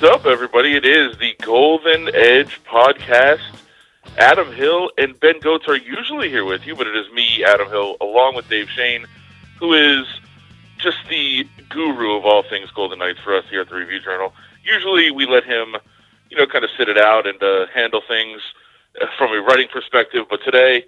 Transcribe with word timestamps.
What's 0.00 0.14
up, 0.14 0.24
everybody? 0.24 0.76
It 0.76 0.86
is 0.86 1.18
the 1.18 1.34
Golden 1.42 2.08
Edge 2.14 2.58
podcast. 2.64 3.42
Adam 4.16 4.50
Hill 4.50 4.90
and 4.96 5.20
Ben 5.20 5.38
Gotz 5.40 5.68
are 5.68 5.76
usually 5.76 6.30
here 6.30 6.46
with 6.46 6.66
you, 6.66 6.74
but 6.74 6.86
it 6.86 6.96
is 6.96 7.12
me, 7.12 7.44
Adam 7.44 7.68
Hill, 7.68 7.98
along 8.00 8.34
with 8.34 8.48
Dave 8.48 8.70
Schoen, 8.70 9.04
who 9.58 9.74
is 9.74 10.06
just 10.78 10.96
the 11.10 11.46
guru 11.68 12.16
of 12.16 12.24
all 12.24 12.42
things 12.42 12.70
Golden 12.70 12.98
Knights 12.98 13.18
for 13.22 13.36
us 13.36 13.44
here 13.50 13.60
at 13.60 13.68
the 13.68 13.74
Review 13.74 14.00
Journal. 14.00 14.32
Usually 14.64 15.10
we 15.10 15.26
let 15.26 15.44
him, 15.44 15.76
you 16.30 16.38
know, 16.38 16.46
kind 16.46 16.64
of 16.64 16.70
sit 16.78 16.88
it 16.88 16.96
out 16.96 17.26
and 17.26 17.42
uh, 17.42 17.66
handle 17.66 18.00
things 18.08 18.40
uh, 19.02 19.06
from 19.18 19.32
a 19.32 19.42
writing 19.42 19.68
perspective, 19.70 20.24
but 20.30 20.42
today 20.42 20.86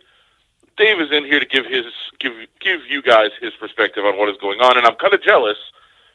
Dave 0.78 1.02
is 1.02 1.12
in 1.12 1.26
here 1.26 1.38
to 1.38 1.44
give 1.44 1.66
his 1.66 1.84
give 2.18 2.32
give 2.60 2.80
you 2.88 3.02
guys 3.02 3.28
his 3.42 3.52
perspective 3.60 4.06
on 4.06 4.16
what 4.16 4.30
is 4.30 4.38
going 4.40 4.60
on, 4.60 4.78
and 4.78 4.86
I'm 4.86 4.96
kind 4.96 5.12
of 5.12 5.22
jealous 5.22 5.58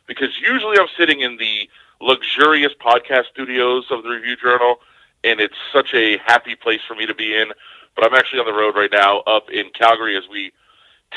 because 0.07 0.29
usually 0.41 0.77
I'm 0.79 0.87
sitting 0.97 1.21
in 1.21 1.37
the 1.37 1.69
luxurious 2.01 2.73
podcast 2.79 3.25
studios 3.31 3.85
of 3.91 4.03
the 4.03 4.09
Review 4.09 4.35
Journal, 4.35 4.77
and 5.23 5.39
it's 5.39 5.57
such 5.73 5.93
a 5.93 6.17
happy 6.25 6.55
place 6.55 6.81
for 6.87 6.95
me 6.95 7.05
to 7.05 7.13
be 7.13 7.35
in. 7.35 7.49
But 7.95 8.05
I'm 8.05 8.13
actually 8.13 8.39
on 8.39 8.45
the 8.45 8.53
road 8.53 8.75
right 8.75 8.91
now, 8.91 9.19
up 9.21 9.49
in 9.49 9.69
Calgary, 9.77 10.17
as 10.17 10.23
we 10.29 10.51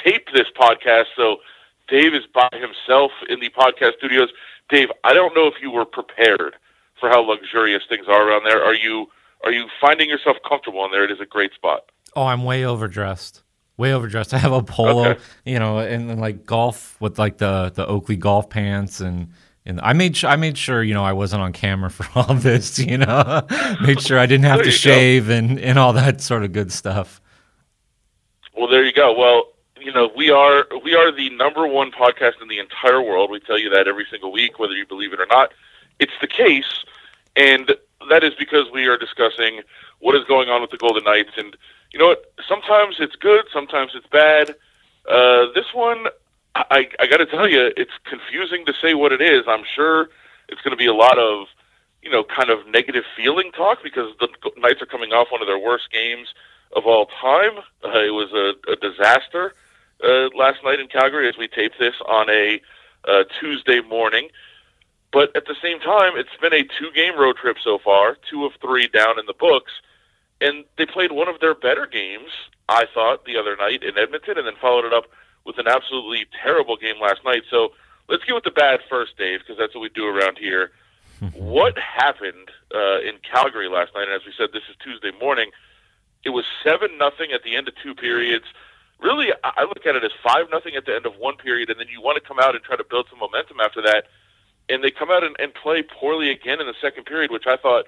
tape 0.03 0.29
this 0.33 0.47
podcast. 0.59 1.07
So 1.17 1.39
Dave 1.89 2.15
is 2.15 2.25
by 2.33 2.49
himself 2.53 3.13
in 3.29 3.41
the 3.41 3.51
podcast 3.51 3.99
studios. 3.99 4.31
Dave, 4.69 4.89
I 5.05 5.13
don't 5.13 5.35
know 5.35 5.47
if 5.47 5.55
you 5.61 5.71
were 5.71 5.85
prepared 5.85 6.57
for 6.99 7.09
how 7.09 7.21
luxurious 7.23 7.83
things 7.89 8.07
are 8.09 8.29
around 8.29 8.45
there. 8.45 8.63
Are 8.65 8.75
you 8.75 9.09
are 9.43 9.53
you 9.53 9.67
finding 9.81 10.09
yourself 10.09 10.37
comfortable 10.47 10.85
in 10.85 10.91
there? 10.91 11.05
It 11.05 11.11
is 11.11 11.21
a 11.21 11.27
great 11.27 11.53
spot. 11.55 11.85
Oh, 12.15 12.25
I'm 12.25 12.45
way 12.45 12.65
overdressed. 12.65 13.43
Way 13.81 13.93
overdressed. 13.95 14.33
I 14.39 14.39
have 14.39 14.53
a 14.53 14.63
polo, 14.63 15.09
Okay. 15.11 15.21
you 15.45 15.59
know, 15.59 15.79
and, 15.79 16.11
and 16.11 16.21
like 16.21 16.45
golf 16.47 17.01
with 17.01 17.19
like 17.19 17.39
the 17.39 17.73
the 17.75 17.87
Oakley 17.87 18.17
golf 18.17 18.49
pants 18.51 19.01
and 19.01 19.29
and 19.67 19.81
I 19.83 19.93
made 19.93 20.17
sure 20.17 20.31
I 20.31 20.37
made 20.37 20.57
sure 20.57 20.83
you 20.83 20.95
know 20.95 21.05
I 21.05 21.13
wasn't 21.13 21.43
on 21.43 21.53
camera 21.53 21.91
for 21.99 22.07
all 22.15 22.35
this, 22.35 22.79
you 22.79 22.99
know, 22.99 23.43
made 23.83 24.01
sure 24.01 24.19
I 24.19 24.27
didn't 24.27 24.45
have 24.45 24.61
to 24.61 24.65
go. 24.67 24.71
shave 24.71 25.29
and 25.31 25.59
and 25.59 25.79
all 25.79 25.93
that 25.95 26.21
sort 26.21 26.45
of 26.45 26.53
good 26.53 26.71
stuff. 26.73 27.21
Well, 28.57 28.69
there 28.69 28.85
you 28.85 28.93
go. 28.93 29.13
Well, 29.17 29.45
you 29.81 29.93
know, 29.93 30.11
we 30.15 30.31
are 30.31 30.67
we 30.85 30.95
are 30.95 31.11
the 31.11 31.31
number 31.31 31.67
one 31.67 31.91
podcast 31.91 32.43
in 32.43 32.49
the 32.49 32.59
entire 32.59 33.01
world. 33.03 33.31
We 33.31 33.41
tell 33.41 33.59
you 33.59 33.71
that 33.71 33.89
every 33.89 34.07
single 34.11 34.31
week, 34.33 34.59
whether 34.59 34.75
you 34.75 34.87
believe 34.87 35.13
it 35.13 35.21
or 35.21 35.27
not. 35.27 35.53
It's 35.99 36.13
the 36.21 36.27
case, 36.27 36.85
and 37.37 37.73
that 38.09 38.25
is 38.25 38.33
because 38.39 38.67
we 38.73 38.87
are 38.87 38.97
discussing 38.97 39.61
what 40.01 40.15
is 40.15 40.25
going 40.25 40.49
on 40.49 40.63
with 40.63 40.71
the 40.71 40.79
Golden 40.79 41.05
Knights. 41.05 41.33
And 41.37 41.57
you 41.93 41.99
know 41.99 42.07
what? 42.07 42.33
Sometimes 42.49 42.97
it's 42.99 43.17
good, 43.17 43.47
sometimes 43.53 43.93
it's 43.95 44.07
bad. 44.07 44.51
Uh, 45.09 45.47
this 45.55 45.67
one, 45.75 46.07
I, 46.55 46.89
I 46.99 47.07
got 47.07 47.19
to 47.19 47.27
tell 47.27 47.49
you, 47.49 47.73
it's 47.77 47.93
confusing 48.05 48.67
to 48.67 48.75
say 48.81 48.95
what 48.95 49.13
it 49.13 49.21
is. 49.21 49.45
I'm 49.47 49.65
sure 49.75 50.11
it's 50.49 50.61
going 50.63 50.73
to 50.73 50.77
be 50.77 50.87
a 50.87 50.95
lot 50.95 51.19
of, 51.19 51.47
you 52.03 52.11
know, 52.11 52.25
kind 52.25 52.51
of 52.51 52.67
negative 52.69 53.05
feeling 53.17 53.53
talk 53.53 53.79
because 53.83 54.13
the 54.21 54.29
Knights 54.57 54.83
are 54.83 54.87
coming 54.87 55.13
off 55.13 55.29
one 55.31 55.41
of 55.41 55.49
their 55.49 55.59
worst 55.59 55.91
games 55.93 56.29
of 56.75 56.87
all 56.87 57.07
time. 57.21 57.59
Uh, 57.85 58.01
it 58.01 58.15
was 58.15 58.33
a, 58.33 58.73
a 58.73 58.77
disaster 58.77 59.55
uh, 60.05 60.29
last 60.37 60.59
night 60.65 60.81
in 60.81 60.89
Calgary 60.89 61.29
as 61.29 61.37
we 61.37 61.49
taped 61.49 61.79
this 61.79 61.95
on 62.07 62.29
a 62.31 62.61
uh, 63.07 63.25
Tuesday 63.41 63.81
morning. 63.81 64.29
But 65.13 65.35
at 65.37 65.47
the 65.47 65.57
same 65.61 65.81
time, 65.81 66.13
it's 66.17 66.37
been 66.41 66.53
a 66.53 66.63
two 66.63 66.91
game 66.95 67.19
road 67.19 67.37
trip 67.37 67.57
so 67.63 67.79
far, 67.79 68.17
two 68.31 68.45
of 68.45 68.53
three 68.61 68.87
down 68.87 69.19
in 69.19 69.27
the 69.27 69.35
books. 69.35 69.73
And 70.41 70.65
they 70.79 70.87
played 70.87 71.13
one 71.13 71.29
of 71.29 71.41
their 71.41 71.55
better 71.55 71.87
games, 71.87 72.31
I 72.69 72.87
thought, 72.93 73.25
the 73.25 73.37
other 73.37 73.57
night 73.57 73.83
in 73.83 73.99
Edmonton, 73.99 74.39
and 74.39 74.47
then 74.47 74.55
followed 74.61 74.87
it 74.87 74.93
up 74.93 75.05
with 75.45 75.59
an 75.59 75.67
absolutely 75.69 76.27
terrible 76.43 76.77
game 76.77 77.01
last 77.01 77.25
night. 77.25 77.43
So 77.51 77.73
let's 78.09 78.25
get 78.25 78.35
with 78.35 78.45
the 78.45 78.51
bad 78.51 78.81
first, 78.89 79.17
Dave, 79.19 79.41
because 79.41 79.59
that's 79.59 79.75
what 79.75 79.83
we 79.83 79.89
do 79.91 80.07
around 80.07 80.39
here. 80.39 80.73
what 81.35 81.79
happened 81.79 82.51
uh, 82.75 83.01
in 83.01 83.19
Calgary 83.31 83.69
last 83.69 83.95
night? 83.95 84.09
And 84.09 84.13
as 84.13 84.25
we 84.25 84.33
said, 84.37 84.51
this 84.53 84.63
is 84.71 84.77
Tuesday 84.83 85.11
morning. 85.21 85.51
It 86.25 86.31
was 86.31 86.45
seven 86.65 86.99
nothing 86.99 87.33
at 87.33 87.43
the 87.43 87.57
end 87.57 87.69
of 87.69 87.75
two 87.83 87.95
periods. 87.95 88.45
Really, 89.01 89.29
I 89.43 89.63
look 89.63 89.87
at 89.87 89.97
it 89.97 90.05
as 90.05 90.11
five 90.23 90.47
nothing 90.51 90.77
at 90.77 90.85
the 90.85 90.95
end 90.95 91.07
of 91.07 91.17
one 91.17 91.37
period, 91.37 91.71
and 91.71 91.81
then 91.81 91.87
you 91.89 92.03
want 92.03 92.23
to 92.23 92.27
come 92.27 92.39
out 92.39 92.55
and 92.55 92.63
try 92.63 92.77
to 92.77 92.85
build 92.85 93.07
some 93.09 93.19
momentum 93.19 93.59
after 93.61 93.81
that. 93.83 94.09
And 94.69 94.85
they 94.85 94.91
come 94.91 95.11
out 95.11 95.25
and, 95.25 95.35
and 95.39 95.55
play 95.55 95.83
poorly 95.83 96.31
again 96.31 96.61
in 96.61 96.67
the 96.67 96.75
second 96.81 97.05
period, 97.05 97.31
which 97.31 97.47
I 97.47 97.57
thought 97.57 97.87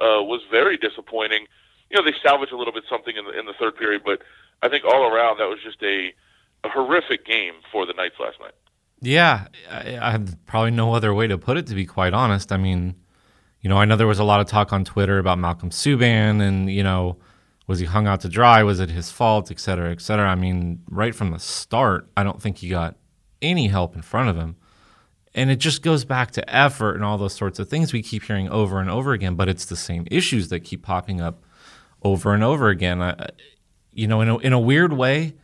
uh, 0.00 0.24
was 0.24 0.40
very 0.50 0.78
disappointing. 0.78 1.46
You 1.94 2.02
know, 2.02 2.10
they 2.10 2.16
salvage 2.28 2.50
a 2.50 2.56
little 2.56 2.72
bit 2.72 2.82
something 2.90 3.16
in 3.16 3.24
the, 3.24 3.38
in 3.38 3.46
the 3.46 3.52
third 3.52 3.76
period, 3.76 4.02
but 4.04 4.20
I 4.62 4.68
think 4.68 4.84
all 4.84 5.04
around 5.04 5.38
that 5.38 5.48
was 5.48 5.60
just 5.62 5.80
a, 5.82 6.12
a 6.64 6.68
horrific 6.68 7.24
game 7.24 7.52
for 7.70 7.86
the 7.86 7.92
Knights 7.92 8.16
last 8.18 8.40
night. 8.40 8.54
Yeah, 9.00 9.46
I, 9.70 9.98
I 9.98 10.10
have 10.10 10.36
probably 10.44 10.72
no 10.72 10.92
other 10.92 11.14
way 11.14 11.28
to 11.28 11.38
put 11.38 11.56
it. 11.56 11.68
To 11.68 11.74
be 11.76 11.86
quite 11.86 12.12
honest, 12.12 12.50
I 12.50 12.56
mean, 12.56 12.96
you 13.60 13.70
know, 13.70 13.76
I 13.76 13.84
know 13.84 13.94
there 13.94 14.08
was 14.08 14.18
a 14.18 14.24
lot 14.24 14.40
of 14.40 14.48
talk 14.48 14.72
on 14.72 14.84
Twitter 14.84 15.18
about 15.18 15.38
Malcolm 15.38 15.70
Subban 15.70 16.42
and 16.42 16.68
you 16.68 16.82
know, 16.82 17.16
was 17.68 17.78
he 17.78 17.86
hung 17.86 18.08
out 18.08 18.22
to 18.22 18.28
dry? 18.28 18.64
Was 18.64 18.80
it 18.80 18.90
his 18.90 19.12
fault, 19.12 19.52
et 19.52 19.60
cetera, 19.60 19.92
et 19.92 20.00
cetera. 20.00 20.28
I 20.28 20.34
mean, 20.34 20.80
right 20.88 21.14
from 21.14 21.30
the 21.30 21.38
start, 21.38 22.10
I 22.16 22.24
don't 22.24 22.42
think 22.42 22.58
he 22.58 22.68
got 22.68 22.96
any 23.40 23.68
help 23.68 23.94
in 23.94 24.02
front 24.02 24.30
of 24.30 24.36
him. 24.36 24.56
And 25.32 25.48
it 25.48 25.56
just 25.56 25.82
goes 25.82 26.04
back 26.04 26.32
to 26.32 26.54
effort 26.54 26.94
and 26.94 27.04
all 27.04 27.18
those 27.18 27.34
sorts 27.34 27.60
of 27.60 27.68
things 27.68 27.92
we 27.92 28.02
keep 28.02 28.24
hearing 28.24 28.48
over 28.48 28.80
and 28.80 28.90
over 28.90 29.12
again, 29.12 29.36
but 29.36 29.48
it's 29.48 29.64
the 29.64 29.76
same 29.76 30.08
issues 30.10 30.48
that 30.48 30.60
keep 30.60 30.82
popping 30.82 31.20
up 31.20 31.44
over 32.04 32.34
and 32.34 32.44
over 32.44 32.68
again. 32.68 33.02
I, 33.02 33.30
you 33.92 34.06
know, 34.06 34.20
in 34.20 34.28
a, 34.28 34.38
in 34.38 34.52
a 34.52 34.60
weird 34.60 34.92
way, 34.92 35.34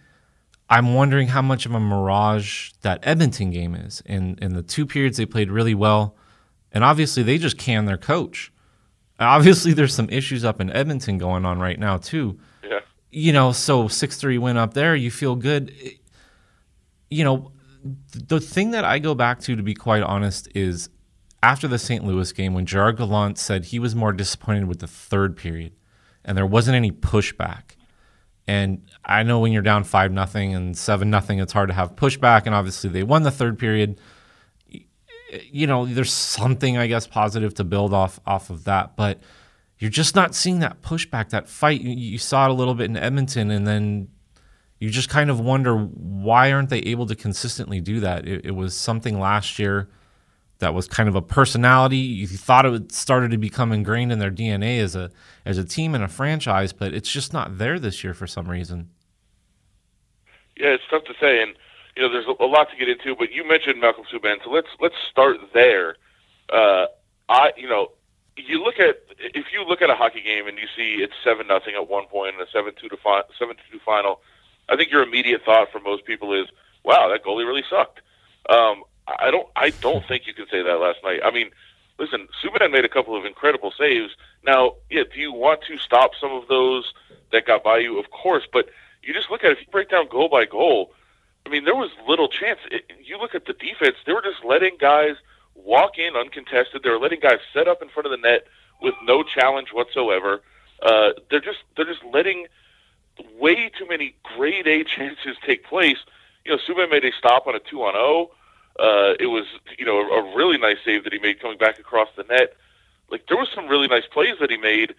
I'm 0.68 0.94
wondering 0.94 1.28
how 1.28 1.42
much 1.42 1.66
of 1.66 1.74
a 1.74 1.80
mirage 1.80 2.70
that 2.82 3.00
Edmonton 3.02 3.50
game 3.50 3.74
is. 3.74 4.02
In 4.06 4.38
in 4.40 4.54
the 4.54 4.62
two 4.62 4.86
periods 4.86 5.16
they 5.16 5.26
played 5.26 5.50
really 5.50 5.74
well, 5.74 6.16
and 6.70 6.84
obviously 6.84 7.22
they 7.22 7.38
just 7.38 7.58
canned 7.58 7.88
their 7.88 7.98
coach. 7.98 8.52
Obviously, 9.18 9.72
there's 9.74 9.94
some 9.94 10.08
issues 10.08 10.44
up 10.44 10.60
in 10.60 10.70
Edmonton 10.70 11.18
going 11.18 11.44
on 11.44 11.58
right 11.58 11.78
now 11.78 11.98
too. 11.98 12.38
Yeah. 12.62 12.80
You 13.10 13.32
know, 13.32 13.52
so 13.52 13.88
six 13.88 14.16
three 14.16 14.38
win 14.38 14.56
up 14.56 14.74
there, 14.74 14.94
you 14.94 15.10
feel 15.10 15.36
good. 15.36 15.74
You 17.10 17.24
know, 17.24 17.52
the 18.14 18.40
thing 18.40 18.70
that 18.70 18.84
I 18.84 18.98
go 18.98 19.14
back 19.14 19.40
to, 19.40 19.56
to 19.56 19.62
be 19.62 19.74
quite 19.74 20.02
honest, 20.02 20.48
is 20.54 20.88
after 21.42 21.66
the 21.66 21.78
St. 21.78 22.04
Louis 22.04 22.30
game 22.32 22.54
when 22.54 22.66
Gerard 22.66 22.98
Gallant 22.98 23.38
said 23.38 23.66
he 23.66 23.78
was 23.78 23.94
more 23.94 24.12
disappointed 24.12 24.66
with 24.66 24.78
the 24.78 24.86
third 24.86 25.36
period, 25.36 25.72
and 26.24 26.36
there 26.36 26.46
wasn't 26.46 26.76
any 26.76 26.92
pushback. 26.92 27.76
And 28.46 28.82
I 29.04 29.22
know 29.22 29.38
when 29.38 29.52
you're 29.52 29.62
down 29.62 29.84
five 29.84 30.10
nothing 30.12 30.54
and 30.54 30.76
seven 30.76 31.10
nothing, 31.10 31.38
it's 31.38 31.52
hard 31.52 31.68
to 31.68 31.74
have 31.74 31.94
pushback. 31.94 32.46
And 32.46 32.54
obviously, 32.54 32.90
they 32.90 33.02
won 33.02 33.22
the 33.22 33.30
third 33.30 33.58
period. 33.58 34.00
You 35.50 35.66
know, 35.66 35.86
there's 35.86 36.12
something 36.12 36.76
I 36.76 36.88
guess 36.88 37.06
positive 37.06 37.54
to 37.54 37.64
build 37.64 37.94
off 37.94 38.18
off 38.26 38.50
of 38.50 38.64
that, 38.64 38.96
but 38.96 39.20
you're 39.78 39.90
just 39.90 40.16
not 40.16 40.34
seeing 40.34 40.58
that 40.58 40.82
pushback, 40.82 41.30
that 41.30 41.48
fight. 41.48 41.80
You, 41.80 42.18
saw 42.18 42.46
it 42.46 42.50
a 42.50 42.54
little 42.54 42.74
bit 42.74 42.90
in 42.90 42.96
Edmonton, 42.96 43.50
and 43.50 43.66
then 43.66 44.08
you 44.80 44.90
just 44.90 45.08
kind 45.08 45.30
of 45.30 45.38
wonder 45.38 45.76
why 45.76 46.52
aren't 46.52 46.70
they 46.70 46.80
able 46.80 47.06
to 47.06 47.14
consistently 47.14 47.80
do 47.80 48.00
that? 48.00 48.26
It, 48.26 48.46
it 48.46 48.50
was 48.50 48.74
something 48.74 49.20
last 49.20 49.58
year 49.58 49.88
that 50.60 50.74
was 50.74 50.86
kind 50.86 51.08
of 51.08 51.14
a 51.14 51.22
personality. 51.22 51.96
You 51.96 52.26
thought 52.26 52.64
it 52.64 52.92
started 52.92 53.30
to 53.32 53.38
become 53.38 53.72
ingrained 53.72 54.12
in 54.12 54.18
their 54.18 54.30
DNA 54.30 54.80
as 54.80 54.94
a 54.94 55.10
as 55.44 55.58
a 55.58 55.64
team 55.64 55.94
and 55.94 56.04
a 56.04 56.08
franchise, 56.08 56.72
but 56.72 56.94
it's 56.94 57.10
just 57.10 57.32
not 57.32 57.58
there 57.58 57.78
this 57.78 58.04
year 58.04 58.14
for 58.14 58.26
some 58.26 58.48
reason. 58.48 58.90
Yeah, 60.56 60.68
it's 60.68 60.84
tough 60.90 61.04
to 61.04 61.14
say, 61.20 61.42
and 61.42 61.54
you 61.96 62.02
know, 62.02 62.12
there's 62.12 62.26
a, 62.26 62.44
lot 62.44 62.70
to 62.70 62.76
get 62.76 62.88
into. 62.88 63.16
But 63.16 63.32
you 63.32 63.46
mentioned 63.46 63.80
Malcolm 63.80 64.04
Subban, 64.12 64.36
so 64.44 64.50
let's 64.50 64.68
let's 64.80 64.94
start 65.10 65.38
there. 65.52 65.96
Uh, 66.52 66.86
I, 67.28 67.52
you 67.56 67.68
know, 67.68 67.92
you 68.36 68.62
look 68.62 68.78
at 68.78 69.02
if 69.18 69.46
you 69.52 69.64
look 69.64 69.82
at 69.82 69.90
a 69.90 69.94
hockey 69.94 70.20
game 70.20 70.46
and 70.46 70.58
you 70.58 70.66
see 70.76 71.02
it's 71.02 71.14
seven 71.24 71.46
nothing 71.46 71.74
at 71.74 71.88
one 71.88 72.06
point 72.06 72.34
and 72.34 72.46
a 72.46 72.50
seven 72.50 72.72
two 72.80 72.88
to 72.88 72.96
fi- 72.96 73.22
seven 73.38 73.56
two 73.70 73.78
final. 73.84 74.20
I 74.68 74.76
think 74.76 74.90
your 74.90 75.02
immediate 75.02 75.42
thought 75.44 75.72
for 75.72 75.80
most 75.80 76.04
people 76.04 76.32
is, 76.32 76.48
"Wow, 76.84 77.08
that 77.08 77.24
goalie 77.24 77.46
really 77.46 77.64
sucked." 77.68 78.00
Um, 78.48 78.84
I 79.18 79.30
don't, 79.30 79.48
I 79.56 79.70
don't 79.70 80.06
think 80.06 80.26
you 80.26 80.34
can 80.34 80.46
say 80.50 80.62
that 80.62 80.80
last 80.80 80.98
night. 81.02 81.20
I 81.24 81.30
mean, 81.30 81.50
listen, 81.98 82.28
Subban 82.42 82.72
made 82.72 82.84
a 82.84 82.88
couple 82.88 83.16
of 83.16 83.24
incredible 83.24 83.72
saves. 83.76 84.12
Now, 84.44 84.74
yeah, 84.90 85.02
do 85.12 85.20
you 85.20 85.32
want 85.32 85.62
to 85.68 85.78
stop 85.78 86.12
some 86.20 86.32
of 86.32 86.48
those 86.48 86.92
that 87.32 87.46
got 87.46 87.62
by 87.62 87.78
you? 87.78 87.98
Of 87.98 88.10
course, 88.10 88.44
but 88.52 88.68
you 89.02 89.14
just 89.14 89.30
look 89.30 89.44
at 89.44 89.50
it, 89.50 89.58
if 89.58 89.66
you 89.66 89.70
break 89.70 89.90
down 89.90 90.08
goal 90.08 90.28
by 90.28 90.44
goal. 90.44 90.92
I 91.46 91.48
mean, 91.48 91.64
there 91.64 91.74
was 91.74 91.90
little 92.06 92.28
chance. 92.28 92.60
It, 92.70 92.84
you 93.02 93.18
look 93.18 93.34
at 93.34 93.46
the 93.46 93.54
defense; 93.54 93.96
they 94.06 94.12
were 94.12 94.22
just 94.22 94.44
letting 94.44 94.76
guys 94.78 95.16
walk 95.54 95.98
in 95.98 96.16
uncontested. 96.16 96.82
They 96.82 96.90
were 96.90 96.98
letting 96.98 97.20
guys 97.20 97.38
set 97.52 97.68
up 97.68 97.82
in 97.82 97.88
front 97.88 98.06
of 98.06 98.10
the 98.10 98.16
net 98.18 98.46
with 98.80 98.94
no 99.04 99.22
challenge 99.22 99.68
whatsoever. 99.72 100.42
Uh, 100.82 101.10
they're 101.30 101.40
just 101.40 101.58
they're 101.76 101.86
just 101.86 102.04
letting 102.12 102.46
way 103.38 103.70
too 103.76 103.86
many 103.88 104.14
grade 104.22 104.66
A 104.66 104.84
chances 104.96 105.36
take 105.46 105.64
place. 105.64 105.98
You 106.44 106.52
know, 106.52 106.58
Subban 106.58 106.90
made 106.90 107.04
a 107.04 107.12
stop 107.12 107.46
on 107.46 107.54
a 107.54 107.60
two 107.60 107.82
on 107.82 107.94
zero. 107.94 108.30
Uh, 108.80 109.14
it 109.20 109.26
was 109.26 109.44
you 109.78 109.84
know 109.84 109.98
a, 110.00 110.22
a 110.22 110.36
really 110.36 110.58
nice 110.58 110.78
save 110.84 111.04
that 111.04 111.12
he 111.12 111.18
made 111.18 111.40
coming 111.40 111.58
back 111.58 111.78
across 111.78 112.08
the 112.16 112.24
net. 112.24 112.54
Like 113.10 113.26
there 113.28 113.36
was 113.36 113.48
some 113.54 113.68
really 113.68 113.88
nice 113.88 114.06
plays 114.10 114.36
that 114.40 114.50
he 114.50 114.56
made, 114.56 114.94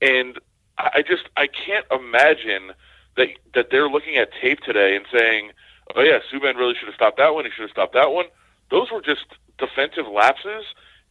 and 0.00 0.38
I 0.78 0.90
I 0.96 1.02
just 1.02 1.24
I 1.36 1.48
can't 1.48 1.86
imagine 1.90 2.72
that 3.16 3.28
that 3.54 3.70
they're 3.70 3.88
looking 3.88 4.16
at 4.16 4.30
tape 4.40 4.60
today 4.60 4.96
and 4.96 5.06
saying, 5.12 5.52
"Oh 5.96 6.02
yeah, 6.02 6.20
Subban 6.32 6.56
really 6.56 6.74
should 6.74 6.88
have 6.88 6.94
stopped 6.94 7.18
that 7.18 7.34
one. 7.34 7.44
He 7.44 7.50
should 7.50 7.62
have 7.62 7.70
stopped 7.70 7.94
that 7.94 8.12
one." 8.12 8.26
Those 8.70 8.90
were 8.90 9.00
just 9.02 9.26
defensive 9.58 10.06
lapses, 10.08 10.64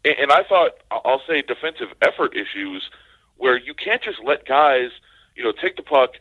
And, 0.03 0.15
and 0.19 0.31
I 0.31 0.43
thought, 0.43 0.71
I'll 0.91 1.21
say, 1.27 1.41
defensive 1.41 1.93
effort 2.01 2.35
issues 2.35 2.89
where 3.37 3.57
you 3.57 3.73
can't 3.73 4.01
just 4.01 4.19
let 4.23 4.45
guys, 4.45 4.89
you 5.35 5.43
know, 5.43 5.51
take 5.51 5.75
the 5.75 5.83
puck, 5.83 6.11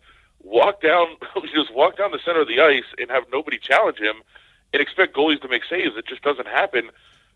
walk 0.40 0.80
down, 0.82 1.16
just 1.54 1.74
walk 1.74 1.96
down 1.98 2.12
the 2.12 2.18
center 2.24 2.40
of 2.40 2.48
the 2.48 2.60
ice, 2.60 2.84
and 2.98 3.10
have 3.10 3.24
nobody 3.32 3.58
challenge 3.58 3.98
him, 3.98 4.16
and 4.74 4.82
expect 4.82 5.16
goalies 5.16 5.40
to 5.42 5.48
make 5.48 5.64
saves. 5.70 5.96
It 5.96 6.06
just 6.08 6.22
doesn't 6.24 6.48
happen. 6.48 6.90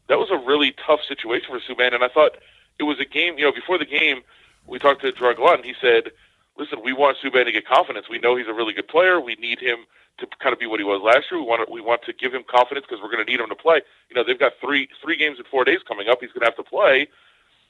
That 0.09 0.19
was 0.19 0.31
a 0.33 0.39
really 0.39 0.75
tough 0.87 1.01
situation 1.09 1.49
for 1.51 1.61
Subban, 1.61 1.95
and 1.95 2.05
I 2.05 2.09
thought 2.09 2.33
it 2.81 2.85
was 2.85 3.01
a 3.01 3.07
game. 3.07 3.39
You 3.39 3.47
know, 3.47 3.53
before 3.53 3.79
the 3.79 3.87
game, 3.87 4.23
we 4.69 4.81
talked 4.81 5.03
to 5.03 5.13
Gerard 5.13 5.39
and 5.39 5.65
he 5.65 5.75
said, 5.81 6.13
"Listen, 6.59 6.81
we 6.85 6.93
want 6.93 7.19
Subban 7.25 7.47
to 7.47 7.53
get 7.53 7.67
confidence. 7.67 8.09
We 8.11 8.19
know 8.21 8.37
he's 8.37 8.49
a 8.49 8.55
really 8.55 8.75
good 8.75 8.89
player. 8.89 9.21
We 9.21 9.37
need 9.37 9.61
him 9.61 9.79
to 10.19 10.29
kind 10.41 10.53
of 10.53 10.61
be 10.61 10.67
what 10.67 10.81
he 10.81 10.85
was 10.85 11.03
last 11.03 11.33
year. 11.33 11.41
We 11.41 11.47
want 11.47 11.67
to, 11.67 11.73
we 11.73 11.81
want 11.81 12.03
to 12.05 12.15
give 12.15 12.35
him 12.35 12.45
confidence 12.51 12.87
because 12.89 13.03
we're 13.03 13.13
going 13.13 13.25
to 13.25 13.31
need 13.31 13.41
him 13.41 13.49
to 13.51 13.57
play. 13.57 13.83
You 14.11 14.17
know, 14.17 14.25
they've 14.27 14.39
got 14.39 14.55
three 14.61 14.91
three 15.03 15.17
games 15.17 15.39
in 15.39 15.47
four 15.47 15.65
days 15.65 15.81
coming 15.89 16.09
up. 16.11 16.19
He's 16.21 16.33
going 16.33 16.43
to 16.43 16.51
have 16.53 16.57
to 16.59 16.65
play, 16.69 17.09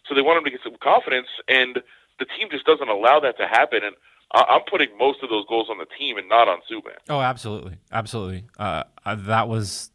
so 0.08 0.14
they 0.14 0.22
want 0.22 0.38
him 0.38 0.44
to 0.44 0.50
get 0.50 0.62
some 0.64 0.76
confidence, 0.82 1.28
and 1.48 1.82
the 2.18 2.26
team 2.26 2.48
just 2.50 2.66
doesn't 2.66 2.88
allow 2.88 3.20
that 3.20 3.38
to 3.38 3.46
happen. 3.46 3.84
And 3.84 3.96
I'm 4.32 4.60
putting 4.70 4.88
most 4.98 5.22
of 5.22 5.30
those 5.30 5.46
goals 5.48 5.68
on 5.70 5.78
the 5.78 5.86
team 5.98 6.18
and 6.18 6.28
not 6.28 6.48
on 6.48 6.58
Subban. 6.70 6.96
Oh, 7.08 7.20
absolutely, 7.20 7.76
absolutely. 7.90 8.44
Uh, 8.58 8.84
that 9.06 9.48
was. 9.48 9.90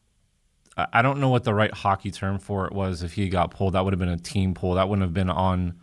I 0.76 1.04
don't 1.04 1.20
know 1.20 1.30
what 1.30 1.44
the 1.44 1.54
right 1.54 1.72
hockey 1.72 2.10
term 2.10 2.40
for 2.40 2.66
it 2.66 2.74
was. 2.74 3.04
If 3.04 3.14
he 3.14 3.30
got 3.30 3.52
pulled, 3.52 3.74
that 3.74 3.84
would 3.86 3.94
have 3.94 4.00
been 4.00 4.10
a 4.10 4.18
team 4.18 4.56
pull. 4.56 4.74
That 4.74 4.90
wouldn't 4.90 5.04
have 5.04 5.14
been 5.14 5.30
on 5.30 5.76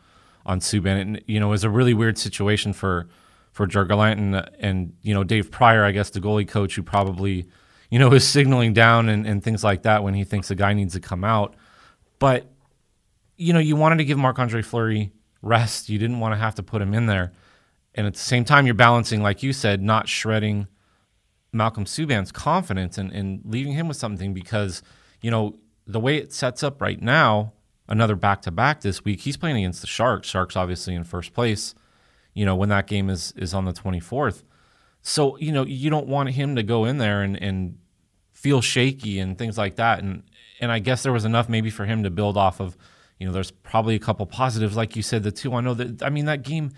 on 0.45 0.59
Subban. 0.59 1.01
And 1.01 1.23
you 1.27 1.39
know, 1.39 1.47
it 1.47 1.51
was 1.51 1.65
a 1.65 1.71
really 1.71 1.95
weird 1.95 2.19
situation 2.19 2.73
for 2.73 3.09
for 3.53 3.69
Gerard 3.69 3.89
Gallant 3.89 4.19
and 4.21 4.51
and 4.59 4.93
you 5.03 5.15
know 5.15 5.23
Dave 5.23 5.51
Prior, 5.51 5.85
I 5.85 5.93
guess 5.93 6.11
the 6.11 6.21
goalie 6.21 6.49
coach 6.49 6.75
who 6.75 6.83
probably 6.83 7.47
you 7.89 8.01
know 8.01 8.13
is 8.15 8.27
signaling 8.27 8.73
down 8.73 9.09
and, 9.09 9.27
and 9.27 9.45
things 9.45 9.63
like 9.63 9.83
that 9.83 10.03
when 10.03 10.15
he 10.15 10.25
thinks 10.25 10.51
a 10.51 10.57
guy 10.57 10.73
needs 10.73 10.95
to 10.95 11.01
come 11.01 11.23
out. 11.23 11.55
But 12.19 12.51
you 13.37 13.53
know, 13.53 13.61
you 13.61 13.77
wanted 13.77 13.99
to 13.99 14.05
give 14.05 14.19
Marc 14.19 14.39
Andre 14.41 14.61
Fleury 14.61 15.13
rest. 15.41 15.89
You 15.89 15.99
didn't 15.99 16.19
want 16.19 16.33
to 16.33 16.37
have 16.37 16.57
to 16.57 16.63
put 16.63 16.83
him 16.83 16.95
in 16.95 17.07
there. 17.07 17.33
And 17.95 18.07
at 18.07 18.15
the 18.15 18.21
same 18.21 18.45
time, 18.45 18.67
you're 18.67 18.75
balancing, 18.75 19.23
like 19.23 19.43
you 19.43 19.53
said, 19.53 19.83
not 19.83 20.09
shredding 20.09 20.69
Malcolm 21.53 21.85
Subban's 21.85 22.31
confidence 22.33 22.99
and, 22.99 23.13
and 23.13 23.41
leaving 23.45 23.73
him 23.73 23.89
with 23.89 23.97
something 23.97 24.33
because, 24.33 24.83
you 25.21 25.31
know, 25.31 25.59
the 25.87 26.01
way 26.01 26.17
it 26.17 26.33
sets 26.33 26.63
up 26.63 26.81
right 26.81 27.01
now, 27.01 27.53
another 27.89 28.15
back 28.15 28.43
to 28.43 28.51
back 28.51 28.81
this 28.81 29.05
week, 29.05 29.21
he's 29.21 29.37
playing 29.37 29.57
against 29.57 29.81
the 29.81 29.87
Sharks. 29.87 30.29
Sharks 30.29 30.57
obviously 30.57 30.95
in 30.95 31.03
first 31.03 31.35
place, 31.35 31.75
you 32.33 32.45
know, 32.45 32.55
when 32.55 32.69
that 32.69 32.87
game 32.87 33.11
is 33.11 33.33
is 33.37 33.53
on 33.53 33.65
the 33.65 33.73
24th. 33.73 34.45
So, 35.03 35.37
you 35.39 35.51
know, 35.51 35.65
you 35.65 35.91
don't 35.91 36.07
want 36.07 36.31
him 36.31 36.57
to 36.57 36.63
go 36.63 36.85
in 36.85 36.99
there 36.99 37.23
and, 37.23 37.41
and 37.43 37.79
feel 38.33 38.61
shaky 38.61 39.19
and 39.19 39.37
things 39.37 39.59
like 39.59 39.77
that. 39.77 40.03
And 40.03 40.23
and 40.61 40.71
I 40.71 40.79
guess 40.79 41.03
there 41.03 41.13
was 41.13 41.25
enough 41.25 41.49
maybe 41.49 41.71
for 41.71 41.87
him 41.87 42.05
to 42.05 42.11
build 42.11 42.37
off 42.37 42.61
of, 42.61 42.77
you 43.19 43.27
know, 43.27 43.33
there's 43.33 43.51
probably 43.51 43.95
a 43.95 43.99
couple 43.99 44.25
positives, 44.27 44.77
like 44.77 44.95
you 44.95 45.03
said, 45.03 45.23
the 45.23 45.33
two. 45.33 45.55
I 45.55 45.61
know 45.61 45.75
that 45.75 46.03
I 46.03 46.11
mean 46.11 46.27
that 46.27 46.43
game 46.43 46.71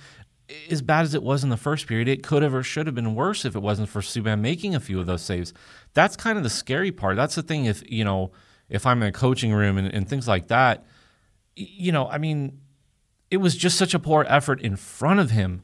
as 0.70 0.82
bad 0.82 1.02
as 1.02 1.14
it 1.14 1.22
was 1.22 1.44
in 1.44 1.50
the 1.50 1.56
first 1.56 1.87
period, 1.87 2.08
it 2.08 2.22
could 2.22 2.43
have 2.43 2.54
or 2.54 2.62
should 2.62 2.87
have 2.87 2.94
been 2.94 3.14
worse 3.14 3.44
if 3.44 3.54
it 3.54 3.60
wasn't 3.60 3.88
for 3.88 4.00
Subban 4.00 4.40
making 4.40 4.75
a 4.75 4.81
few 4.81 5.00
of 5.00 5.06
those 5.06 5.22
saves. 5.22 5.52
That's 5.94 6.16
kind 6.16 6.37
of 6.37 6.44
the 6.44 6.50
scary 6.50 6.93
part. 6.93 7.16
That's 7.16 7.34
the 7.34 7.43
thing. 7.43 7.66
If 7.66 7.82
you 7.90 8.04
know, 8.04 8.32
if 8.69 8.87
I'm 8.87 9.02
in 9.02 9.08
a 9.08 9.12
coaching 9.12 9.52
room 9.52 9.78
and, 9.78 9.93
and 9.93 10.08
things 10.08 10.26
like 10.26 10.49
that, 10.49 10.84
you 11.54 11.93
know, 11.93 12.08
I 12.08 12.19
mean, 12.19 12.60
it 13.31 13.38
was 13.38 13.56
just 13.56 13.78
such 13.78 13.94
a 13.94 13.99
poor 13.99 14.25
effort 14.28 14.60
in 14.60 14.76
front 14.76 15.20
of 15.20 15.31
him. 15.31 15.62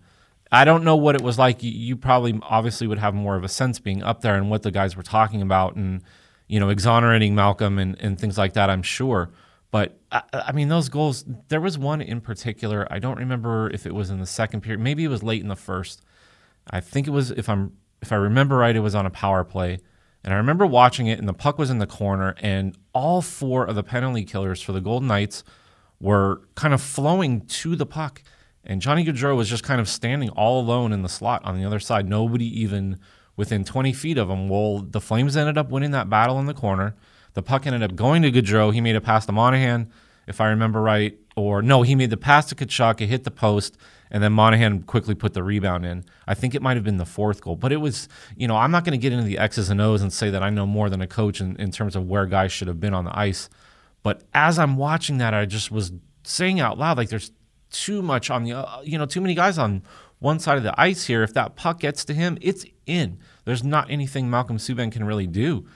I 0.50 0.64
don't 0.64 0.84
know 0.84 0.96
what 0.96 1.14
it 1.14 1.20
was 1.20 1.38
like. 1.38 1.58
You, 1.60 1.96
probably 1.96 2.38
obviously 2.42 2.86
would 2.86 2.98
have 2.98 3.14
more 3.14 3.36
of 3.36 3.44
a 3.44 3.48
sense 3.48 3.78
being 3.78 4.02
up 4.02 4.22
there 4.22 4.36
and 4.36 4.48
what 4.48 4.62
the 4.62 4.70
guys 4.70 4.96
were 4.96 5.02
talking 5.02 5.42
about 5.42 5.76
and 5.76 6.02
you 6.46 6.58
know 6.58 6.70
exonerating 6.70 7.34
Malcolm 7.34 7.78
and, 7.78 7.96
and 8.00 8.18
things 8.18 8.38
like 8.38 8.54
that. 8.54 8.70
I'm 8.70 8.82
sure. 8.82 9.30
But 9.70 9.98
I, 10.10 10.22
I, 10.32 10.52
mean, 10.52 10.68
those 10.68 10.88
goals. 10.88 11.24
There 11.48 11.60
was 11.60 11.76
one 11.78 12.00
in 12.00 12.20
particular. 12.20 12.86
I 12.90 12.98
don't 12.98 13.18
remember 13.18 13.70
if 13.70 13.86
it 13.86 13.94
was 13.94 14.10
in 14.10 14.20
the 14.20 14.26
second 14.26 14.62
period. 14.62 14.80
Maybe 14.80 15.04
it 15.04 15.08
was 15.08 15.22
late 15.22 15.42
in 15.42 15.48
the 15.48 15.56
first. 15.56 16.02
I 16.70 16.80
think 16.80 17.06
it 17.06 17.10
was. 17.10 17.30
If 17.30 17.48
I'm 17.48 17.72
if 18.00 18.12
I 18.12 18.16
remember 18.16 18.56
right, 18.56 18.74
it 18.74 18.80
was 18.80 18.94
on 18.94 19.06
a 19.06 19.10
power 19.10 19.44
play. 19.44 19.78
And 20.24 20.34
I 20.34 20.36
remember 20.36 20.66
watching 20.66 21.06
it, 21.06 21.18
and 21.18 21.28
the 21.28 21.32
puck 21.32 21.58
was 21.58 21.70
in 21.70 21.78
the 21.78 21.86
corner, 21.86 22.34
and 22.38 22.76
all 22.92 23.22
four 23.22 23.64
of 23.64 23.76
the 23.76 23.82
penalty 23.82 24.24
killers 24.24 24.60
for 24.60 24.72
the 24.72 24.80
Golden 24.80 25.08
Knights 25.08 25.44
were 26.00 26.42
kind 26.54 26.74
of 26.74 26.80
flowing 26.80 27.42
to 27.46 27.76
the 27.76 27.86
puck. 27.86 28.22
And 28.64 28.82
Johnny 28.82 29.04
Gaudreau 29.04 29.36
was 29.36 29.48
just 29.48 29.64
kind 29.64 29.80
of 29.80 29.88
standing 29.88 30.28
all 30.30 30.60
alone 30.60 30.92
in 30.92 31.02
the 31.02 31.08
slot 31.08 31.44
on 31.44 31.56
the 31.56 31.64
other 31.64 31.80
side, 31.80 32.08
nobody 32.08 32.44
even 32.60 32.98
within 33.36 33.64
20 33.64 33.92
feet 33.92 34.18
of 34.18 34.28
him. 34.28 34.48
Well, 34.48 34.80
the 34.80 35.00
Flames 35.00 35.36
ended 35.36 35.56
up 35.56 35.70
winning 35.70 35.92
that 35.92 36.10
battle 36.10 36.38
in 36.38 36.46
the 36.46 36.54
corner. 36.54 36.96
The 37.38 37.42
puck 37.42 37.68
ended 37.68 37.84
up 37.84 37.94
going 37.94 38.22
to 38.22 38.32
Gaudreau. 38.32 38.74
He 38.74 38.80
made 38.80 38.96
a 38.96 39.00
pass 39.00 39.24
to 39.26 39.32
Monahan, 39.32 39.92
if 40.26 40.40
I 40.40 40.48
remember 40.48 40.82
right. 40.82 41.16
Or 41.36 41.62
no, 41.62 41.82
he 41.82 41.94
made 41.94 42.10
the 42.10 42.16
pass 42.16 42.46
to 42.46 42.56
Tkachuk. 42.56 43.00
It 43.00 43.06
hit 43.06 43.22
the 43.22 43.30
post, 43.30 43.76
and 44.10 44.24
then 44.24 44.32
Monahan 44.32 44.82
quickly 44.82 45.14
put 45.14 45.34
the 45.34 45.44
rebound 45.44 45.86
in. 45.86 46.04
I 46.26 46.34
think 46.34 46.56
it 46.56 46.62
might 46.62 46.76
have 46.76 46.82
been 46.82 46.96
the 46.96 47.06
fourth 47.06 47.40
goal. 47.40 47.54
But 47.54 47.70
it 47.70 47.76
was, 47.76 48.08
you 48.36 48.48
know, 48.48 48.56
I'm 48.56 48.72
not 48.72 48.84
going 48.84 48.98
to 48.98 49.00
get 49.00 49.12
into 49.12 49.24
the 49.24 49.38
X's 49.38 49.70
and 49.70 49.80
O's 49.80 50.02
and 50.02 50.12
say 50.12 50.30
that 50.30 50.42
I 50.42 50.50
know 50.50 50.66
more 50.66 50.90
than 50.90 51.00
a 51.00 51.06
coach 51.06 51.40
in, 51.40 51.54
in 51.60 51.70
terms 51.70 51.94
of 51.94 52.08
where 52.08 52.26
guys 52.26 52.50
should 52.50 52.66
have 52.66 52.80
been 52.80 52.92
on 52.92 53.04
the 53.04 53.16
ice. 53.16 53.48
But 54.02 54.24
as 54.34 54.58
I'm 54.58 54.76
watching 54.76 55.18
that, 55.18 55.32
I 55.32 55.44
just 55.46 55.70
was 55.70 55.92
saying 56.24 56.58
out 56.58 56.76
loud, 56.76 56.96
like, 56.96 57.08
there's 57.08 57.30
too 57.70 58.02
much 58.02 58.30
on 58.30 58.42
the, 58.42 58.54
uh, 58.54 58.80
you 58.82 58.98
know, 58.98 59.06
too 59.06 59.20
many 59.20 59.36
guys 59.36 59.58
on 59.58 59.84
one 60.18 60.40
side 60.40 60.56
of 60.56 60.64
the 60.64 60.74
ice 60.76 61.06
here. 61.06 61.22
If 61.22 61.34
that 61.34 61.54
puck 61.54 61.78
gets 61.78 62.04
to 62.06 62.14
him, 62.14 62.36
it's 62.40 62.66
in. 62.84 63.20
There's 63.44 63.62
not 63.62 63.88
anything 63.92 64.28
Malcolm 64.28 64.56
Subban 64.56 64.90
can 64.90 65.04
really 65.04 65.28
do. 65.28 65.68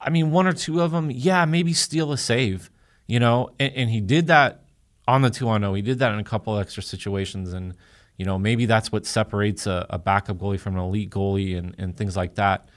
I 0.00 0.10
mean, 0.10 0.30
one 0.30 0.46
or 0.46 0.52
two 0.52 0.80
of 0.80 0.92
them, 0.92 1.10
yeah, 1.10 1.44
maybe 1.44 1.72
steal 1.72 2.12
a 2.12 2.18
save, 2.18 2.70
you 3.06 3.18
know, 3.18 3.50
and, 3.58 3.72
and 3.74 3.90
he 3.90 4.00
did 4.00 4.26
that 4.28 4.64
on 5.08 5.22
the 5.22 5.30
2 5.30 5.48
on 5.48 5.60
0. 5.62 5.74
He 5.74 5.82
did 5.82 5.98
that 6.00 6.12
in 6.12 6.18
a 6.18 6.24
couple 6.24 6.58
extra 6.58 6.82
situations. 6.82 7.52
And, 7.52 7.74
you 8.16 8.24
know, 8.24 8.38
maybe 8.38 8.66
that's 8.66 8.90
what 8.90 9.06
separates 9.06 9.66
a, 9.66 9.86
a 9.90 9.98
backup 9.98 10.38
goalie 10.38 10.60
from 10.60 10.74
an 10.74 10.80
elite 10.80 11.10
goalie 11.10 11.56
and, 11.56 11.74
and 11.78 11.96
things 11.96 12.16
like 12.16 12.34
that. 12.34 12.68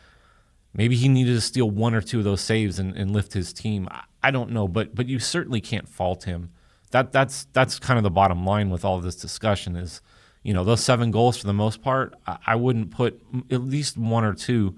Maybe 0.73 0.95
he 0.95 1.07
needed 1.07 1.33
to 1.33 1.41
steal 1.41 1.69
one 1.69 1.95
or 1.95 2.01
two 2.01 2.19
of 2.19 2.23
those 2.23 2.41
saves 2.41 2.77
and, 2.77 2.95
and 2.95 3.11
lift 3.11 3.33
his 3.33 3.51
team. 3.51 3.87
I, 3.89 4.03
I 4.21 4.31
don't 4.31 4.51
know, 4.51 4.67
but 4.67 4.93
but 4.93 5.07
you 5.07 5.17
certainly 5.17 5.61
can't 5.61 5.87
fault 5.87 6.25
him. 6.25 6.51
That 6.91 7.11
that's 7.11 7.47
that's 7.53 7.79
kind 7.79 7.97
of 7.97 8.03
the 8.03 8.11
bottom 8.11 8.45
line 8.45 8.69
with 8.69 8.85
all 8.85 8.99
this 8.99 9.15
discussion 9.15 9.75
is, 9.75 10.01
you 10.43 10.53
know, 10.53 10.63
those 10.63 10.83
seven 10.83 11.09
goals 11.09 11.37
for 11.37 11.47
the 11.47 11.53
most 11.53 11.81
part. 11.81 12.13
I, 12.27 12.37
I 12.47 12.55
wouldn't 12.55 12.91
put 12.91 13.21
at 13.49 13.61
least 13.61 13.97
one 13.97 14.23
or 14.23 14.33
two 14.33 14.77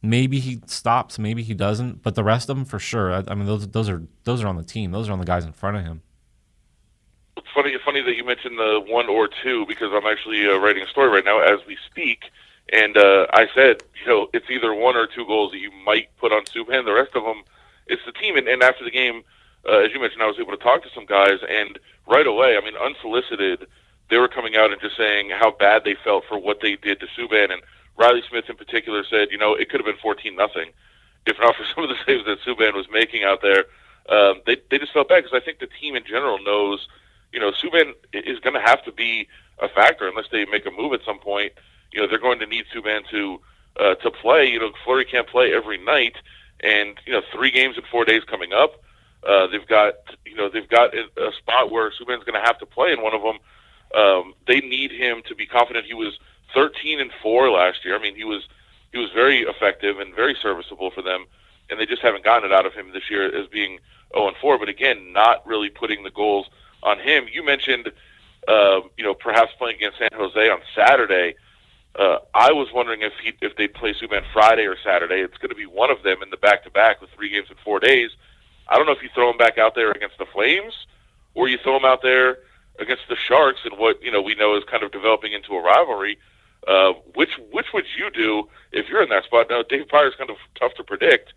Maybe 0.00 0.38
he 0.38 0.60
stops, 0.66 1.18
maybe 1.18 1.42
he 1.42 1.54
doesn't, 1.54 2.02
but 2.02 2.14
the 2.14 2.22
rest 2.22 2.48
of 2.48 2.56
them 2.56 2.64
for 2.64 2.78
sure. 2.78 3.12
I, 3.12 3.24
I 3.26 3.34
mean, 3.34 3.46
those 3.46 3.66
those 3.68 3.88
are 3.88 4.02
those 4.24 4.42
are 4.42 4.46
on 4.46 4.56
the 4.56 4.62
team. 4.62 4.92
Those 4.92 5.08
are 5.08 5.12
on 5.12 5.18
the 5.18 5.24
guys 5.24 5.44
in 5.44 5.52
front 5.52 5.76
of 5.76 5.82
him. 5.82 6.02
It's 7.36 7.48
funny. 7.54 7.74
Funny 7.84 8.02
that 8.02 8.16
you 8.16 8.24
mentioned 8.24 8.58
the 8.58 8.80
one 8.86 9.08
or 9.08 9.28
two 9.42 9.66
because 9.66 9.90
I'm 9.92 10.06
actually 10.06 10.46
uh, 10.46 10.58
writing 10.58 10.82
a 10.82 10.86
story 10.86 11.08
right 11.08 11.24
now 11.24 11.40
as 11.40 11.58
we 11.66 11.76
speak, 11.90 12.30
and 12.72 12.96
uh, 12.96 13.26
I 13.32 13.48
said, 13.54 13.82
you 14.00 14.06
know, 14.08 14.28
it's 14.32 14.48
either 14.50 14.72
one 14.72 14.96
or 14.96 15.06
two 15.06 15.26
goals 15.26 15.52
that 15.52 15.58
you 15.58 15.72
might 15.84 16.14
put 16.18 16.32
on 16.32 16.44
Subban. 16.44 16.84
The 16.84 16.92
rest 16.92 17.16
of 17.16 17.24
them, 17.24 17.42
it's 17.86 18.02
the 18.06 18.12
team. 18.12 18.36
And, 18.36 18.46
and 18.46 18.62
after 18.62 18.84
the 18.84 18.90
game, 18.90 19.22
uh, 19.68 19.78
as 19.78 19.92
you 19.92 20.00
mentioned, 20.00 20.22
I 20.22 20.26
was 20.26 20.38
able 20.38 20.52
to 20.52 20.62
talk 20.62 20.82
to 20.82 20.90
some 20.94 21.06
guys, 21.06 21.40
and 21.48 21.78
right 22.06 22.26
away, 22.26 22.56
I 22.56 22.64
mean, 22.64 22.76
unsolicited, 22.76 23.66
they 24.10 24.16
were 24.18 24.28
coming 24.28 24.56
out 24.56 24.70
and 24.70 24.80
just 24.80 24.96
saying 24.96 25.30
how 25.30 25.50
bad 25.50 25.82
they 25.84 25.96
felt 26.04 26.24
for 26.28 26.38
what 26.38 26.60
they 26.60 26.76
did 26.76 27.00
to 27.00 27.06
Subban 27.06 27.52
and 27.52 27.62
Reilly 27.98 28.22
Smith 28.28 28.44
in 28.48 28.56
particular 28.56 29.04
said, 29.04 29.28
you 29.30 29.38
know, 29.38 29.54
it 29.54 29.68
could 29.68 29.80
have 29.80 29.86
been 29.86 30.00
14 30.00 30.34
nothing 30.36 30.70
if 31.28 31.38
not 31.38 31.54
for 31.56 31.64
some 31.74 31.84
of 31.84 31.90
the 31.90 31.96
saves 32.06 32.24
that 32.24 32.40
Subban 32.40 32.74
was 32.74 32.86
making 32.90 33.24
out 33.24 33.42
there. 33.42 33.64
Um, 34.08 34.40
they 34.46 34.56
they 34.70 34.78
just 34.78 34.92
felt 34.92 35.08
bad 35.08 35.24
because 35.24 35.38
I 35.40 35.44
think 35.44 35.58
the 35.58 35.68
team 35.80 35.94
in 35.94 36.04
general 36.04 36.38
knows, 36.42 36.88
you 37.32 37.38
know, 37.40 37.50
Subban 37.52 37.92
is 38.12 38.40
going 38.40 38.54
to 38.54 38.60
have 38.60 38.82
to 38.84 38.92
be 38.92 39.28
a 39.58 39.68
factor 39.68 40.08
unless 40.08 40.26
they 40.32 40.44
make 40.46 40.64
a 40.66 40.70
move 40.70 40.94
at 40.94 41.00
some 41.04 41.18
point. 41.18 41.52
You 41.92 42.00
know, 42.00 42.08
they're 42.08 42.18
going 42.18 42.38
to 42.40 42.46
need 42.46 42.64
Subban 42.74 43.06
to 43.10 43.40
uh, 43.78 43.94
to 43.96 44.10
play. 44.10 44.46
You 44.46 44.60
know, 44.60 44.72
Fleury 44.84 45.04
can't 45.04 45.28
play 45.28 45.52
every 45.52 45.78
night, 45.78 46.16
and 46.60 46.98
you 47.06 47.12
know, 47.12 47.20
three 47.32 47.50
games 47.50 47.76
in 47.76 47.84
four 47.90 48.04
days 48.04 48.24
coming 48.24 48.52
up. 48.52 48.82
Uh, 49.26 49.46
they've 49.48 49.66
got 49.66 49.94
you 50.24 50.36
know 50.36 50.48
they've 50.48 50.68
got 50.68 50.94
a, 50.94 51.04
a 51.18 51.32
spot 51.36 51.70
where 51.70 51.90
Subban's 51.90 52.24
going 52.24 52.40
to 52.40 52.46
have 52.46 52.58
to 52.60 52.66
play 52.66 52.92
in 52.92 53.02
one 53.02 53.14
of 53.14 53.22
them. 53.22 53.38
Um, 53.94 54.34
they 54.46 54.60
need 54.60 54.90
him 54.90 55.22
to 55.28 55.34
be 55.34 55.46
confident. 55.46 55.84
He 55.84 55.94
was 55.94 56.18
13 56.54 57.00
and 57.00 57.10
four 57.22 57.50
last 57.50 57.84
year. 57.84 57.96
I 57.96 58.02
mean, 58.02 58.14
he 58.14 58.24
was 58.24 58.46
he 58.92 58.98
was 58.98 59.10
very 59.12 59.40
effective 59.40 59.98
and 59.98 60.14
very 60.14 60.36
serviceable 60.40 60.90
for 60.90 61.02
them, 61.02 61.26
and 61.70 61.78
they 61.78 61.86
just 61.86 62.02
haven't 62.02 62.24
gotten 62.24 62.50
it 62.50 62.54
out 62.54 62.66
of 62.66 62.72
him 62.74 62.92
this 62.92 63.10
year 63.10 63.24
as 63.26 63.46
being 63.48 63.78
0 64.14 64.28
and 64.28 64.36
four. 64.38 64.58
But 64.58 64.68
again, 64.68 65.12
not 65.12 65.46
really 65.46 65.68
putting 65.68 66.02
the 66.02 66.10
goals 66.10 66.46
on 66.82 66.98
him. 66.98 67.26
You 67.30 67.44
mentioned, 67.44 67.92
uh, 68.46 68.80
you 68.96 69.04
know, 69.04 69.14
perhaps 69.14 69.52
playing 69.58 69.76
against 69.76 69.98
San 69.98 70.10
Jose 70.14 70.48
on 70.48 70.60
Saturday. 70.74 71.34
Uh, 71.98 72.18
I 72.34 72.52
was 72.52 72.68
wondering 72.72 73.02
if 73.02 73.12
he 73.22 73.32
if 73.40 73.56
they 73.56 73.68
play 73.68 73.92
Subban 73.92 74.22
Friday 74.32 74.64
or 74.64 74.76
Saturday. 74.84 75.20
It's 75.20 75.38
going 75.38 75.50
to 75.50 75.56
be 75.56 75.66
one 75.66 75.90
of 75.90 76.02
them 76.02 76.22
in 76.22 76.30
the 76.30 76.36
back 76.36 76.64
to 76.64 76.70
back 76.70 77.00
with 77.00 77.10
three 77.10 77.28
games 77.30 77.48
in 77.50 77.56
four 77.64 77.80
days. 77.80 78.10
I 78.68 78.76
don't 78.76 78.86
know 78.86 78.92
if 78.92 79.02
you 79.02 79.08
throw 79.14 79.30
him 79.30 79.38
back 79.38 79.58
out 79.58 79.74
there 79.74 79.90
against 79.90 80.18
the 80.18 80.26
Flames, 80.26 80.86
or 81.34 81.48
you 81.48 81.58
throw 81.58 81.76
him 81.76 81.84
out 81.84 82.02
there 82.02 82.38
against 82.78 83.02
the 83.08 83.16
Sharks 83.16 83.60
and 83.64 83.78
what 83.78 84.02
you 84.02 84.12
know 84.12 84.22
we 84.22 84.34
know 84.34 84.56
is 84.56 84.64
kind 84.64 84.82
of 84.82 84.92
developing 84.92 85.32
into 85.32 85.54
a 85.54 85.62
rivalry. 85.62 86.18
Uh, 86.68 86.92
which 87.14 87.30
which 87.50 87.66
would 87.72 87.86
you 87.98 88.10
do 88.10 88.46
if 88.72 88.88
you're 88.90 89.02
in 89.02 89.08
that 89.08 89.24
spot? 89.24 89.46
Now, 89.48 89.62
Dave 89.62 89.88
Prior's 89.88 90.14
kind 90.18 90.28
of 90.28 90.36
tough 90.60 90.74
to 90.74 90.84
predict, 90.84 91.32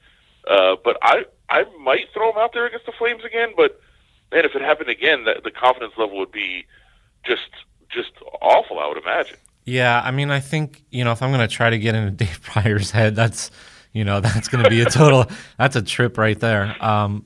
uh, 0.45 0.75
but 0.83 0.97
I 1.01 1.23
I 1.49 1.63
might 1.81 2.07
throw 2.13 2.31
him 2.31 2.37
out 2.37 2.51
there 2.53 2.65
against 2.65 2.85
the 2.85 2.91
Flames 2.91 3.23
again. 3.23 3.53
But 3.55 3.79
man, 4.33 4.43
if 4.43 4.55
it 4.55 4.61
happened 4.61 4.89
again, 4.89 5.23
the, 5.23 5.39
the 5.41 5.51
confidence 5.51 5.93
level 5.97 6.17
would 6.17 6.33
be 6.33 6.65
just 7.25 7.49
just 7.89 8.11
awful. 8.41 8.79
I 8.79 8.87
would 8.87 8.97
imagine. 8.97 9.37
Yeah, 9.63 10.01
I 10.03 10.11
mean, 10.11 10.31
I 10.31 10.41
think 10.41 10.83
you 10.91 11.05
know 11.05 11.13
if 11.13 11.21
I'm 11.21 11.29
going 11.31 11.47
to 11.47 11.53
try 11.53 11.69
to 11.69 11.77
get 11.77 11.95
into 11.95 12.11
Dave 12.25 12.41
Prior's 12.41 12.91
head, 12.91 13.15
that's 13.15 13.51
you 13.93 14.03
know 14.03 14.19
that's 14.21 14.49
going 14.49 14.65
to 14.65 14.69
be 14.69 14.81
a 14.81 14.85
total 14.85 15.27
that's 15.57 15.77
a 15.77 15.81
trip 15.81 16.17
right 16.17 16.39
there. 16.39 16.75
Um, 16.83 17.25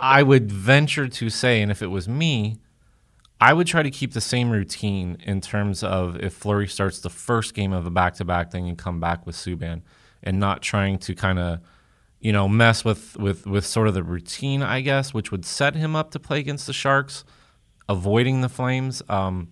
I 0.00 0.22
would 0.22 0.50
venture 0.50 1.08
to 1.08 1.28
say, 1.28 1.60
and 1.60 1.70
if 1.70 1.82
it 1.82 1.88
was 1.88 2.08
me, 2.08 2.58
I 3.40 3.52
would 3.52 3.66
try 3.66 3.82
to 3.82 3.90
keep 3.90 4.12
the 4.12 4.20
same 4.20 4.50
routine 4.50 5.16
in 5.24 5.40
terms 5.40 5.84
of 5.84 6.16
if 6.16 6.32
Fleury 6.34 6.66
starts 6.66 6.98
the 7.00 7.10
first 7.10 7.54
game 7.54 7.72
of 7.72 7.86
a 7.86 7.90
back-to-back 7.90 8.50
thing 8.50 8.68
and 8.68 8.76
come 8.76 8.98
back 8.98 9.26
with 9.26 9.36
Subban, 9.36 9.82
and 10.22 10.40
not 10.40 10.62
trying 10.62 10.98
to 10.98 11.14
kind 11.14 11.38
of 11.38 11.60
you 12.20 12.32
know 12.32 12.48
mess 12.48 12.84
with 12.84 13.16
with 13.16 13.46
with 13.46 13.64
sort 13.64 13.86
of 13.86 13.94
the 13.94 14.02
routine, 14.02 14.62
I 14.62 14.80
guess, 14.80 15.14
which 15.14 15.30
would 15.30 15.44
set 15.44 15.76
him 15.76 15.94
up 15.94 16.10
to 16.12 16.18
play 16.18 16.40
against 16.40 16.66
the 16.66 16.72
Sharks, 16.72 17.24
avoiding 17.88 18.40
the 18.40 18.48
Flames. 18.48 19.02
Um, 19.08 19.48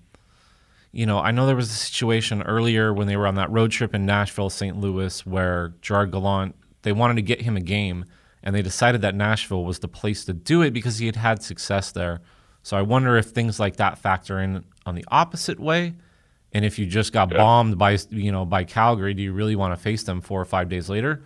you 0.91 1.07
know, 1.07 1.19
I 1.19 1.31
know 1.31 1.47
there 1.47 1.55
was 1.55 1.71
a 1.71 1.75
situation 1.75 2.43
earlier 2.43 2.93
when 2.93 3.07
they 3.07 3.17
were 3.17 3.27
on 3.27 3.35
that 3.37 3.51
road 3.51 3.71
trip 3.71 3.95
in 3.95 4.07
Nashville, 4.07 4.51
St. 4.51 4.77
Louis, 4.77 5.25
where 5.27 5.75
Gerard 5.83 6.11
Gallant, 6.11 6.57
they 6.83 6.93
wanted 6.93 7.17
to 7.17 7.23
get 7.23 7.43
him 7.43 7.57
a 7.57 7.61
game, 7.61 8.07
and 8.43 8.55
they 8.55 8.63
decided 8.63 9.03
that 9.03 9.15
Nashville 9.15 9.65
was 9.65 9.79
the 9.79 9.89
place 9.89 10.25
to 10.25 10.33
do 10.33 10.63
it 10.63 10.73
because 10.73 10.99
he 10.99 11.07
had 11.07 11.17
had 11.17 11.43
success 11.43 11.93
there. 11.93 12.21
So 12.67 12.77
I 12.77 12.83
wonder 12.83 13.17
if 13.17 13.27
things 13.27 13.61
like 13.61 13.77
that 13.77 13.97
factor 13.97 14.41
in 14.41 14.65
on 14.85 14.97
the 14.97 15.05
opposite 15.07 15.61
way. 15.61 15.95
And 16.53 16.65
if 16.65 16.81
you 16.81 16.87
just 16.87 17.13
got 17.13 17.31
bombed 17.31 17.79
by 17.79 17.97
you 18.11 18.33
know 18.33 18.45
by 18.45 18.65
Calgary, 18.65 19.15
do 19.15 19.23
you 19.23 19.33
really 19.33 19.55
want 19.55 19.73
to 19.73 19.81
face 19.81 20.03
them 20.03 20.21
four 20.21 20.41
or 20.41 20.45
five 20.45 20.69
days 20.69 20.89
later? 20.89 21.23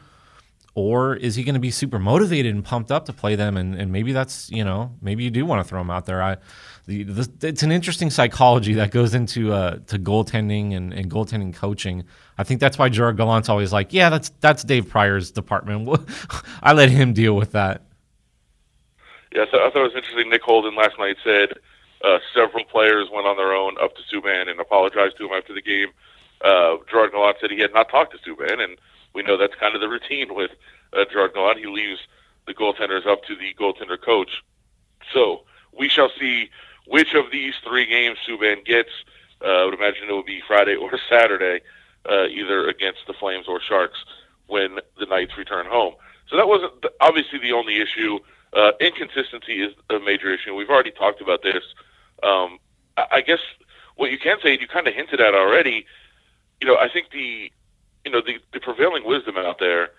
Or 0.75 1.17
is 1.17 1.37
he 1.37 1.43
going 1.43 1.55
to 1.55 1.61
be 1.61 1.71
super 1.71 1.99
motivated 1.99 2.55
and 2.55 2.63
pumped 2.63 2.93
up 2.93 3.07
to 3.07 3.15
play 3.15 3.37
them? 3.37 3.57
And, 3.57 3.75
and 3.75 3.91
maybe 3.91 4.13
that's 4.13 4.51
you 4.51 4.65
know 4.65 4.95
maybe 5.01 5.25
you 5.25 5.31
do 5.31 5.47
want 5.47 5.65
to 5.65 5.67
throw 5.67 5.81
him 5.81 5.89
out 5.89 6.05
there. 6.05 6.23
I 6.23 6.37
the, 6.85 7.05
the, 7.05 7.49
it's 7.49 7.63
an 7.63 7.73
interesting 7.73 8.11
psychology 8.11 8.75
that 8.75 8.91
goes 8.91 9.15
into 9.15 9.55
uh, 9.55 9.79
to 9.87 9.99
goaltending 9.99 10.77
and, 10.77 10.93
and 10.93 11.11
goaltending 11.11 11.55
coaching. 11.55 12.05
I 12.37 12.45
think 12.45 12.61
that's 12.61 12.77
why 12.77 12.91
Gerard 12.91 13.17
Gallant's 13.17 13.49
always 13.49 13.73
like, 13.73 13.95
yeah, 13.95 14.11
that's 14.11 14.29
that's 14.41 14.63
Dave 14.63 14.91
Prior's 14.91 15.31
department. 15.31 15.89
I 16.63 16.75
let 16.75 16.91
him 16.91 17.15
deal 17.15 17.35
with 17.35 17.53
that. 17.53 17.87
Yeah, 19.33 19.45
so 19.51 19.59
I 19.59 19.71
thought 19.71 19.85
it 19.85 19.95
was 19.95 19.97
interesting. 19.97 20.29
Nick 20.29 20.43
Holden 20.43 20.75
last 20.75 20.99
night 20.99 21.17
said 21.23 21.51
uh, 22.05 22.19
several 22.35 22.65
players 22.65 23.09
went 23.13 23.27
on 23.27 23.37
their 23.37 23.53
own 23.53 23.77
up 23.81 23.95
to 23.97 24.03
Subban 24.03 24.51
and 24.51 24.59
apologized 24.61 25.17
to 25.19 25.27
him 25.27 25.33
after 25.33 25.55
the 25.55 25.63
game. 25.63 25.89
Uh, 26.41 26.77
Gerard 26.91 27.13
Gallant 27.13 27.37
said 27.41 27.51
he 27.51 27.61
had 27.61 27.75
not 27.75 27.91
talked 27.91 28.13
to 28.13 28.19
Subban, 28.31 28.63
and 28.63 28.79
we 29.15 29.23
know 29.23 29.37
that's 29.37 29.55
kind 29.55 29.75
of 29.75 29.81
the 29.81 29.89
routine 29.89 30.35
with 30.35 30.51
uh, 30.93 31.05
Gerard 31.11 31.35
Gallant. 31.35 31.59
He 31.59 31.67
leaves 31.67 32.01
the 32.47 32.55
goaltenders 32.55 33.07
up 33.07 33.23
to 33.25 33.37
the 33.37 33.55
goaltender 33.55 34.01
coach. 34.01 34.43
So 35.13 35.45
we 35.77 35.89
shall 35.89 36.11
see 36.19 36.51
which 36.87 37.15
of 37.15 37.31
these 37.31 37.55
three 37.65 37.87
games 37.87 38.19
Subban 38.27 38.65
gets. 38.65 38.91
Uh, 39.45 39.49
I 39.49 39.65
would 39.67 39.75
imagine 39.75 40.09
it 40.09 40.13
will 40.13 40.25
be 40.25 40.43
Friday 40.47 40.75
or 40.75 40.91
Saturday, 41.09 41.61
uh, 42.11 42.27
either 42.27 42.69
against 42.69 43.01
the 43.07 43.13
Flames 43.13 43.47
or 43.47 43.61
Sharks 43.61 43.99
when 44.47 44.79
the 44.99 45.07
Knights 45.07 45.37
return 45.39 45.67
home. 45.67 45.95
So 46.29 46.37
that 46.37 46.49
wasn't 46.49 46.73
obviously 47.01 47.39
the 47.39 47.53
only 47.53 47.81
issue. 47.81 48.19
Uh, 48.53 48.73
inconsistency 48.81 49.63
is 49.63 49.73
a 49.91 49.99
major 49.99 50.33
issue. 50.33 50.55
We've 50.55 50.71
already 50.71 50.91
talked 50.91 51.21
about 51.21 51.43
this. 51.43 51.63
Um, 52.23 52.59
I 52.97 53.21
guess 53.21 53.39
what 53.97 54.11
you 54.11 54.19
can 54.19 54.39
say, 54.43 54.53
and 54.53 54.61
you 54.61 54.69
kind 54.69 54.87
of 54.87 54.95
hinted 54.95 55.21
at 55.21 55.35
already, 55.35 55.87
you 56.61 56.67
know, 56.67 56.77
I 56.77 56.89
think 56.89 57.11
the, 57.13 57.51
you 58.05 58.11
know, 58.11 58.21
the, 58.21 58.39
the 58.53 58.61
prevailing 58.61 59.05
wisdom 59.05 59.37
out 59.37 59.59
there 59.59 59.91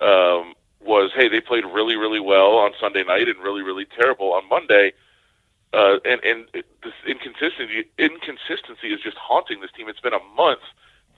um, 0.00 0.54
was, 0.80 1.10
hey, 1.14 1.28
they 1.28 1.40
played 1.40 1.64
really, 1.64 1.96
really 1.96 2.20
well 2.20 2.56
on 2.56 2.72
Sunday 2.80 3.04
night 3.04 3.28
and 3.28 3.38
really, 3.38 3.62
really 3.62 3.86
terrible 3.98 4.32
on 4.32 4.48
Monday. 4.48 4.92
Uh, 5.72 5.98
and 6.04 6.22
and 6.24 6.46
this 6.54 6.94
inconsistency 7.06 7.84
inconsistency 7.98 8.88
is 8.94 9.00
just 9.00 9.16
haunting 9.18 9.60
this 9.60 9.72
team. 9.72 9.88
It's 9.88 10.00
been 10.00 10.14
a 10.14 10.22
month 10.34 10.60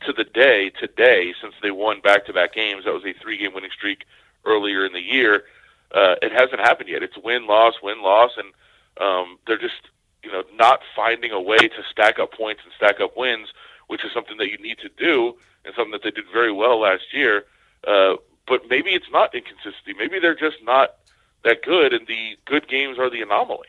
to 0.06 0.12
the 0.12 0.24
day 0.24 0.70
today 0.70 1.34
since 1.40 1.54
they 1.62 1.70
won 1.70 2.00
back-to-back 2.00 2.54
games. 2.54 2.84
That 2.84 2.94
was 2.94 3.04
a 3.04 3.12
three-game 3.12 3.52
winning 3.54 3.70
streak 3.70 4.04
earlier 4.44 4.86
in 4.86 4.92
the 4.94 5.02
year. 5.02 5.44
Uh, 5.92 6.16
it 6.22 6.32
hasn't 6.32 6.60
happened 6.60 6.88
yet. 6.88 7.02
It's 7.02 7.16
win 7.22 7.46
loss 7.46 7.74
win 7.82 8.02
loss, 8.02 8.32
and 8.36 8.52
um, 9.00 9.38
they're 9.46 9.58
just 9.58 9.88
you 10.22 10.30
know 10.30 10.42
not 10.54 10.80
finding 10.94 11.30
a 11.30 11.40
way 11.40 11.58
to 11.58 11.82
stack 11.90 12.18
up 12.18 12.32
points 12.32 12.62
and 12.64 12.72
stack 12.76 13.00
up 13.00 13.16
wins, 13.16 13.48
which 13.86 14.04
is 14.04 14.12
something 14.12 14.36
that 14.38 14.48
you 14.48 14.58
need 14.58 14.78
to 14.78 14.90
do 14.98 15.34
and 15.64 15.74
something 15.74 15.92
that 15.92 16.02
they 16.02 16.10
did 16.10 16.24
very 16.32 16.52
well 16.52 16.80
last 16.80 17.12
year. 17.12 17.44
Uh, 17.86 18.14
but 18.46 18.62
maybe 18.68 18.90
it's 18.90 19.10
not 19.12 19.34
inconsistency. 19.34 19.94
Maybe 19.98 20.18
they're 20.20 20.34
just 20.34 20.56
not 20.62 20.96
that 21.44 21.62
good, 21.62 21.92
and 21.92 22.06
the 22.06 22.36
good 22.46 22.68
games 22.68 22.98
are 22.98 23.10
the 23.10 23.22
anomaly. 23.22 23.68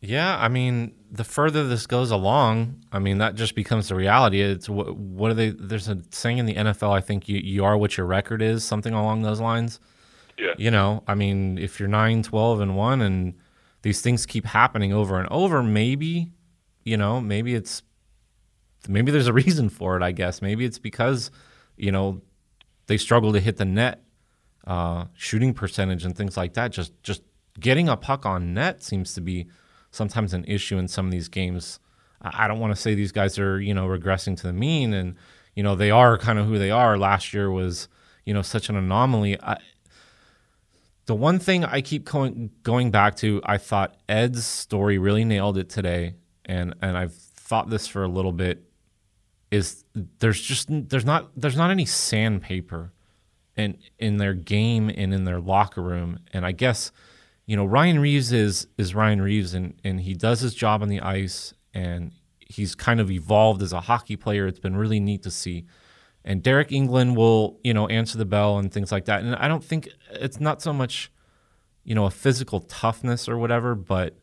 Yeah, 0.00 0.38
I 0.38 0.46
mean, 0.46 0.94
the 1.10 1.24
further 1.24 1.66
this 1.66 1.86
goes 1.86 2.12
along, 2.12 2.84
I 2.92 3.00
mean, 3.00 3.18
that 3.18 3.34
just 3.34 3.56
becomes 3.56 3.88
the 3.88 3.96
reality. 3.96 4.40
It's 4.40 4.68
what, 4.68 4.96
what 4.96 5.32
are 5.32 5.34
they? 5.34 5.50
There's 5.50 5.88
a 5.88 5.98
saying 6.10 6.38
in 6.38 6.46
the 6.46 6.54
NFL. 6.54 6.92
I 6.92 7.00
think 7.00 7.28
you 7.28 7.38
you 7.38 7.64
are 7.64 7.76
what 7.76 7.96
your 7.96 8.06
record 8.06 8.40
is, 8.40 8.62
something 8.62 8.94
along 8.94 9.22
those 9.22 9.40
lines. 9.40 9.80
Yeah. 10.38 10.54
You 10.56 10.70
know, 10.70 11.02
I 11.06 11.14
mean, 11.14 11.58
if 11.58 11.80
you're 11.80 11.88
9, 11.88 12.22
12, 12.22 12.60
and 12.60 12.76
one, 12.76 13.00
and 13.00 13.34
these 13.82 14.00
things 14.00 14.26
keep 14.26 14.46
happening 14.46 14.92
over 14.92 15.18
and 15.18 15.28
over, 15.30 15.62
maybe, 15.62 16.30
you 16.84 16.96
know, 16.96 17.20
maybe 17.20 17.54
it's 17.54 17.82
maybe 18.88 19.10
there's 19.10 19.26
a 19.26 19.32
reason 19.32 19.68
for 19.68 19.96
it. 19.96 20.02
I 20.02 20.12
guess 20.12 20.40
maybe 20.42 20.64
it's 20.64 20.78
because 20.78 21.30
you 21.76 21.92
know 21.92 22.20
they 22.86 22.96
struggle 22.96 23.32
to 23.32 23.40
hit 23.40 23.56
the 23.56 23.64
net, 23.64 24.02
uh, 24.66 25.06
shooting 25.14 25.54
percentage 25.54 26.04
and 26.04 26.16
things 26.16 26.36
like 26.36 26.54
that. 26.54 26.72
Just 26.72 26.92
just 27.02 27.22
getting 27.58 27.88
a 27.88 27.96
puck 27.96 28.26
on 28.26 28.54
net 28.54 28.82
seems 28.82 29.14
to 29.14 29.20
be 29.20 29.48
sometimes 29.90 30.34
an 30.34 30.44
issue 30.44 30.78
in 30.78 30.88
some 30.88 31.06
of 31.06 31.12
these 31.12 31.28
games. 31.28 31.80
I 32.20 32.48
don't 32.48 32.58
want 32.58 32.74
to 32.74 32.80
say 32.80 32.94
these 32.94 33.12
guys 33.12 33.38
are, 33.38 33.60
you 33.60 33.72
know, 33.72 33.86
regressing 33.86 34.36
to 34.38 34.42
the 34.48 34.52
mean 34.52 34.92
and, 34.92 35.14
you 35.54 35.62
know, 35.62 35.76
they 35.76 35.90
are 35.92 36.18
kind 36.18 36.38
of 36.38 36.46
who 36.46 36.58
they 36.58 36.70
are. 36.70 36.98
Last 36.98 37.32
year 37.32 37.50
was, 37.50 37.88
you 38.24 38.34
know, 38.34 38.42
such 38.42 38.68
an 38.68 38.76
anomaly. 38.76 39.40
I, 39.40 39.58
the 41.08 41.14
one 41.14 41.38
thing 41.38 41.64
I 41.64 41.80
keep 41.80 42.04
going 42.04 42.50
going 42.62 42.90
back 42.90 43.16
to, 43.16 43.40
I 43.42 43.56
thought 43.56 43.96
Ed's 44.10 44.44
story 44.44 44.98
really 44.98 45.24
nailed 45.24 45.56
it 45.56 45.70
today, 45.70 46.16
and 46.44 46.74
and 46.82 46.96
I've 46.98 47.14
thought 47.14 47.70
this 47.70 47.88
for 47.88 48.04
a 48.04 48.08
little 48.08 48.32
bit. 48.32 48.62
Is 49.50 49.84
there's 50.18 50.40
just 50.40 50.68
there's 50.70 51.06
not 51.06 51.30
there's 51.34 51.56
not 51.56 51.70
any 51.70 51.86
sandpaper, 51.86 52.92
in 53.56 53.78
in 53.98 54.18
their 54.18 54.34
game 54.34 54.90
and 54.94 55.14
in 55.14 55.24
their 55.24 55.40
locker 55.40 55.80
room, 55.82 56.18
and 56.34 56.44
I 56.44 56.52
guess 56.52 56.92
you 57.46 57.56
know, 57.56 57.64
Ryan 57.64 57.98
Reaves 58.00 58.30
is 58.30 58.66
is 58.76 58.94
Ryan 58.94 59.22
Reaves, 59.22 59.54
and 59.54 59.80
and 59.82 60.02
he 60.02 60.12
does 60.12 60.40
his 60.40 60.52
job 60.52 60.82
on 60.82 60.90
the 60.90 61.00
ice, 61.00 61.54
and 61.72 62.12
he's 62.38 62.74
kind 62.74 63.00
of 63.00 63.10
evolved 63.10 63.62
as 63.62 63.72
a 63.72 63.80
hockey 63.80 64.16
player. 64.16 64.46
It's 64.46 64.60
been 64.60 64.76
really 64.76 65.00
neat 65.00 65.22
to 65.22 65.30
see. 65.30 65.64
And 66.28 66.42
Deryk 66.42 66.68
Engelland 66.68 67.16
will, 67.16 67.58
you 67.64 67.72
know, 67.72 67.88
answer 67.88 68.18
the 68.18 68.26
bell 68.26 68.58
and 68.58 68.70
things 68.70 68.92
like 68.92 69.06
that. 69.06 69.22
And 69.22 69.34
I 69.34 69.48
don't 69.48 69.64
think 69.64 69.88
it's 70.10 70.38
not 70.38 70.60
so 70.60 70.74
much, 70.74 71.10
you 71.84 71.94
know, 71.94 72.04
a 72.04 72.10
physical 72.10 72.60
toughness 72.60 73.30
or 73.30 73.38
whatever, 73.38 73.74
but 73.74 74.18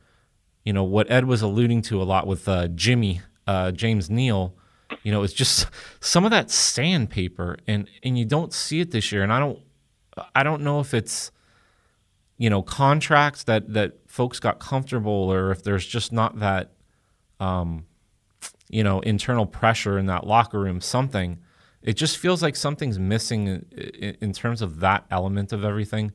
you 0.64 0.74
know 0.74 0.84
what 0.84 1.10
Ed 1.10 1.26
was 1.26 1.42
alluding 1.42 1.82
to 1.84 2.02
a 2.02 2.04
lot 2.04 2.28
with 2.28 2.48
uh, 2.50 2.68
Jimmy 2.68 3.22
uh, 3.48 3.72
James 3.72 4.10
Neal. 4.10 4.56
You 5.04 5.12
know, 5.12 5.24
it's 5.24 5.34
just 5.34 5.68
some 6.00 6.26
of 6.26 6.32
that 6.32 6.52
sandpaper, 6.52 7.58
and 7.68 7.90
and 8.04 8.18
you 8.18 8.26
don't 8.26 8.54
see 8.54 8.82
it 8.82 8.92
this 8.92 9.12
year. 9.12 9.24
And 9.24 9.32
I 9.32 9.40
don't, 9.40 9.60
I 10.36 10.44
don't 10.44 10.62
know 10.64 10.80
if 10.80 10.94
it's 10.94 11.32
you 12.38 12.50
know 12.50 12.62
contracts 12.62 13.44
that 13.44 13.74
that 13.74 13.94
folks 14.08 14.40
got 14.40 14.60
comfortable 14.60 15.12
or 15.12 15.52
if 15.52 15.64
there's 15.64 15.86
just 15.86 16.12
not 16.12 16.40
that 16.40 16.74
um, 17.40 17.86
you 18.70 18.84
know 18.84 19.00
internal 19.00 19.46
pressure 19.46 19.98
in 19.98 20.08
that 20.08 20.26
locker 20.26 20.60
room 20.60 20.82
something 20.82 21.40
it 21.86 21.94
just 21.94 22.18
feels 22.18 22.42
like 22.42 22.56
something's 22.56 23.00
missing 23.00 23.48
in, 23.48 24.18
in 24.20 24.34
terms 24.34 24.62
of 24.62 24.80
that 24.82 25.06
element 25.10 25.54
of 25.54 25.64
everything. 25.64 26.12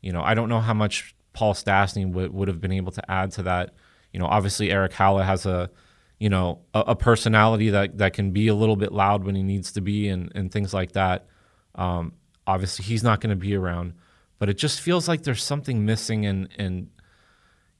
You 0.00 0.12
know 0.12 0.22
i 0.22 0.32
don't 0.32 0.48
know 0.48 0.60
how 0.60 0.74
much 0.74 1.14
paul 1.32 1.54
stastny 1.54 2.06
w- 2.08 2.30
would 2.30 2.48
have 2.48 2.60
been 2.60 2.72
able 2.72 2.92
to 2.92 3.10
add 3.10 3.32
to 3.32 3.42
that. 3.42 3.74
You 4.12 4.20
know 4.20 4.26
obviously 4.26 4.70
Erik 4.70 4.92
haula 4.92 5.24
has 5.24 5.44
a 5.44 5.70
you 6.18 6.30
know 6.30 6.60
a, 6.72 6.80
a, 6.88 6.96
personality 6.96 7.70
that 7.70 7.98
that 7.98 8.12
can 8.12 8.30
be 8.30 8.48
a 8.48 8.54
little 8.54 8.76
bit 8.76 8.92
loud 8.92 9.24
when 9.24 9.34
he 9.34 9.42
needs 9.42 9.72
to 9.72 9.80
be 9.80 10.08
and 10.08 10.32
and 10.34 10.50
things 10.50 10.72
like 10.72 10.92
that. 10.92 11.26
Um, 11.74 12.12
obviously 12.46 12.84
he's 12.84 13.02
not 13.02 13.20
going 13.20 13.30
to 13.30 13.36
be 13.36 13.54
around 13.54 13.94
but 14.38 14.48
it 14.48 14.54
just 14.54 14.80
feels 14.80 15.08
like 15.08 15.22
there's 15.22 15.42
something 15.42 15.84
missing 15.84 16.24
and 16.24 16.48
and 16.56 16.88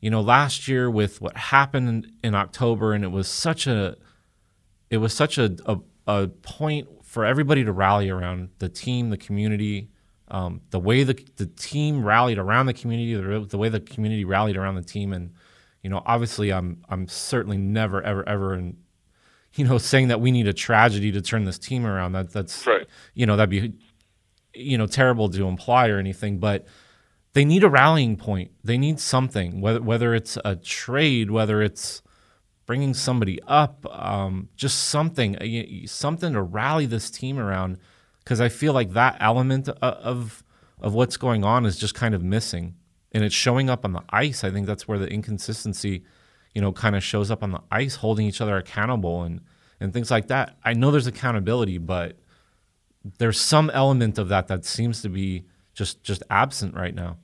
you 0.00 0.10
know 0.10 0.20
last 0.20 0.68
year 0.68 0.90
with 0.90 1.20
what 1.20 1.36
happened 1.36 1.88
in, 1.88 2.12
in 2.22 2.34
October 2.34 2.92
and 2.92 3.04
it 3.04 3.08
was 3.08 3.28
such 3.28 3.66
a 3.66 3.96
it 4.90 4.98
was 4.98 5.12
such 5.12 5.38
a, 5.38 5.56
a, 5.66 5.78
a 6.06 6.28
point 6.28 6.88
for 7.18 7.24
everybody 7.24 7.64
to 7.64 7.72
rally 7.72 8.08
around 8.08 8.48
the 8.60 8.68
team 8.68 9.10
the 9.10 9.16
community 9.16 9.88
um, 10.28 10.60
the 10.70 10.78
way 10.78 11.02
the, 11.02 11.20
the 11.34 11.46
team 11.46 12.04
rallied 12.04 12.38
around 12.38 12.66
the 12.66 12.72
community 12.72 13.12
the, 13.12 13.40
the 13.40 13.58
way 13.58 13.68
the 13.68 13.80
community 13.80 14.24
rallied 14.24 14.56
around 14.56 14.76
the 14.76 14.82
team 14.82 15.12
and 15.12 15.32
you 15.82 15.90
know 15.90 16.00
obviously 16.06 16.52
I'm 16.52 16.84
I'm 16.88 17.08
certainly 17.08 17.58
never 17.58 18.00
ever 18.02 18.28
ever 18.28 18.54
in 18.54 18.76
you 19.54 19.66
know 19.66 19.78
saying 19.78 20.06
that 20.08 20.20
we 20.20 20.30
need 20.30 20.46
a 20.46 20.52
tragedy 20.52 21.10
to 21.10 21.20
turn 21.20 21.42
this 21.42 21.58
team 21.58 21.84
around 21.84 22.12
that 22.12 22.32
that's 22.32 22.64
right. 22.68 22.86
you 23.14 23.26
know 23.26 23.36
that'd 23.36 23.50
be 23.50 23.72
you 24.54 24.78
know 24.78 24.86
terrible 24.86 25.28
to 25.30 25.46
imply 25.46 25.88
or 25.88 25.98
anything, 25.98 26.38
but 26.38 26.66
they 27.32 27.44
need 27.44 27.64
a 27.64 27.68
rallying 27.68 28.16
point. 28.16 28.50
They 28.64 28.78
need 28.78 29.00
something, 29.00 29.60
whether 29.60 29.80
whether 29.80 30.14
it's 30.14 30.38
a 30.44 30.56
trade, 30.56 31.30
whether 31.32 31.62
it's 31.62 32.00
bringing 32.68 32.92
somebody 32.92 33.40
up, 33.48 33.86
um, 33.90 34.50
just 34.54 34.84
something, 34.90 35.36
uh, 35.36 35.86
something 35.86 36.34
to 36.34 36.42
rally 36.42 36.84
this 36.84 37.10
team 37.10 37.38
around. 37.38 37.78
Because 38.22 38.42
I 38.42 38.50
feel 38.50 38.74
like 38.74 38.92
that 38.92 39.16
element 39.20 39.70
of 39.70 40.44
of 40.80 40.94
what's 40.94 41.16
going 41.16 41.42
on 41.42 41.66
is 41.66 41.76
just 41.76 41.94
kind 41.94 42.14
of 42.14 42.22
missing, 42.22 42.76
and 43.10 43.24
it's 43.24 43.34
showing 43.34 43.70
up 43.70 43.84
on 43.84 43.94
the 43.94 44.02
ice. 44.10 44.44
I 44.44 44.50
think 44.50 44.66
that's 44.66 44.86
where 44.86 44.98
the 44.98 45.08
inconsistency, 45.08 46.04
you 46.54 46.60
know, 46.60 46.70
kind 46.70 46.94
of 46.94 47.02
shows 47.02 47.30
up 47.30 47.42
on 47.42 47.52
the 47.52 47.62
ice, 47.72 47.96
holding 47.96 48.26
each 48.26 48.40
other 48.40 48.56
accountable 48.58 49.22
and 49.22 49.40
and 49.80 49.92
things 49.94 50.10
like 50.10 50.28
that. 50.28 50.56
I 50.62 50.74
know 50.74 50.90
there's 50.90 51.06
accountability, 51.06 51.78
but 51.78 52.18
there's 53.16 53.40
some 53.40 53.70
element 53.70 54.18
of 54.18 54.28
that 54.28 54.48
that 54.48 54.66
seems 54.66 55.00
to 55.02 55.08
be 55.08 55.46
just 55.72 56.04
just 56.04 56.22
absent 56.28 56.74
right 56.74 56.94
now. 56.94 57.16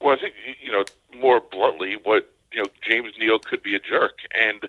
Well, 0.00 0.14
I 0.16 0.20
think 0.20 0.34
you 0.62 0.70
know 0.70 0.84
more 1.20 1.40
bluntly, 1.40 1.96
what 2.04 2.32
you 2.58 2.64
know, 2.64 2.70
James 2.82 3.14
Neal 3.20 3.38
could 3.38 3.62
be 3.62 3.76
a 3.76 3.78
jerk, 3.78 4.18
and 4.34 4.68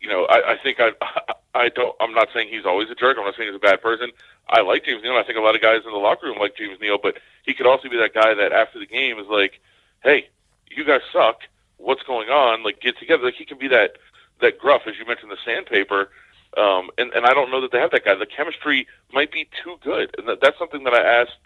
you 0.00 0.08
know, 0.08 0.26
I, 0.26 0.52
I 0.52 0.56
think 0.62 0.78
I, 0.80 0.90
I 1.54 1.70
don't. 1.70 1.96
I'm 1.98 2.12
not 2.12 2.28
saying 2.34 2.48
he's 2.50 2.66
always 2.66 2.90
a 2.90 2.94
jerk. 2.94 3.16
I'm 3.18 3.24
not 3.24 3.36
saying 3.36 3.48
he's 3.48 3.56
a 3.56 3.58
bad 3.58 3.80
person. 3.80 4.10
I 4.48 4.60
like 4.60 4.84
James 4.84 5.02
Neal. 5.02 5.16
I 5.16 5.22
think 5.22 5.38
a 5.38 5.40
lot 5.40 5.54
of 5.54 5.62
guys 5.62 5.80
in 5.86 5.92
the 5.92 5.96
locker 5.96 6.26
room 6.26 6.38
like 6.38 6.56
James 6.56 6.78
Neal, 6.78 6.98
but 7.02 7.16
he 7.44 7.54
could 7.54 7.66
also 7.66 7.88
be 7.88 7.96
that 7.96 8.12
guy 8.12 8.34
that 8.34 8.52
after 8.52 8.78
the 8.78 8.86
game 8.86 9.18
is 9.18 9.26
like, 9.28 9.60
"Hey, 10.02 10.28
you 10.70 10.84
guys 10.84 11.00
suck. 11.10 11.40
What's 11.78 12.02
going 12.02 12.28
on? 12.28 12.62
Like, 12.62 12.80
get 12.80 12.98
together." 12.98 13.24
Like 13.24 13.34
he 13.34 13.46
can 13.46 13.58
be 13.58 13.68
that 13.68 13.96
that 14.42 14.58
gruff, 14.58 14.82
as 14.86 14.98
you 14.98 15.06
mentioned, 15.06 15.30
the 15.30 15.38
sandpaper. 15.42 16.10
Um, 16.58 16.90
and 16.98 17.14
and 17.14 17.24
I 17.24 17.32
don't 17.32 17.50
know 17.50 17.62
that 17.62 17.72
they 17.72 17.78
have 17.78 17.92
that 17.92 18.04
guy. 18.04 18.14
The 18.14 18.26
chemistry 18.26 18.86
might 19.10 19.32
be 19.32 19.48
too 19.64 19.76
good, 19.82 20.14
and 20.18 20.28
that, 20.28 20.42
that's 20.42 20.58
something 20.58 20.84
that 20.84 20.92
I 20.92 21.22
asked. 21.22 21.38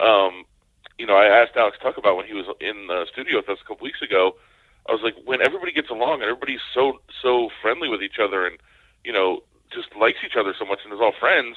Um, 0.00 0.44
you 0.98 1.04
know, 1.04 1.16
I 1.16 1.26
asked 1.26 1.56
Alex 1.56 1.76
Tuch 1.82 1.98
about 1.98 2.16
when 2.16 2.24
he 2.24 2.32
was 2.32 2.46
in 2.58 2.86
the 2.86 3.04
studio 3.12 3.36
with 3.36 3.50
us 3.50 3.58
a 3.62 3.68
couple 3.68 3.84
weeks 3.84 4.00
ago. 4.00 4.36
I 4.88 4.92
was 4.92 5.02
like, 5.02 5.16
when 5.24 5.42
everybody 5.42 5.72
gets 5.72 5.90
along 5.90 6.22
and 6.22 6.24
everybody's 6.24 6.64
so 6.74 7.00
so 7.22 7.50
friendly 7.62 7.88
with 7.88 8.02
each 8.02 8.18
other, 8.22 8.46
and 8.46 8.58
you 9.04 9.12
know, 9.12 9.42
just 9.72 9.88
likes 9.98 10.18
each 10.24 10.36
other 10.38 10.54
so 10.58 10.64
much, 10.64 10.80
and 10.84 10.92
is 10.92 11.00
all 11.00 11.12
friends. 11.18 11.56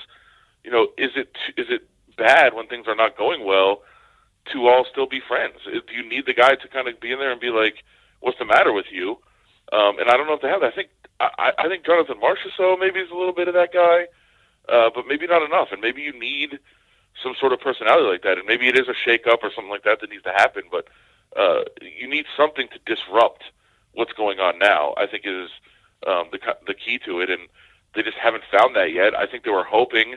You 0.64 0.72
know, 0.72 0.88
is 0.98 1.12
it 1.16 1.30
is 1.58 1.68
it 1.70 1.88
bad 2.18 2.54
when 2.54 2.68
things 2.68 2.88
are 2.88 2.96
not 2.96 3.18
going 3.18 3.46
well 3.46 3.82
to 4.52 4.68
all 4.68 4.86
still 4.90 5.08
be 5.08 5.22
friends? 5.26 5.56
Do 5.66 5.94
you 5.94 6.08
need 6.08 6.26
the 6.26 6.34
guy 6.34 6.56
to 6.56 6.68
kind 6.68 6.88
of 6.88 7.00
be 7.00 7.12
in 7.12 7.20
there 7.20 7.32
and 7.32 7.42
be 7.42 7.52
like, 7.52 7.84
"What's 8.20 8.40
the 8.40 8.46
matter 8.46 8.74
with 8.74 8.88
you?" 8.92 9.20
Um, 9.72 10.00
and 10.00 10.10
I 10.10 10.18
don't 10.18 10.28
know 10.28 10.34
if 10.34 10.42
they 10.42 10.50
have 10.50 10.62
that. 10.62 10.74
I 10.74 10.76
think 10.76 10.90
I, 11.20 11.52
I 11.58 11.68
think 11.68 11.86
Jonathan 11.86 12.18
Marchessault 12.22 12.80
maybe 12.80 13.00
is 13.00 13.12
a 13.12 13.16
little 13.16 13.34
bit 13.34 13.48
of 13.48 13.54
that 13.54 13.74
guy, 13.74 14.08
uh, 14.68 14.90
but 14.94 15.06
maybe 15.08 15.28
not 15.28 15.44
enough. 15.44 15.70
And 15.72 15.82
maybe 15.82 16.02
you 16.02 16.18
need 16.18 16.60
some 17.22 17.36
sort 17.40 17.54
of 17.54 17.60
personality 17.60 18.08
like 18.08 18.24
that. 18.24 18.38
And 18.38 18.48
maybe 18.48 18.68
it 18.68 18.80
is 18.80 18.88
a 18.88 18.94
shake 19.06 19.28
up 19.28 19.40
or 19.44 19.52
something 19.54 19.70
like 19.70 19.84
that 19.84 20.00
that 20.02 20.10
needs 20.10 20.24
to 20.24 20.32
happen. 20.32 20.64
But 20.72 20.88
uh, 21.36 21.62
you 21.82 22.10
need 22.10 22.26
something 22.36 22.68
to 22.70 22.80
disrupt 22.86 23.44
what's 23.94 24.14
going 24.14 24.40
on 24.40 24.60
now. 24.60 24.94
I 24.98 25.08
think 25.08 25.26
is 25.26 25.50
um, 26.08 26.26
the 26.32 26.40
the 26.68 26.74
key 26.74 27.00
to 27.06 27.20
it, 27.22 27.30
and 27.30 27.42
they 27.96 28.04
just 28.04 28.18
haven't 28.18 28.44
found 28.52 28.76
that 28.76 28.94
yet. 28.94 29.16
I 29.16 29.26
think 29.26 29.44
they 29.44 29.52
were 29.52 29.64
hoping 29.64 30.16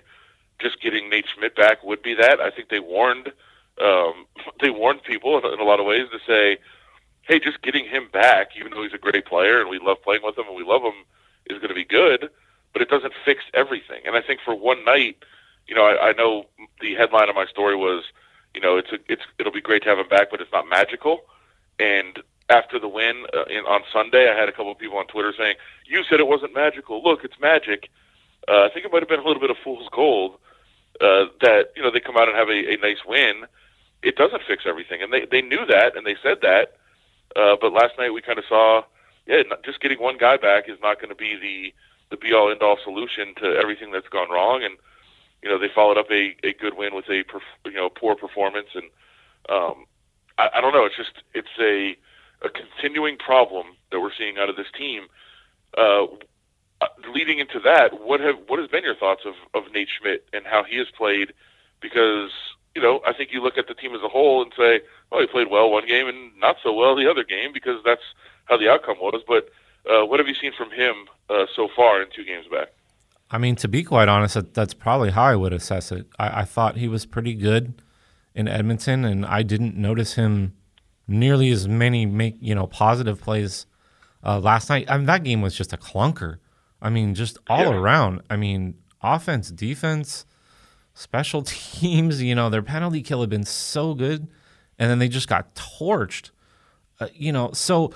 just 0.61 0.81
getting 0.81 1.11
Nate 1.11 1.27
Schmidt 1.35 1.57
back 1.57 1.83
would 1.83 2.03
be 2.03 2.15
that. 2.15 2.41
I 2.41 2.51
think 2.51 2.69
they 2.69 2.81
warned 2.81 3.33
um, 3.81 4.27
they 4.61 4.71
warned 4.71 5.03
people 5.03 5.39
in, 5.39 5.53
in 5.53 5.61
a 5.61 5.65
lot 5.65 5.81
of 5.81 5.87
ways 5.87 6.07
to 6.13 6.19
say 6.27 6.59
hey, 7.23 7.39
just 7.39 7.63
getting 7.63 7.87
him 7.87 8.09
back, 8.13 8.51
even 8.57 8.73
though 8.73 8.83
he's 8.83 8.93
a 8.93 8.99
great 8.99 9.27
player 9.27 9.61
and 9.61 9.71
we 9.71 9.79
love 9.79 10.03
playing 10.03 10.23
with 10.23 10.37
him 10.37 10.47
and 10.49 10.57
we 10.57 10.65
love 10.65 10.83
him, 10.83 11.05
is 11.47 11.59
going 11.59 11.69
to 11.69 11.75
be 11.75 11.85
good. 11.85 12.29
But 12.73 12.83
it 12.83 12.89
doesn't 12.89 13.13
fix 13.25 13.45
everything. 13.55 14.03
And 14.07 14.17
I 14.17 14.23
think 14.23 14.41
for 14.45 14.55
one 14.55 14.85
night, 14.85 15.17
you 15.67 15.75
know, 15.75 15.85
I, 15.85 16.09
I 16.09 16.13
know 16.13 16.47
the 16.81 16.95
headline 16.95 17.29
of 17.29 17.35
my 17.35 17.47
story 17.47 17.77
was, 17.77 18.05
you 18.55 18.61
know, 18.61 18.77
it's 18.77 18.93
a, 18.93 18.99
it's 19.09 19.23
it'll 19.39 19.53
be 19.53 19.61
great 19.61 19.83
to 19.85 19.89
have 19.89 19.99
him 19.99 20.09
back, 20.09 20.31
but 20.31 20.41
it's 20.41 20.53
not 20.53 20.69
magical. 20.69 21.23
And 21.79 22.19
after 22.49 22.79
the 22.79 22.89
win 22.89 23.25
uh, 23.35 23.45
in, 23.45 23.65
on 23.65 23.83
Sunday, 23.93 24.31
I 24.31 24.39
had 24.39 24.49
a 24.49 24.53
couple 24.53 24.73
of 24.73 24.79
people 24.79 24.99
on 24.99 25.07
Twitter 25.07 25.33
saying, 25.37 25.57
"You 25.87 26.05
said 26.05 26.21
it 26.21 26.27
wasn't 26.27 26.55
magical. 26.55 27.03
Look, 27.03 27.25
it's 27.25 27.39
magic." 27.41 27.91
Uh, 28.49 28.65
I 28.65 28.71
think 28.71 28.85
it 28.85 28.93
might 28.93 29.03
have 29.03 29.09
been 29.09 29.21
a 29.21 29.27
little 29.27 29.41
bit 29.41 29.51
of 29.51 29.57
fool's 29.63 29.89
gold 29.93 30.39
uh, 31.01 31.27
that 31.41 31.73
you 31.77 31.83
know 31.83 31.91
they 31.91 32.01
come 32.01 32.17
out 32.17 32.29
and 32.29 32.37
have 32.37 32.49
a, 32.49 32.75
a 32.75 32.77
nice 32.79 33.05
win. 33.07 33.45
It 34.03 34.17
doesn't 34.17 34.43
fix 34.47 34.65
everything, 34.67 35.03
and 35.03 35.13
they 35.13 35.27
they 35.31 35.43
knew 35.43 35.65
that, 35.67 35.97
and 35.97 36.07
they 36.07 36.17
said 36.23 36.39
that. 36.43 36.77
Uh, 37.35 37.57
but 37.61 37.73
last 37.73 37.95
night 37.99 38.11
we 38.11 38.21
kind 38.21 38.39
of 38.39 38.45
saw, 38.47 38.83
yeah, 39.27 39.43
not, 39.49 39.65
just 39.65 39.81
getting 39.81 39.99
one 39.99 40.19
guy 40.19 40.37
back 40.37 40.69
is 40.69 40.79
not 40.83 41.01
going 41.01 41.09
to 41.09 41.15
be 41.15 41.37
the 41.41 41.73
the 42.11 42.17
be 42.17 42.33
all 42.33 42.51
end 42.51 42.63
all 42.63 42.79
solution 42.85 43.35
to 43.37 43.57
everything 43.57 43.91
that's 43.91 44.09
gone 44.09 44.31
wrong. 44.31 44.63
And 44.63 44.77
you 45.43 45.49
know 45.49 45.59
they 45.59 45.69
followed 45.75 45.99
up 45.99 46.11
a, 46.11 46.37
a 46.45 46.53
good 46.55 46.77
win 46.77 46.95
with 46.95 47.09
a 47.09 47.25
you 47.67 47.73
know 47.73 47.89
poor 47.89 48.15
performance, 48.15 48.69
and 48.75 48.85
um, 49.49 49.87
I, 50.39 50.49
I 50.57 50.61
don't 50.61 50.73
know. 50.73 50.85
It's 50.85 50.97
just 50.97 51.23
it's 51.35 51.49
a 51.61 51.97
a 52.45 52.51
continuing 52.51 53.17
problem 53.19 53.67
that 53.91 54.01
we're 54.01 54.13
seeing 54.17 54.39
out 54.39 54.49
of 54.49 54.57
this 54.57 54.71
team. 54.77 55.05
Uh, 55.77 56.07
leading 57.13 57.39
into 57.39 57.61
that, 57.61 58.01
what 58.01 58.21
have 58.21 58.37
what 58.47 58.59
has 58.59 58.69
been 58.69 58.85
your 58.85 58.97
thoughts 58.97 59.23
of 59.27 59.35
of 59.55 59.73
Nate 59.73 59.89
Schmidt 60.01 60.25
and 60.33 60.47
how 60.47 60.63
he 60.65 60.79
has 60.79 60.89
played? 60.97 61.33
Because 61.81 62.31
you 62.75 62.83
know 62.83 63.01
I 63.07 63.13
think 63.13 63.31
you 63.33 63.43
look 63.43 63.59
at 63.59 63.69
the 63.69 63.75
team 63.75 63.95
as 63.95 64.03
a 64.03 64.09
whole 64.09 64.43
and 64.43 64.53
say, 64.57 64.81
well, 65.11 65.21
he 65.21 65.27
played 65.27 65.51
well 65.51 65.71
one 65.71 65.87
game 65.87 66.09
and 66.09 66.39
not 66.39 66.57
so 66.63 66.73
well 66.73 66.95
the 66.95 67.11
other 67.11 67.25
game 67.25 67.53
because 67.53 67.81
that's 67.85 68.03
how 68.47 68.57
the 68.57 68.71
outcome 68.71 68.99
was. 69.01 69.23
But 69.27 69.49
uh, 69.91 70.07
what 70.07 70.21
have 70.21 70.29
you 70.29 70.35
seen 70.35 70.53
from 70.57 70.71
him 70.71 71.09
uh, 71.29 71.47
so 71.55 71.69
far 71.75 72.03
in 72.03 72.09
two 72.15 72.25
games 72.25 72.47
back? 72.51 72.69
I 73.33 73.39
mean, 73.39 73.57
to 73.57 73.69
be 73.69 73.83
quite 73.83 74.09
honest, 74.09 74.35
that, 74.35 74.55
that's 74.55 74.75
probably 74.75 75.11
how 75.11 75.25
I 75.25 75.37
would 75.37 75.53
assess 75.53 75.91
it. 75.91 76.07
I, 76.19 76.41
I, 76.41 76.45
thought 76.45 76.77
he 76.77 76.87
was 76.87 77.07
pretty 77.07 77.35
good 77.35 77.83
in 78.35 78.47
Edmonton, 78.47 79.05
and 79.05 79.25
I 79.25 79.43
didn't 79.43 79.75
notice 79.75 80.15
him 80.15 80.55
nearly 81.09 81.51
as 81.51 81.67
many 81.67 82.07
make 82.07 82.37
you 82.41 82.55
know 82.55 82.67
positive 82.67 83.21
plays 83.21 83.67
uh, 84.25 84.39
last 84.39 84.69
night. 84.69 84.89
I 84.89 84.99
mean, 84.99 85.07
that 85.07 85.25
game 85.25 85.41
was 85.41 85.55
just 85.55 85.73
a 85.73 85.79
clunker. 85.79 86.39
I 86.81 86.91
mean, 86.91 87.15
just 87.15 87.39
all 87.49 87.73
yeah. 87.73 87.75
around. 87.75 88.21
I 88.29 88.37
mean, 88.37 88.75
offense, 89.03 89.51
defense, 89.51 90.27
special 90.93 91.43
teams. 91.47 92.23
You 92.23 92.35
know, 92.35 92.51
their 92.51 92.63
penalty 92.63 93.03
kill 93.03 93.23
had 93.23 93.31
been 93.31 93.47
so 93.47 93.95
good 93.95 94.29
and 94.83 94.91
then 94.91 94.99
they 94.99 95.09
just 95.09 95.29
got 95.29 95.55
torched. 95.55 96.31
Uh, 96.99 97.07
you 97.15 97.33
know, 97.33 97.53
so 97.53 97.93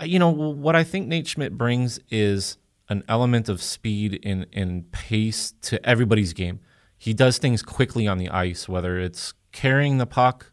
uh, 0.00 0.04
you 0.04 0.18
know 0.18 0.30
what 0.30 0.74
I 0.74 0.82
think 0.82 1.06
Nate 1.06 1.28
Schmidt 1.28 1.56
brings 1.56 2.00
is 2.10 2.58
an 2.88 3.02
element 3.08 3.48
of 3.48 3.62
speed 3.62 4.20
and, 4.24 4.46
and 4.52 4.90
pace 4.92 5.54
to 5.62 5.84
everybody's 5.88 6.32
game. 6.32 6.60
He 6.98 7.14
does 7.14 7.38
things 7.38 7.62
quickly 7.62 8.06
on 8.06 8.18
the 8.18 8.28
ice, 8.28 8.68
whether 8.68 8.98
it's 8.98 9.34
carrying 9.52 9.98
the 9.98 10.06
puck, 10.06 10.52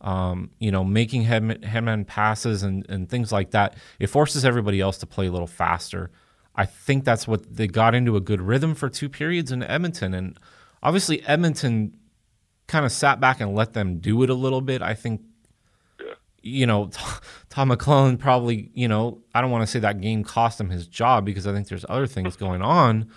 um, 0.00 0.50
you 0.58 0.70
know, 0.70 0.84
making 0.84 1.22
head, 1.22 1.64
headman 1.64 2.04
passes 2.04 2.62
and, 2.62 2.84
and 2.88 3.08
things 3.08 3.32
like 3.32 3.52
that. 3.52 3.76
It 3.98 4.08
forces 4.08 4.44
everybody 4.44 4.80
else 4.80 4.98
to 4.98 5.06
play 5.06 5.26
a 5.26 5.32
little 5.32 5.46
faster. 5.46 6.10
I 6.54 6.66
think 6.66 7.04
that's 7.04 7.26
what 7.26 7.56
they 7.56 7.66
got 7.66 7.94
into 7.94 8.16
a 8.16 8.20
good 8.20 8.40
rhythm 8.40 8.74
for 8.74 8.88
two 8.88 9.08
periods 9.08 9.50
in 9.52 9.62
Edmonton. 9.62 10.12
And 10.12 10.38
obviously, 10.82 11.22
Edmonton 11.22 11.96
kind 12.66 12.84
of 12.84 12.92
sat 12.92 13.20
back 13.20 13.40
and 13.40 13.54
let 13.54 13.72
them 13.72 13.98
do 13.98 14.22
it 14.22 14.30
a 14.30 14.34
little 14.34 14.60
bit. 14.60 14.82
I 14.82 14.94
think. 14.94 15.22
You 16.42 16.66
know, 16.66 16.90
Todd 17.50 17.68
McLellan 17.68 18.18
probably, 18.18 18.70
you 18.74 18.88
know, 18.88 19.22
I 19.34 19.40
don't 19.40 19.50
want 19.50 19.62
to 19.62 19.66
say 19.66 19.78
that 19.80 20.00
game 20.00 20.24
cost 20.24 20.60
him 20.60 20.70
his 20.70 20.86
job 20.86 21.24
because 21.24 21.46
I 21.46 21.52
think 21.52 21.68
there's 21.68 21.84
other 21.88 22.06
things 22.06 22.36
going 22.36 22.62
on, 22.62 23.10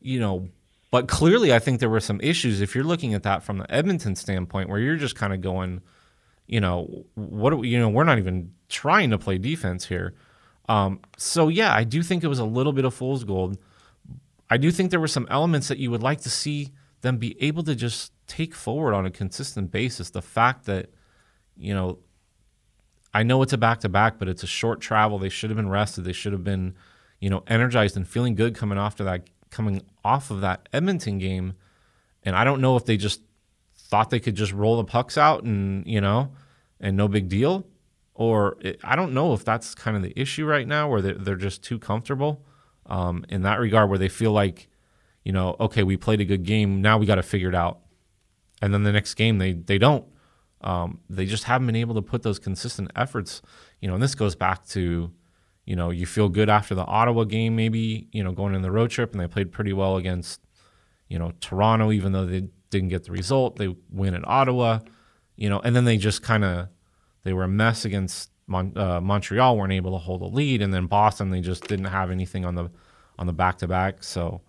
you 0.00 0.20
know, 0.20 0.48
but 0.90 1.08
clearly 1.08 1.52
I 1.52 1.58
think 1.58 1.80
there 1.80 1.90
were 1.90 2.00
some 2.00 2.20
issues 2.20 2.60
if 2.60 2.74
you're 2.74 2.84
looking 2.84 3.14
at 3.14 3.22
that 3.24 3.42
from 3.42 3.58
the 3.58 3.70
Edmonton 3.70 4.16
standpoint 4.16 4.68
where 4.68 4.78
you're 4.78 4.96
just 4.96 5.16
kind 5.16 5.32
of 5.32 5.40
going, 5.40 5.82
you 6.46 6.60
know, 6.60 7.04
what 7.14 7.58
we, 7.58 7.68
you 7.68 7.78
know, 7.78 7.88
we're 7.88 8.04
not 8.04 8.18
even 8.18 8.52
trying 8.68 9.10
to 9.10 9.18
play 9.18 9.38
defense 9.38 9.86
here. 9.86 10.14
Um, 10.68 11.00
so 11.16 11.48
yeah, 11.48 11.74
I 11.74 11.84
do 11.84 12.02
think 12.02 12.24
it 12.24 12.28
was 12.28 12.38
a 12.38 12.44
little 12.44 12.72
bit 12.72 12.84
of 12.84 12.94
fool's 12.94 13.24
gold. 13.24 13.58
I 14.50 14.56
do 14.56 14.70
think 14.70 14.90
there 14.90 15.00
were 15.00 15.08
some 15.08 15.26
elements 15.30 15.68
that 15.68 15.78
you 15.78 15.90
would 15.90 16.02
like 16.02 16.22
to 16.22 16.30
see 16.30 16.70
them 17.02 17.18
be 17.18 17.40
able 17.42 17.62
to 17.64 17.74
just 17.74 18.12
take 18.26 18.54
forward 18.54 18.94
on 18.94 19.06
a 19.06 19.10
consistent 19.10 19.70
basis 19.70 20.10
the 20.10 20.22
fact 20.22 20.64
that, 20.66 20.90
you 21.56 21.74
know, 21.74 21.98
I 23.12 23.22
know 23.22 23.42
it's 23.42 23.52
a 23.52 23.58
back 23.58 23.80
to 23.80 23.88
back, 23.88 24.18
but 24.18 24.28
it's 24.28 24.42
a 24.42 24.46
short 24.46 24.80
travel. 24.80 25.18
They 25.18 25.28
should 25.28 25.50
have 25.50 25.56
been 25.56 25.68
rested. 25.68 26.04
They 26.04 26.12
should 26.12 26.32
have 26.32 26.44
been, 26.44 26.74
you 27.20 27.30
know, 27.30 27.42
energized 27.46 27.96
and 27.96 28.06
feeling 28.06 28.34
good 28.34 28.54
coming 28.54 28.78
off 28.78 28.96
to 28.96 29.04
that 29.04 29.28
coming 29.50 29.82
off 30.04 30.30
of 30.30 30.40
that 30.42 30.68
Edmonton 30.72 31.18
game. 31.18 31.54
And 32.22 32.36
I 32.36 32.44
don't 32.44 32.60
know 32.60 32.76
if 32.76 32.84
they 32.84 32.96
just 32.96 33.22
thought 33.74 34.10
they 34.10 34.20
could 34.20 34.34
just 34.34 34.52
roll 34.52 34.76
the 34.76 34.84
pucks 34.84 35.16
out 35.16 35.44
and 35.44 35.86
you 35.86 36.00
know, 36.00 36.32
and 36.80 36.96
no 36.96 37.08
big 37.08 37.28
deal, 37.28 37.66
or 38.14 38.58
it, 38.60 38.78
I 38.84 38.96
don't 38.96 39.14
know 39.14 39.32
if 39.32 39.44
that's 39.44 39.74
kind 39.74 39.96
of 39.96 40.02
the 40.02 40.18
issue 40.20 40.44
right 40.44 40.66
now, 40.66 40.88
where 40.88 41.00
they're, 41.00 41.14
they're 41.14 41.36
just 41.36 41.62
too 41.62 41.78
comfortable 41.78 42.44
um, 42.86 43.24
in 43.28 43.42
that 43.42 43.58
regard, 43.58 43.88
where 43.88 43.98
they 43.98 44.08
feel 44.08 44.32
like, 44.32 44.68
you 45.24 45.32
know, 45.32 45.56
okay, 45.58 45.82
we 45.82 45.96
played 45.96 46.20
a 46.20 46.24
good 46.24 46.44
game, 46.44 46.82
now 46.82 46.98
we 46.98 47.06
got 47.06 47.14
to 47.14 47.22
figure 47.22 47.48
it 47.48 47.54
out 47.54 47.80
and 48.60 48.72
then 48.72 48.82
the 48.82 48.92
next 48.92 49.14
game 49.14 49.38
they 49.38 49.52
they 49.52 49.78
don't. 49.78 50.04
Um, 50.60 51.00
they 51.08 51.26
just 51.26 51.44
haven't 51.44 51.66
been 51.66 51.76
able 51.76 51.94
to 51.94 52.02
put 52.02 52.22
those 52.22 52.38
consistent 52.38 52.90
efforts. 52.96 53.42
You 53.80 53.88
know, 53.88 53.94
and 53.94 54.02
this 54.02 54.14
goes 54.14 54.34
back 54.34 54.66
to, 54.68 55.12
you 55.64 55.76
know, 55.76 55.90
you 55.90 56.06
feel 56.06 56.28
good 56.28 56.48
after 56.48 56.74
the 56.74 56.84
Ottawa 56.84 57.24
game, 57.24 57.54
maybe 57.56 58.08
you 58.12 58.24
know 58.24 58.32
going 58.32 58.54
in 58.54 58.62
the 58.62 58.70
road 58.72 58.90
trip, 58.90 59.12
and 59.12 59.20
they 59.20 59.28
played 59.28 59.52
pretty 59.52 59.72
well 59.72 59.96
against, 59.96 60.40
you 61.08 61.18
know, 61.18 61.32
Toronto, 61.40 61.92
even 61.92 62.12
though 62.12 62.26
they 62.26 62.48
didn't 62.70 62.88
get 62.88 63.04
the 63.04 63.12
result. 63.12 63.56
They 63.56 63.74
win 63.90 64.14
in 64.14 64.24
Ottawa, 64.26 64.80
you 65.36 65.48
know, 65.48 65.60
and 65.60 65.76
then 65.76 65.84
they 65.84 65.96
just 65.96 66.22
kind 66.22 66.44
of 66.44 66.68
They 67.22 67.32
were 67.32 67.44
a 67.44 67.48
mess 67.48 67.84
against 67.84 68.30
Mon- 68.46 68.72
uh, 68.76 69.00
Montreal, 69.00 69.56
weren't 69.56 69.72
able 69.72 69.92
to 69.92 69.98
hold 69.98 70.22
a 70.22 70.26
lead, 70.26 70.62
and 70.62 70.72
then 70.72 70.86
Boston, 70.86 71.30
they 71.30 71.40
just 71.40 71.66
didn't 71.68 71.86
have 71.86 72.10
anything 72.10 72.44
on 72.44 72.54
the 72.54 72.70
on 73.18 73.26
the 73.26 73.32
back 73.32 73.58
to 73.58 73.68
back. 73.68 74.02
So, 74.02 74.40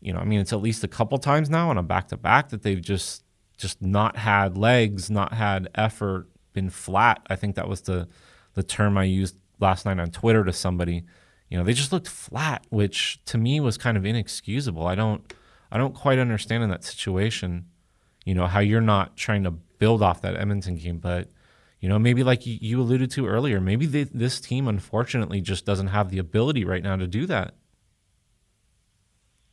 you 0.00 0.12
know, 0.12 0.20
I 0.20 0.24
mean, 0.24 0.40
it's 0.40 0.52
at 0.52 0.60
least 0.60 0.84
a 0.84 0.88
couple 0.88 1.16
times 1.18 1.48
now 1.48 1.70
on 1.70 1.78
a 1.78 1.82
back 1.82 2.08
to 2.08 2.16
back 2.16 2.48
that 2.50 2.62
they've 2.62 2.80
just 2.82 3.24
just 3.60 3.82
not 3.82 4.16
had 4.16 4.56
legs, 4.56 5.10
not 5.10 5.34
had 5.34 5.68
effort, 5.74 6.28
been 6.52 6.70
flat. 6.70 7.22
I 7.28 7.36
think 7.36 7.56
that 7.56 7.68
was 7.68 7.82
the 7.82 8.08
the 8.54 8.62
term 8.62 8.98
I 8.98 9.04
used 9.04 9.36
last 9.60 9.84
night 9.86 10.00
on 10.00 10.10
Twitter 10.10 10.44
to 10.44 10.52
somebody. 10.52 11.04
You 11.48 11.58
know, 11.58 11.64
they 11.64 11.72
just 11.72 11.92
looked 11.92 12.08
flat, 12.08 12.66
which 12.70 13.20
to 13.26 13.38
me 13.38 13.60
was 13.60 13.76
kind 13.76 13.96
of 13.96 14.04
inexcusable. 14.04 14.86
I 14.86 14.94
don't 14.94 15.32
I 15.70 15.78
don't 15.78 15.94
quite 15.94 16.18
understand 16.18 16.64
in 16.64 16.70
that 16.70 16.84
situation, 16.84 17.66
you 18.24 18.34
know, 18.34 18.46
how 18.46 18.60
you're 18.60 18.80
not 18.80 19.16
trying 19.16 19.44
to 19.44 19.52
build 19.52 20.02
off 20.02 20.22
that 20.22 20.36
Edmonton 20.36 20.76
game, 20.76 20.98
but 20.98 21.28
you 21.80 21.88
know, 21.88 21.98
maybe 21.98 22.22
like 22.22 22.42
you 22.44 22.80
alluded 22.80 23.10
to 23.12 23.26
earlier, 23.26 23.60
maybe 23.60 23.86
they, 23.86 24.04
this 24.04 24.38
team 24.38 24.68
unfortunately 24.68 25.40
just 25.40 25.64
doesn't 25.64 25.88
have 25.88 26.10
the 26.10 26.18
ability 26.18 26.64
right 26.64 26.82
now 26.82 26.96
to 26.96 27.06
do 27.06 27.24
that. 27.26 27.54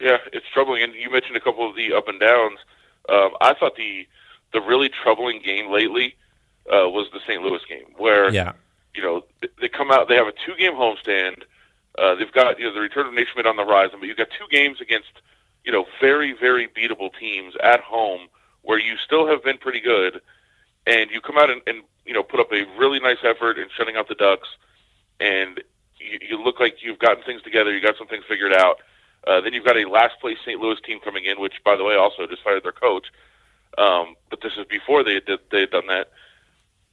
Yeah, 0.02 0.18
it's 0.34 0.46
troubling. 0.54 0.84
And 0.84 0.94
you 0.94 1.10
mentioned 1.10 1.38
a 1.38 1.40
couple 1.40 1.68
of 1.68 1.76
the 1.76 1.94
up 1.96 2.08
and 2.08 2.20
downs. 2.20 2.60
Um, 3.10 3.32
I 3.42 3.54
thought 3.54 3.76
the 3.76 4.08
the 4.54 4.62
really 4.62 4.90
troubling 4.90 5.42
game 5.42 5.72
lately 5.72 6.16
uh, 6.72 6.90
was 6.90 7.08
the 7.14 7.20
St. 7.28 7.42
Louis 7.42 7.62
game, 7.68 7.94
where 7.98 8.32
yeah. 8.32 8.54
you 8.96 9.02
know 9.02 9.24
they 9.62 9.70
come 9.70 9.92
out, 9.92 10.08
they 10.08 10.16
have 10.16 10.28
a 10.28 10.34
two 10.46 10.56
game 10.58 10.74
homestand. 10.74 11.44
Uh, 11.98 12.16
they've 12.16 12.32
got 12.32 12.60
you 12.60 12.66
know 12.66 12.74
the 12.74 12.80
return 12.80 13.08
of 13.08 13.14
Nate 13.14 13.28
Schmidt 13.34 13.48
on 13.48 13.56
the 13.56 13.66
horizon, 13.66 13.98
but 14.00 14.08
you've 14.08 14.18
got 14.18 14.30
two 14.38 14.48
games 14.52 14.80
against 14.82 15.12
you 15.64 15.72
know 15.72 15.86
very 16.00 16.34
very 16.34 16.68
beatable 16.68 17.10
teams 17.20 17.54
at 17.64 17.82
home 17.82 18.28
where 18.62 18.80
you 18.80 18.96
still 18.98 19.28
have 19.28 19.44
been 19.44 19.58
pretty 19.58 19.80
good, 19.80 20.22
and 20.86 21.10
you 21.10 21.22
come 21.22 21.38
out 21.38 21.50
and, 21.50 21.62
and 21.68 21.84
you 22.06 22.14
know 22.14 22.24
put 22.24 22.40
up 22.40 22.52
a 22.52 22.66
really 22.78 23.00
nice 23.00 23.18
effort 23.24 23.58
in 23.58 23.68
shutting 23.76 23.96
out 23.96 24.08
the 24.08 24.16
Ducks, 24.16 24.50
and 25.20 25.62
you, 26.00 26.20
you 26.30 26.44
look 26.44 26.60
like 26.60 26.78
you've 26.82 27.00
gotten 27.00 27.24
things 27.24 27.42
together, 27.42 27.74
you 27.74 27.82
got 27.82 27.98
some 27.98 28.08
things 28.08 28.26
figured 28.28 28.54
out. 28.54 28.78
Uh, 29.28 29.42
then 29.42 29.54
you've 29.54 29.66
got 29.66 29.78
a 29.78 29.90
last 29.90 30.20
place 30.22 30.38
St. 30.46 30.60
Louis 30.60 30.80
team 30.86 31.00
coming 31.04 31.26
in, 31.26 31.40
which, 31.40 31.56
by 31.66 31.76
the 31.76 31.84
way, 31.84 31.96
also 31.96 32.26
just 32.28 32.44
fired 32.44 32.64
their 32.64 32.72
coach. 32.72 33.08
Um, 33.78 34.16
but 34.30 34.42
this 34.42 34.54
is 34.58 34.66
before 34.70 35.04
they 35.04 35.20
did 35.20 35.40
they 35.52 35.62
had 35.62 35.72
done 35.72 35.88
that. 35.88 36.12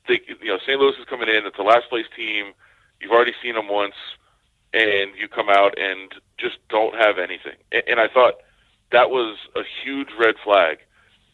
They, 0.09 0.21
you 0.43 0.49
know, 0.49 0.59
St. 0.67 0.79
Louis 0.79 0.99
is 0.99 1.07
coming 1.09 1.29
in. 1.29 1.47
It's 1.47 1.59
a 1.59 1.63
last 1.63 1.89
place 1.89 2.07
team. 2.17 2.53
You've 3.01 3.13
already 3.13 3.35
seen 3.43 3.55
them 3.55 3.69
once, 3.69 3.95
and 4.73 5.13
you 5.17 5.29
come 5.29 5.49
out 5.49 5.79
and 5.79 6.13
just 6.37 6.57
don't 6.69 6.95
have 6.95 7.19
anything. 7.19 7.57
And, 7.73 7.83
and 7.89 8.01
I 8.01 8.09
thought 8.09 8.35
that 8.91 9.11
was 9.11 9.39
a 9.55 9.63
huge 9.83 10.09
red 10.19 10.35
flag 10.43 10.79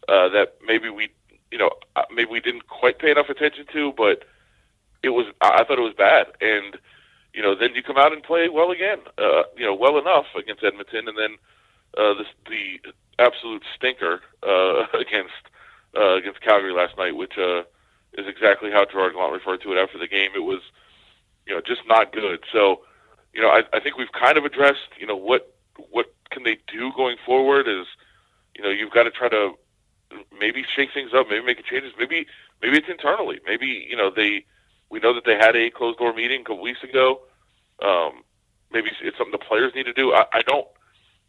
uh, 0.09 0.29
that 0.29 0.59
maybe 0.65 0.91
we, 0.91 1.09
you 1.51 1.59
know, 1.59 1.71
uh, 1.97 2.03
maybe 2.15 2.31
we 2.31 2.41
didn't 2.41 2.69
quite 2.69 2.99
pay 2.99 3.11
enough 3.11 3.29
attention 3.29 3.65
to, 3.73 3.93
but 3.97 4.25
it 5.03 5.11
was. 5.11 5.27
I 5.41 5.65
thought 5.65 5.79
it 5.79 5.83
was 5.83 5.95
bad, 5.97 6.27
and 6.41 6.77
you 7.35 7.43
know, 7.43 7.55
then 7.55 7.75
you 7.75 7.83
come 7.83 7.97
out 7.97 8.13
and 8.13 8.23
play 8.23 8.49
well 8.49 8.71
again, 8.71 8.99
uh, 9.19 9.43
you 9.57 9.65
know, 9.65 9.75
well 9.75 9.99
enough 9.99 10.27
against 10.37 10.65
Edmonton, 10.65 11.09
and 11.09 11.17
then 11.17 11.37
uh, 11.97 12.15
the, 12.15 12.25
the 12.49 12.93
absolute 13.19 13.63
stinker 13.77 14.21
uh, 14.43 14.87
against 14.99 15.33
uh, 15.97 16.17
against 16.17 16.41
Calgary 16.41 16.73
last 16.73 16.97
night, 16.97 17.17
which 17.17 17.37
uh, 17.39 17.61
is 18.15 18.27
exactly 18.27 18.71
how 18.71 18.85
Gerard 18.85 19.15
Gallant 19.15 19.33
referred 19.33 19.63
to 19.63 19.73
it 19.73 19.79
after 19.79 19.99
the 19.99 20.09
game. 20.09 20.31
It 20.35 20.41
was, 20.45 20.61
you 21.47 21.55
know, 21.55 21.61
just 21.61 21.83
not 21.87 22.13
good. 22.13 22.45
So, 22.53 22.83
you 23.35 23.41
know, 23.41 23.49
I, 23.49 23.63
I 23.73 23.81
think 23.81 23.97
we've 23.97 24.13
kind 24.13 24.39
of 24.39 24.45
addressed, 24.45 24.91
you 24.99 25.07
know, 25.07 25.17
what 25.17 25.55
what 25.91 26.13
can 26.31 26.43
they 26.43 26.59
do 26.73 26.93
going 26.95 27.17
forward 27.25 27.67
is, 27.67 27.87
you 28.57 28.63
know, 28.63 28.71
you've 28.71 28.93
got 28.93 29.05
to 29.05 29.11
try 29.11 29.29
to 29.29 29.55
maybe 30.39 30.65
shake 30.75 30.93
things 30.93 31.13
up, 31.15 31.29
maybe 31.29 31.45
make 31.45 31.65
changes, 31.65 31.93
maybe 31.99 32.27
maybe 32.63 32.79
it's 32.79 32.89
internally, 32.89 33.41
maybe 33.47 33.87
you 33.89 33.97
know 33.97 34.11
they 34.11 34.45
we 34.91 35.01
know 35.01 35.15
that 35.15 35.25
they 35.25 35.37
had 35.37 35.57
a 35.57 35.71
closed 35.71 35.99
door 35.99 36.13
meeting 36.13 36.41
a 36.43 36.45
couple 36.45 36.63
weeks 36.63 36.83
ago. 36.83 37.21
Um, 37.83 38.23
maybe 38.73 38.91
it's 39.03 39.17
something 39.17 39.33
the 39.33 39.39
players 39.39 39.73
need 39.75 39.87
to 39.87 39.93
do. 39.93 40.13
I, 40.13 40.25
I 40.33 40.43
don't. 40.43 40.67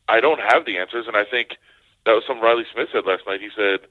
I 0.10 0.20
don't 0.20 0.42
have 0.42 0.66
the 0.66 0.78
answers, 0.78 1.08
and 1.08 1.16
I 1.16 1.24
think 1.24 1.58
that 2.06 2.14
was 2.14 2.24
something 2.28 2.44
Reilly 2.44 2.66
Smith 2.74 2.90
said 2.92 3.06
last 3.06 3.24
night. 3.28 3.40
He 3.40 3.50
said, 3.56 3.82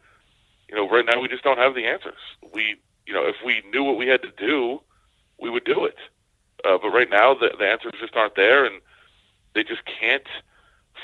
you 0.68 0.76
know, 0.76 0.88
right 0.88 1.06
now 1.06 1.20
we 1.20 1.28
just 1.28 1.44
don't 1.44 1.58
have 1.58 1.74
the 1.74 1.86
answers. 1.86 2.18
We, 2.52 2.76
you 3.06 3.14
know, 3.14 3.26
if 3.26 3.36
we 3.44 3.62
knew 3.72 3.84
what 3.84 3.96
we 3.96 4.08
had 4.08 4.20
to 4.22 4.32
do, 4.36 4.82
we 5.40 5.48
would 5.48 5.64
do 5.64 5.84
it. 5.86 5.96
Uh, 6.64 6.76
but 6.82 6.90
right 6.90 7.08
now, 7.08 7.32
the, 7.32 7.50
the 7.58 7.64
answers 7.64 7.92
just 8.00 8.16
aren't 8.16 8.34
there, 8.34 8.64
and 8.64 8.82
they 9.54 9.62
just 9.62 9.82
can't 9.86 10.26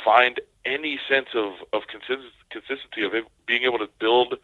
find 0.05 0.41
any 0.65 0.99
sense 1.09 1.29
of 1.35 1.55
of 1.73 1.83
consistency 1.89 3.03
of 3.05 3.13
being 3.47 3.63
able 3.63 3.79
to 3.79 3.89
build 3.99 4.35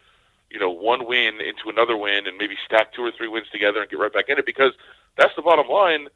you 0.53 0.59
know, 0.59 0.69
one 0.69 1.07
win 1.07 1.41
into 1.41 1.67
another 1.67 1.97
win 1.97 2.27
and 2.27 2.37
maybe 2.37 2.55
stack 2.65 2.93
two 2.93 3.01
or 3.01 3.11
three 3.11 3.27
wins 3.27 3.47
together 3.51 3.81
and 3.81 3.89
get 3.89 3.99
right 3.99 4.13
back 4.13 4.29
in 4.29 4.37
it 4.37 4.45
because 4.45 4.71
that's 5.17 5.35
the 5.35 5.41
bottom 5.41 5.67
line. 5.67 6.07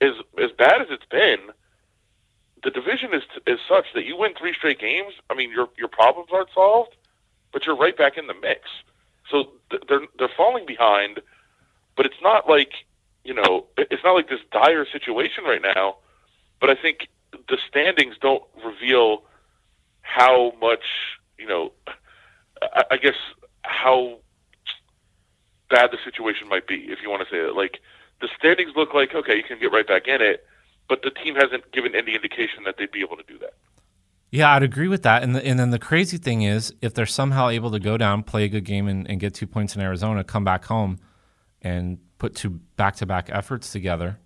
Is 0.00 0.14
as 0.42 0.50
bad 0.58 0.82
as 0.82 0.88
it's 0.90 1.06
been, 1.10 1.38
the 2.62 2.70
division 2.70 3.14
is 3.14 3.22
is 3.46 3.58
such 3.68 3.86
that 3.94 4.04
you 4.04 4.16
win 4.16 4.32
three 4.38 4.54
straight 4.54 4.80
games. 4.80 5.12
I 5.30 5.34
mean, 5.34 5.50
your 5.50 5.68
your 5.78 5.88
problems 5.88 6.28
aren't 6.32 6.50
solved, 6.52 6.96
but 7.52 7.66
you're 7.66 7.76
right 7.76 7.96
back 7.96 8.18
in 8.18 8.26
the 8.26 8.34
mix. 8.34 8.62
So 9.30 9.52
they're 9.88 10.02
they're 10.18 10.30
falling 10.36 10.66
behind, 10.66 11.20
but 11.96 12.06
it's 12.06 12.20
not 12.22 12.48
like 12.48 12.72
you 13.24 13.34
know 13.34 13.66
it's 13.76 14.02
not 14.04 14.14
like 14.14 14.28
this 14.28 14.40
dire 14.52 14.86
situation 14.90 15.44
right 15.44 15.62
now. 15.62 15.96
But 16.60 16.70
I 16.70 16.74
think 16.74 17.08
the 17.48 17.58
standings 17.68 18.16
don't 18.20 18.42
reveal 18.64 19.24
how 20.02 20.52
much 20.60 20.84
you 21.38 21.46
know. 21.46 21.72
I, 22.60 22.84
I 22.92 22.96
guess 22.96 23.14
how 23.62 24.18
bad 25.70 25.90
the 25.90 25.98
situation 26.04 26.48
might 26.48 26.66
be, 26.66 26.86
if 26.88 26.98
you 27.02 27.10
want 27.10 27.26
to 27.26 27.34
say 27.34 27.40
it. 27.40 27.54
Like 27.54 27.78
the 28.20 28.28
standings 28.38 28.72
look 28.76 28.94
like 28.94 29.14
okay, 29.14 29.36
you 29.36 29.42
can 29.42 29.58
get 29.58 29.72
right 29.72 29.86
back 29.86 30.08
in 30.08 30.20
it, 30.20 30.44
but 30.88 31.02
the 31.02 31.10
team 31.10 31.34
hasn't 31.34 31.70
given 31.72 31.94
any 31.94 32.14
indication 32.14 32.64
that 32.64 32.76
they'd 32.78 32.90
be 32.90 33.00
able 33.00 33.16
to 33.16 33.24
do 33.26 33.38
that. 33.38 33.54
Yeah, 34.30 34.54
I'd 34.54 34.62
agree 34.62 34.88
with 34.88 35.04
that. 35.04 35.22
And 35.22 35.34
the, 35.34 35.44
and 35.44 35.58
then 35.58 35.70
the 35.70 35.78
crazy 35.78 36.18
thing 36.18 36.42
is, 36.42 36.74
if 36.82 36.92
they're 36.92 37.06
somehow 37.06 37.48
able 37.48 37.70
to 37.70 37.80
go 37.80 37.96
down, 37.96 38.22
play 38.22 38.44
a 38.44 38.48
good 38.48 38.64
game, 38.64 38.86
and, 38.86 39.08
and 39.08 39.18
get 39.18 39.34
two 39.34 39.46
points 39.46 39.74
in 39.74 39.80
Arizona, 39.80 40.22
come 40.22 40.44
back 40.44 40.66
home, 40.66 40.98
and 41.62 41.98
put 42.18 42.34
two 42.34 42.50
back 42.76 42.96
to 42.96 43.06
back 43.06 43.30
efforts 43.32 43.72
together, 43.72 44.18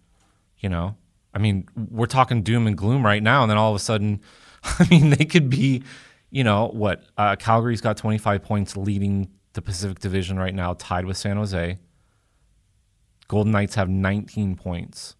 you 0.58 0.68
know, 0.68 0.96
I 1.34 1.38
mean, 1.38 1.68
we're 1.76 2.06
talking 2.06 2.42
doom 2.42 2.66
and 2.66 2.76
gloom 2.76 3.04
right 3.04 3.22
now, 3.22 3.42
and 3.42 3.50
then 3.50 3.58
all 3.58 3.70
of 3.70 3.76
a 3.76 3.80
sudden, 3.80 4.20
I 4.64 4.86
mean, 4.90 5.10
they 5.10 5.24
could 5.24 5.48
be 5.48 5.82
you 6.32 6.42
know 6.42 6.68
what? 6.68 7.04
Uh, 7.16 7.36
Calgary's 7.36 7.82
got 7.82 7.98
25 7.98 8.42
points, 8.42 8.76
leading 8.76 9.30
the 9.52 9.60
Pacific 9.60 9.98
Division 10.00 10.38
right 10.38 10.54
now, 10.54 10.74
tied 10.78 11.04
with 11.04 11.18
San 11.18 11.36
Jose. 11.36 11.78
Golden 13.28 13.52
Knights 13.52 13.74
have 13.74 13.90
19 13.90 14.56
points. 14.56 15.14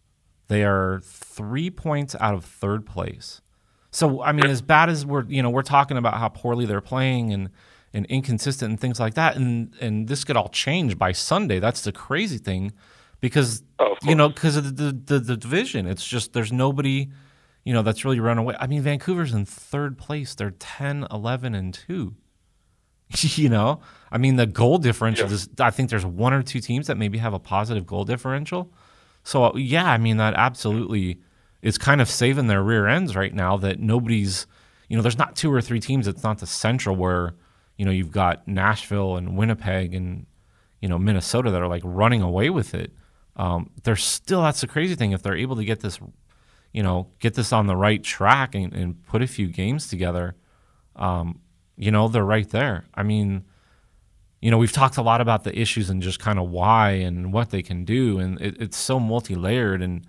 They 0.48 0.64
are 0.64 1.00
three 1.04 1.70
points 1.70 2.16
out 2.18 2.34
of 2.34 2.44
third 2.44 2.86
place. 2.86 3.42
So 3.90 4.22
I 4.22 4.32
mean, 4.32 4.46
as 4.46 4.62
bad 4.62 4.88
as 4.88 5.04
we're 5.04 5.24
you 5.24 5.42
know 5.42 5.50
we're 5.50 5.62
talking 5.62 5.98
about 5.98 6.14
how 6.14 6.30
poorly 6.30 6.64
they're 6.64 6.80
playing 6.80 7.32
and 7.32 7.50
and 7.92 8.06
inconsistent 8.06 8.70
and 8.70 8.80
things 8.80 8.98
like 8.98 9.14
that, 9.14 9.36
and 9.36 9.74
and 9.80 10.08
this 10.08 10.24
could 10.24 10.36
all 10.36 10.48
change 10.48 10.98
by 10.98 11.12
Sunday. 11.12 11.58
That's 11.58 11.82
the 11.82 11.92
crazy 11.92 12.38
thing, 12.38 12.72
because 13.20 13.62
oh, 13.78 13.96
you 14.02 14.14
know 14.14 14.30
because 14.30 14.56
of 14.56 14.76
the, 14.76 14.92
the 14.92 15.18
the 15.18 15.36
division, 15.36 15.86
it's 15.86 16.06
just 16.06 16.32
there's 16.32 16.52
nobody 16.52 17.10
you 17.64 17.72
know, 17.72 17.82
that's 17.82 18.04
really 18.04 18.20
run 18.20 18.38
away. 18.38 18.56
I 18.58 18.66
mean, 18.66 18.82
Vancouver's 18.82 19.32
in 19.32 19.44
third 19.44 19.98
place. 19.98 20.34
They're 20.34 20.50
10, 20.50 21.06
11, 21.10 21.54
and 21.54 21.72
2. 21.72 22.14
you 23.20 23.48
know, 23.48 23.80
I 24.10 24.18
mean, 24.18 24.36
the 24.36 24.46
goal 24.46 24.78
differential 24.78 25.28
yeah. 25.28 25.34
is, 25.34 25.48
I 25.60 25.70
think 25.70 25.90
there's 25.90 26.06
one 26.06 26.32
or 26.32 26.42
two 26.42 26.60
teams 26.60 26.86
that 26.86 26.96
maybe 26.96 27.18
have 27.18 27.34
a 27.34 27.38
positive 27.38 27.86
goal 27.86 28.04
differential. 28.04 28.72
So, 29.24 29.56
yeah, 29.56 29.90
I 29.90 29.98
mean, 29.98 30.16
that 30.16 30.34
absolutely 30.34 31.20
is 31.60 31.78
kind 31.78 32.00
of 32.00 32.08
saving 32.08 32.48
their 32.48 32.62
rear 32.62 32.88
ends 32.88 33.14
right 33.14 33.32
now 33.32 33.56
that 33.58 33.78
nobody's, 33.78 34.46
you 34.88 34.96
know, 34.96 35.02
there's 35.02 35.18
not 35.18 35.36
two 35.36 35.52
or 35.52 35.60
three 35.60 35.78
teams. 35.78 36.08
It's 36.08 36.24
not 36.24 36.38
the 36.38 36.46
central 36.46 36.96
where, 36.96 37.34
you 37.76 37.84
know, 37.84 37.92
you've 37.92 38.10
got 38.10 38.46
Nashville 38.48 39.16
and 39.16 39.36
Winnipeg 39.36 39.94
and, 39.94 40.26
you 40.80 40.88
know, 40.88 40.98
Minnesota 40.98 41.50
that 41.52 41.62
are 41.62 41.68
like 41.68 41.82
running 41.84 42.22
away 42.22 42.50
with 42.50 42.74
it. 42.74 42.92
Um, 43.36 43.70
they're 43.84 43.96
still, 43.96 44.42
that's 44.42 44.60
the 44.60 44.66
crazy 44.66 44.96
thing. 44.96 45.12
If 45.12 45.22
they're 45.22 45.36
able 45.36 45.56
to 45.56 45.64
get 45.64 45.80
this 45.80 46.00
you 46.72 46.82
know, 46.82 47.08
get 47.20 47.34
this 47.34 47.52
on 47.52 47.66
the 47.66 47.76
right 47.76 48.02
track 48.02 48.54
and, 48.54 48.72
and 48.72 49.04
put 49.06 49.22
a 49.22 49.26
few 49.26 49.46
games 49.46 49.88
together, 49.88 50.34
um, 50.96 51.40
you 51.76 51.90
know, 51.90 52.08
they're 52.08 52.24
right 52.24 52.48
there. 52.50 52.86
I 52.94 53.02
mean, 53.02 53.44
you 54.40 54.50
know, 54.50 54.58
we've 54.58 54.72
talked 54.72 54.96
a 54.96 55.02
lot 55.02 55.20
about 55.20 55.44
the 55.44 55.56
issues 55.58 55.88
and 55.88 56.02
just 56.02 56.18
kind 56.18 56.38
of 56.38 56.50
why 56.50 56.90
and 56.92 57.32
what 57.32 57.50
they 57.50 57.62
can 57.62 57.84
do, 57.84 58.18
and 58.18 58.40
it, 58.40 58.60
it's 58.60 58.76
so 58.76 58.98
multi-layered. 58.98 59.82
And 59.82 60.06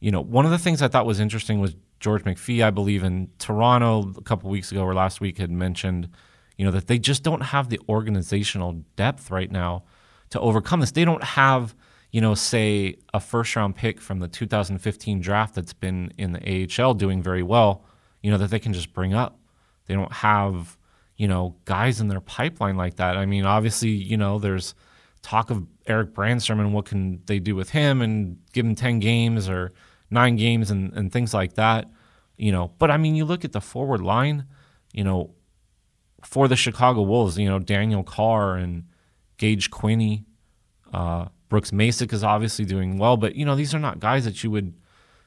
you 0.00 0.10
know, 0.10 0.20
one 0.20 0.44
of 0.44 0.50
the 0.50 0.58
things 0.58 0.82
I 0.82 0.88
thought 0.88 1.06
was 1.06 1.20
interesting 1.20 1.60
was 1.60 1.74
George 2.00 2.24
McPhee, 2.24 2.62
I 2.64 2.70
believe, 2.70 3.04
in 3.04 3.30
Toronto 3.38 4.12
a 4.18 4.22
couple 4.22 4.50
weeks 4.50 4.72
ago 4.72 4.82
or 4.82 4.94
last 4.94 5.20
week 5.20 5.38
had 5.38 5.50
mentioned, 5.50 6.08
you 6.56 6.64
know, 6.64 6.72
that 6.72 6.88
they 6.88 6.98
just 6.98 7.22
don't 7.22 7.40
have 7.40 7.68
the 7.68 7.80
organizational 7.88 8.82
depth 8.96 9.30
right 9.30 9.50
now 9.50 9.84
to 10.30 10.40
overcome 10.40 10.80
this. 10.80 10.90
They 10.90 11.04
don't 11.04 11.22
have 11.22 11.74
you 12.12 12.20
know, 12.20 12.34
say 12.34 12.96
a 13.12 13.18
first 13.18 13.56
round 13.56 13.74
pick 13.74 14.00
from 14.00 14.20
the 14.20 14.28
2015 14.28 15.20
draft 15.20 15.54
that's 15.54 15.72
been 15.72 16.12
in 16.18 16.32
the 16.32 16.68
AHL 16.80 16.94
doing 16.94 17.22
very 17.22 17.42
well, 17.42 17.84
you 18.22 18.30
know, 18.30 18.38
that 18.38 18.50
they 18.50 18.58
can 18.58 18.74
just 18.74 18.92
bring 18.92 19.14
up. 19.14 19.40
They 19.86 19.94
don't 19.94 20.12
have, 20.12 20.76
you 21.16 21.26
know, 21.26 21.56
guys 21.64 22.00
in 22.00 22.08
their 22.08 22.20
pipeline 22.20 22.76
like 22.76 22.96
that. 22.96 23.16
I 23.16 23.24
mean, 23.24 23.46
obviously, 23.46 23.90
you 23.90 24.18
know, 24.18 24.38
there's 24.38 24.74
talk 25.22 25.50
of 25.50 25.66
Erik 25.86 26.12
Brannstrom 26.12 26.60
and 26.60 26.74
what 26.74 26.84
can 26.84 27.22
they 27.26 27.38
do 27.38 27.56
with 27.56 27.70
him 27.70 28.02
and 28.02 28.38
give 28.52 28.66
him 28.66 28.74
10 28.74 28.98
games 28.98 29.48
or 29.48 29.72
nine 30.10 30.36
games 30.36 30.70
and, 30.70 30.92
and 30.92 31.10
things 31.10 31.32
like 31.32 31.54
that, 31.54 31.90
you 32.36 32.52
know. 32.52 32.72
But 32.78 32.90
I 32.90 32.98
mean, 32.98 33.14
you 33.14 33.24
look 33.24 33.44
at 33.44 33.52
the 33.52 33.60
forward 33.60 34.02
line, 34.02 34.44
you 34.92 35.02
know, 35.02 35.30
for 36.22 36.46
the 36.46 36.56
Chicago 36.56 37.02
Wolves, 37.02 37.38
you 37.38 37.48
know, 37.48 37.58
Daniel 37.58 38.02
Carr 38.02 38.56
and 38.56 38.84
Gage 39.38 39.70
Quinney, 39.70 40.24
uh, 40.92 41.28
Brooks 41.52 41.70
Macek 41.70 42.14
is 42.14 42.24
obviously 42.24 42.64
doing 42.64 42.96
well, 42.96 43.18
but 43.18 43.36
you 43.36 43.44
know, 43.44 43.54
these 43.54 43.74
are 43.74 43.78
not 43.78 44.00
guys 44.00 44.24
that 44.24 44.42
you 44.42 44.50
would 44.50 44.72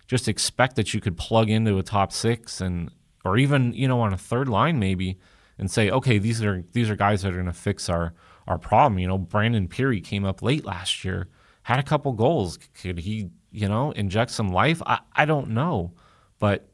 just 0.08 0.28
expect 0.28 0.76
that 0.76 0.92
you 0.92 1.00
could 1.00 1.18
plug 1.18 1.52
into 1.52 1.78
a 1.78 1.84
top 1.84 2.12
six 2.12 2.60
and 2.60 2.90
or 3.24 3.38
even, 3.38 3.74
you 3.74 3.88
know, 3.88 4.02
on 4.02 4.12
a 4.12 4.18
third 4.18 4.50
line 4.50 4.80
maybe 4.80 5.20
and 5.60 5.70
say, 5.70 5.92
okay, 5.92 6.18
these 6.18 6.44
are 6.44 6.64
these 6.72 6.90
are 6.90 6.96
guys 6.96 7.22
that 7.22 7.32
are 7.32 7.38
gonna 7.38 7.54
fix 7.54 7.90
our 7.90 8.16
our 8.48 8.58
problem. 8.58 8.98
You 8.98 9.08
know, 9.08 9.20
Brandon 9.20 9.68
Pirri 9.68 10.04
came 10.04 10.26
up 10.26 10.42
late 10.42 10.66
last 10.66 11.06
year, 11.06 11.28
had 11.62 11.78
a 11.78 11.84
couple 11.84 12.12
goals. 12.14 12.58
Could 12.82 12.98
he, 12.98 13.30
you 13.52 13.70
know, 13.70 13.92
inject 13.92 14.32
some 14.32 14.50
life? 14.50 14.82
I, 14.84 15.02
I 15.14 15.26
don't 15.26 15.50
know. 15.50 15.94
But, 16.40 16.68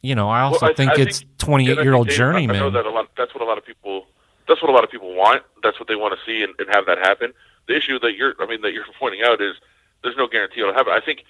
you 0.00 0.14
know, 0.14 0.30
I 0.30 0.42
also 0.42 0.60
well, 0.62 0.70
I, 0.70 0.74
think 0.74 0.92
I 0.92 1.02
it's 1.02 1.24
twenty 1.38 1.68
eight 1.68 1.82
year 1.82 1.94
old 1.94 2.08
journeyman. 2.08 2.54
I 2.54 2.60
know 2.60 2.70
that 2.70 2.86
a 2.86 2.90
lot 2.90 3.08
that's 3.16 3.34
what 3.34 3.42
a 3.42 3.46
lot 3.46 3.58
of 3.58 3.66
people 3.66 4.06
that's 4.46 4.62
what 4.62 4.70
a 4.70 4.72
lot 4.72 4.84
of 4.84 4.90
people 4.92 5.12
want. 5.12 5.42
That's 5.64 5.80
what 5.80 5.88
they 5.88 5.96
want 5.96 6.16
to 6.16 6.24
see 6.24 6.44
and, 6.44 6.54
and 6.60 6.72
have 6.72 6.86
that 6.86 6.98
happen. 6.98 7.32
The 7.68 7.76
issue 7.76 7.98
that 8.00 8.16
you're 8.16 8.34
I 8.40 8.46
mean 8.46 8.62
that 8.62 8.72
you're 8.72 8.84
pointing 8.98 9.22
out 9.22 9.40
is 9.40 9.54
there's 10.02 10.16
no 10.16 10.26
guarantee 10.26 10.60
it'll 10.60 10.74
happen. 10.74 10.92
I 10.92 11.00
think 11.00 11.24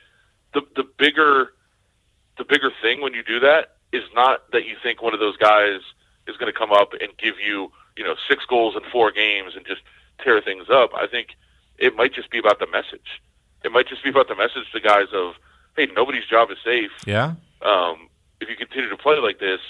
the 0.55 0.63
the 0.77 0.85
bigger 0.85 1.53
the 2.39 2.45
bigger 2.45 2.71
thing 2.81 3.01
when 3.01 3.15
you 3.15 3.23
do 3.23 3.41
that 3.41 3.77
is 3.93 4.05
not 4.15 4.51
that 4.53 4.67
you 4.67 4.77
think 4.83 5.03
one 5.03 5.13
of 5.13 5.21
those 5.21 5.37
guys 5.37 5.81
is 6.27 6.37
going 6.37 6.51
to 6.51 6.59
come 6.59 6.73
up 6.73 6.93
and 6.95 7.11
give 7.19 7.35
you 7.45 7.71
you 7.97 8.05
know, 8.05 8.15
six 8.29 8.45
goals 8.47 8.75
in 8.75 8.83
four 8.91 9.11
games 9.11 9.55
and 9.57 9.67
just 9.67 9.83
tear 10.23 10.41
things 10.41 10.67
up. 10.71 10.91
I 10.95 11.07
think 11.07 11.37
it 11.79 11.97
might 11.97 12.15
just 12.15 12.31
be 12.31 12.39
about 12.39 12.59
the 12.59 12.67
message. 12.67 13.23
It 13.65 13.73
might 13.73 13.89
just 13.89 14.03
be 14.03 14.11
about 14.11 14.29
the 14.29 14.35
message 14.35 14.71
to 14.73 14.81
guys 14.81 15.09
of, 15.13 15.35
hey, 15.77 15.89
nobody's 15.95 16.27
job 16.27 16.51
is 16.51 16.59
safe. 16.65 16.91
Yeah. 17.07 17.35
Um, 17.63 18.09
if 18.41 18.49
you 18.49 18.57
continue 18.57 18.89
to 18.89 18.97
play 18.97 19.19
like 19.19 19.39
this, 19.39 19.61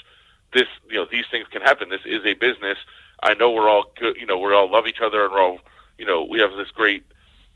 this 0.55 0.67
you 0.89 0.97
know 0.97 1.07
these 1.11 1.25
things 1.31 1.47
can 1.51 1.63
happen. 1.63 1.89
This 1.89 2.01
is 2.05 2.25
a 2.25 2.35
business. 2.35 2.79
I 3.23 3.35
know 3.35 3.51
we're 3.51 3.69
all 3.69 3.85
good. 3.99 4.17
You 4.17 4.27
know, 4.27 4.39
we 4.39 4.53
all 4.53 4.71
love 4.71 4.87
each 4.87 5.01
other 5.03 5.25
and 5.25 5.33
we're 5.33 5.43
all 5.43 5.59
you 5.99 6.07
know 6.07 6.25
we 6.25 6.41
have 6.41 6.53
this 6.57 6.71
great 6.71 7.05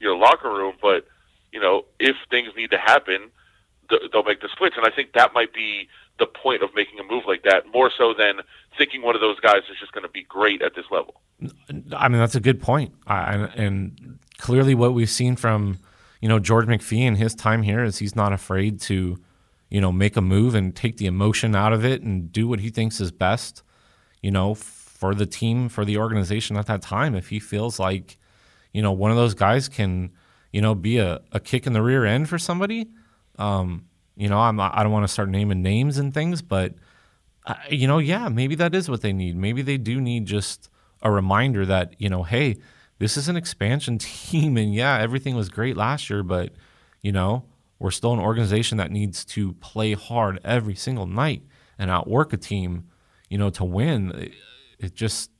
you 0.01 0.09
know 0.09 0.16
locker 0.16 0.51
room. 0.51 0.75
But 0.81 1.07
you 1.53 1.61
know, 1.61 1.85
if 1.99 2.16
things 2.31 2.49
need 2.57 2.70
to 2.70 2.79
happen, 2.79 3.31
they'll 4.12 4.25
make 4.25 4.40
the 4.40 4.49
switch. 4.57 4.75
And 4.77 4.87
I 4.87 4.90
think 4.90 5.12
that 5.14 5.33
might 5.33 5.53
be 5.53 5.88
the 6.18 6.27
point 6.27 6.62
of 6.62 6.70
making 6.75 6.99
a 6.99 7.05
move 7.05 7.25
like 7.27 7.42
that, 7.44 7.64
more 7.72 7.90
so 7.96 8.14
than 8.14 8.40
thinking 8.79 9.03
one 9.03 9.14
of 9.14 9.20
those 9.20 9.38
guys 9.40 9.62
is 9.70 9.79
just 9.79 9.92
going 9.92 10.03
to 10.03 10.11
be 10.11 10.22
great 10.22 10.62
at 10.62 10.75
this 10.75 10.87
level. 10.90 11.20
I 11.94 12.09
mean, 12.09 12.18
that's 12.18 12.35
a 12.35 12.40
good 12.40 12.61
point. 12.61 12.94
I, 13.07 13.35
and 13.57 14.18
clearly, 14.38 14.75
what 14.75 14.94
we've 14.94 15.11
seen 15.11 15.37
from 15.37 15.79
you 16.20 16.29
know 16.29 16.38
George 16.38 16.66
McPhee 16.66 17.03
and 17.03 17.16
his 17.16 17.35
time 17.35 17.62
here 17.62 17.85
is 17.85 17.99
he's 17.99 18.16
not 18.16 18.33
afraid 18.33 18.81
to 18.83 19.18
you 19.70 19.81
know 19.81 19.92
make 19.92 20.16
a 20.16 20.22
move 20.22 20.55
and 20.55 20.75
take 20.75 20.96
the 20.96 21.07
emotion 21.07 21.55
out 21.55 21.72
of 21.72 21.85
it 21.85 22.03
and 22.03 22.33
do 22.33 22.49
what 22.49 22.61
he 22.61 22.70
thinks 22.70 23.01
is 23.01 23.12
best. 23.12 23.62
You 24.22 24.31
know, 24.31 24.55
for 24.55 25.14
the 25.14 25.27
team, 25.27 25.68
for 25.68 25.85
the 25.85 25.99
organization 25.99 26.57
at 26.57 26.66
that 26.66 26.83
time, 26.83 27.14
if 27.14 27.29
he 27.29 27.38
feels 27.38 27.79
like 27.79 28.16
you 28.77 28.83
know 28.83 28.93
one 28.93 29.11
of 29.11 29.17
those 29.17 29.33
guys 29.33 29.71
can 29.71 30.12
you 30.53 30.61
know 30.61 30.75
be 30.75 30.99
a, 30.99 31.23
a 31.33 31.41
kick 31.41 31.67
in 31.67 31.73
the 31.73 31.81
rear 31.81 32.05
end 32.05 32.29
for 32.29 32.39
somebody. 32.39 32.91
Um, 33.39 33.87
you 34.17 34.29
know, 34.29 34.39
I'm 34.39 34.61
I 34.61 34.83
don't 34.83 34.93
want 34.93 35.05
to 35.05 35.12
start 35.12 35.31
naming 35.31 35.62
names 35.62 35.97
and 35.97 36.12
things, 36.12 36.43
but 36.43 36.75
uh, 37.47 37.55
you 37.71 37.87
know, 37.87 37.97
yeah, 37.97 38.29
maybe 38.29 38.55
that 38.57 38.75
is 38.75 38.91
what 38.91 39.01
they 39.01 39.15
need. 39.15 39.35
Maybe 39.35 39.62
they 39.62 39.79
do 39.79 39.99
need 39.99 40.27
just 40.27 40.69
a 41.01 41.11
reminder 41.11 41.65
that 41.65 41.95
you 41.99 42.11
know, 42.11 42.23
hey, 42.23 42.57
this 42.99 43.17
is 43.17 43.31
an 43.31 43.37
expansion 43.37 43.97
team, 44.11 44.59
and 44.59 44.75
yeah, 44.75 44.99
everything 44.99 45.35
was 45.37 45.49
great 45.49 45.75
last 45.75 46.11
year, 46.11 46.23
but 46.23 46.53
you 47.01 47.12
know, 47.12 47.45
we're 47.79 47.91
still 47.91 48.12
an 48.12 48.21
organization 48.21 48.77
that 48.77 48.91
needs 48.91 49.25
to 49.25 49.55
play 49.55 49.95
hard 49.95 50.39
every 50.45 50.75
single 50.75 51.07
night 51.07 51.43
and 51.79 51.91
outwork 51.91 52.35
a 52.35 52.37
team, 52.37 52.89
you 53.31 53.39
know, 53.39 53.49
to 53.49 53.65
win. 53.65 54.12
It, 54.12 54.33
it 54.79 54.95
just, 54.95 55.31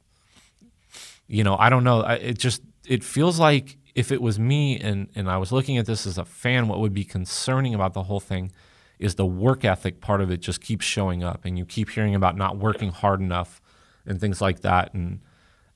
you 1.27 1.45
know, 1.45 1.55
I 1.59 1.69
don't 1.69 1.85
know. 1.85 2.01
It 2.01 2.39
just 2.39 2.63
it 2.89 3.05
feels 3.05 3.39
like 3.39 3.79
if 3.95 4.13
it 4.13 4.21
was 4.21 4.39
me 4.39 4.79
and 4.79 5.09
and 5.15 5.29
I 5.29 5.39
was 5.39 5.53
looking 5.53 5.79
at 5.79 5.87
this 5.87 6.07
as 6.07 6.19
a 6.19 6.25
fan, 6.25 6.69
what 6.69 6.81
would 6.81 6.95
be 6.95 7.05
concerning 7.05 7.75
about 7.75 7.95
the 7.95 8.05
whole 8.05 8.21
thing 8.21 8.53
is 8.99 9.15
the 9.15 9.27
work 9.27 9.65
ethic 9.65 10.01
part 10.01 10.21
of 10.21 10.31
it 10.31 10.39
just 10.39 10.61
keeps 10.61 10.85
showing 10.85 11.23
up 11.23 11.45
and 11.45 11.59
you 11.59 11.67
keep 11.67 11.91
hearing 11.91 12.15
about 12.15 12.37
not 12.37 12.57
working 12.57 12.91
hard 12.91 13.21
enough 13.21 13.61
and 14.07 14.21
things 14.21 14.41
like 14.41 14.61
that. 14.61 14.95
And 14.95 15.21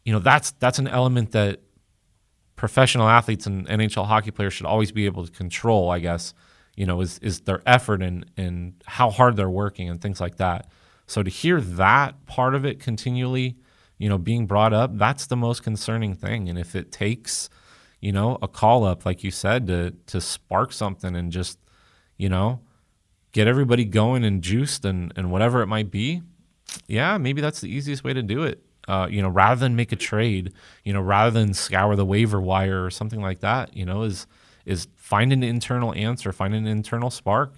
you 0.05 0.13
know 0.13 0.19
that's 0.19 0.53
that's 0.53 0.79
an 0.79 0.89
element 0.89 1.33
that 1.33 1.61
professional 2.57 3.09
athletes 3.09 3.47
and 3.47 3.67
NHL 3.67 4.07
hockey 4.07 4.31
players 4.31 4.53
should 4.53 4.67
always 4.67 4.93
be 4.93 5.07
able 5.07 5.25
to 5.25 5.33
control 5.33 5.91
I 5.91 5.99
guess 5.99 6.35
you 6.77 6.85
know 6.85 7.01
is 7.01 7.19
is 7.21 7.41
their 7.41 7.63
effort 7.67 8.03
and 8.03 8.27
and 8.37 8.75
how 8.87 9.11
hard 9.11 9.37
they're 9.37 9.51
working 9.51 9.89
and 9.89 10.01
things 10.01 10.21
like 10.21 10.37
that. 10.37 10.71
So 11.07 11.23
to 11.23 11.31
hear 11.31 11.61
that 11.61 12.27
part 12.27 12.55
of 12.55 12.65
it 12.65 12.81
continually 12.81 13.57
you 14.01 14.09
know 14.09 14.19
being 14.19 14.47
brought 14.47 14.73
up 14.73 14.99
that's 14.99 15.27
the 15.27 15.37
most 15.37 15.63
concerning 15.63 16.15
thing 16.15 16.49
and 16.49 16.59
if 16.59 16.75
it 16.75 16.91
takes 16.91 17.49
you 18.01 18.11
know 18.11 18.37
a 18.43 18.49
call 18.49 18.85
up 18.85 19.07
like 19.07 19.23
you 19.23 19.31
said 19.31 19.69
to 19.69 19.93
to 20.07 20.21
spark 20.21 20.73
something 20.73 21.15
and 21.15 21.31
just 21.31 21.61
you 22.17 22.29
know 22.29 22.61
get 23.33 23.47
everybody 23.47 23.85
going 23.85 24.25
and 24.25 24.43
juiced 24.43 24.85
and, 24.85 25.13
and 25.17 25.31
whatever 25.31 25.63
it 25.63 25.67
might 25.67 25.91
be, 25.91 26.23
yeah, 26.87 27.19
maybe 27.19 27.41
that's 27.41 27.61
the 27.61 27.69
easiest 27.69 28.05
way 28.05 28.13
to 28.13 28.23
do 28.23 28.43
it. 28.43 28.63
Uh, 28.89 29.07
you 29.09 29.23
know, 29.23 29.29
rather 29.29 29.61
than 29.61 29.77
make 29.77 29.93
a 29.93 29.97
trade, 29.97 30.53
you 30.85 30.93
know, 30.93 31.01
rather 31.01 31.31
than 31.31 31.55
scour 31.55 31.95
the 31.95 32.05
waiver 32.05 32.41
wire 32.41 32.85
or 32.85 32.91
something 32.91 33.21
like 33.21 33.41
that, 33.41 33.77
you 33.77 33.85
know, 33.85 34.03
is 34.03 34.27
is 34.65 34.89
find 34.97 35.33
an 35.33 35.43
internal 35.43 35.95
answer, 35.95 36.33
find 36.33 36.55
an 36.55 36.67
internal 36.67 37.11
spark, 37.11 37.55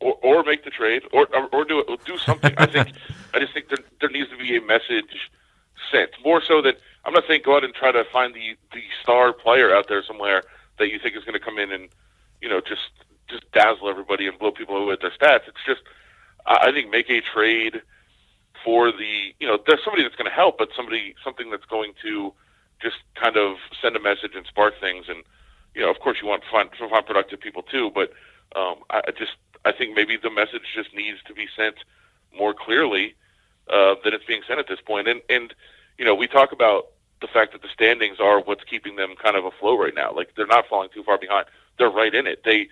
or, 0.00 0.14
or 0.22 0.42
make 0.44 0.64
the 0.64 0.70
trade, 0.70 1.02
or 1.12 1.28
or, 1.34 1.48
or 1.52 1.64
do 1.64 1.84
do 2.04 2.18
something. 2.18 2.54
I 2.56 2.66
think 2.66 2.92
I 3.34 3.40
just 3.40 3.52
think 3.52 3.68
there, 3.68 3.84
there 4.00 4.10
needs 4.10 4.30
to 4.30 4.36
be 4.36 4.56
a 4.56 4.62
message 4.62 5.30
sent 5.90 6.10
more 6.24 6.42
so 6.42 6.60
that 6.62 6.78
I'm 7.04 7.12
not 7.12 7.24
saying 7.28 7.42
go 7.44 7.56
out 7.56 7.64
and 7.64 7.74
try 7.74 7.92
to 7.92 8.04
find 8.12 8.34
the 8.34 8.56
the 8.72 8.82
star 9.02 9.32
player 9.32 9.74
out 9.74 9.88
there 9.88 10.02
somewhere 10.02 10.42
that 10.78 10.88
you 10.88 10.98
think 10.98 11.16
is 11.16 11.24
going 11.24 11.38
to 11.38 11.44
come 11.44 11.58
in 11.58 11.72
and 11.72 11.88
you 12.40 12.48
know 12.48 12.60
just 12.60 12.90
just 13.28 13.50
dazzle 13.52 13.88
everybody 13.88 14.26
and 14.26 14.38
blow 14.38 14.50
people 14.50 14.76
away 14.76 14.86
with 14.86 15.00
their 15.00 15.10
stats. 15.10 15.46
It's 15.46 15.64
just, 15.66 15.82
I 16.46 16.72
think, 16.72 16.90
make 16.90 17.10
a 17.10 17.20
trade 17.20 17.82
for 18.64 18.90
the, 18.90 19.34
you 19.38 19.46
know, 19.46 19.58
there's 19.66 19.84
somebody 19.84 20.02
that's 20.02 20.16
going 20.16 20.28
to 20.28 20.34
help, 20.34 20.58
but 20.58 20.70
somebody, 20.74 21.14
something 21.22 21.50
that's 21.50 21.64
going 21.66 21.92
to 22.02 22.32
just 22.80 22.96
kind 23.14 23.36
of 23.36 23.56
send 23.80 23.96
a 23.96 24.00
message 24.00 24.32
and 24.34 24.46
spark 24.46 24.74
things. 24.80 25.06
And, 25.08 25.22
you 25.74 25.82
know, 25.82 25.90
of 25.90 26.00
course, 26.00 26.18
you 26.22 26.28
want 26.28 26.42
fun, 26.50 26.68
fun 26.78 27.04
productive 27.04 27.40
people 27.40 27.62
too, 27.62 27.90
but 27.94 28.12
um, 28.56 28.76
I 28.90 29.02
just, 29.16 29.36
I 29.64 29.72
think 29.72 29.94
maybe 29.94 30.16
the 30.16 30.30
message 30.30 30.62
just 30.74 30.94
needs 30.94 31.18
to 31.26 31.34
be 31.34 31.46
sent 31.56 31.76
more 32.36 32.54
clearly 32.54 33.14
uh, 33.68 33.96
than 34.04 34.14
it's 34.14 34.24
being 34.24 34.42
sent 34.46 34.58
at 34.58 34.68
this 34.68 34.80
point. 34.80 35.08
And, 35.08 35.20
and, 35.28 35.54
you 35.98 36.04
know, 36.04 36.14
we 36.14 36.26
talk 36.26 36.52
about 36.52 36.88
the 37.20 37.26
fact 37.26 37.52
that 37.52 37.62
the 37.62 37.68
standings 37.68 38.18
are 38.20 38.40
what's 38.40 38.64
keeping 38.64 38.96
them 38.96 39.14
kind 39.22 39.36
of 39.36 39.44
afloat 39.44 39.80
right 39.80 39.94
now. 39.94 40.12
Like 40.14 40.34
they're 40.36 40.46
not 40.46 40.66
falling 40.68 40.88
too 40.94 41.02
far 41.02 41.18
behind. 41.18 41.46
They're 41.78 41.90
right 41.90 42.14
in 42.14 42.26
it. 42.26 42.42
They 42.44 42.68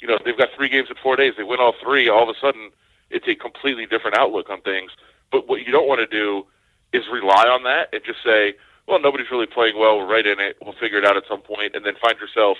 you 0.00 0.08
know, 0.08 0.18
they've 0.24 0.36
got 0.36 0.48
three 0.56 0.68
games 0.68 0.88
in 0.90 0.96
four 0.96 1.16
days. 1.16 1.34
They 1.36 1.42
win 1.42 1.60
all 1.60 1.74
three. 1.82 2.08
All 2.08 2.22
of 2.22 2.28
a 2.28 2.38
sudden, 2.38 2.70
it's 3.10 3.26
a 3.28 3.34
completely 3.34 3.86
different 3.86 4.16
outlook 4.16 4.50
on 4.50 4.60
things. 4.60 4.90
But 5.32 5.48
what 5.48 5.64
you 5.64 5.72
don't 5.72 5.88
want 5.88 6.00
to 6.00 6.06
do 6.06 6.46
is 6.92 7.04
rely 7.10 7.46
on 7.48 7.62
that 7.64 7.88
and 7.92 8.02
just 8.04 8.22
say, 8.22 8.54
well, 8.86 9.00
nobody's 9.00 9.30
really 9.30 9.46
playing 9.46 9.78
well. 9.78 9.98
We're 9.98 10.06
right 10.06 10.26
in 10.26 10.38
it. 10.38 10.56
We'll 10.62 10.74
figure 10.74 10.98
it 10.98 11.04
out 11.04 11.16
at 11.16 11.24
some 11.28 11.40
point, 11.40 11.74
and 11.74 11.84
then 11.84 11.94
find 12.00 12.18
yourself 12.18 12.58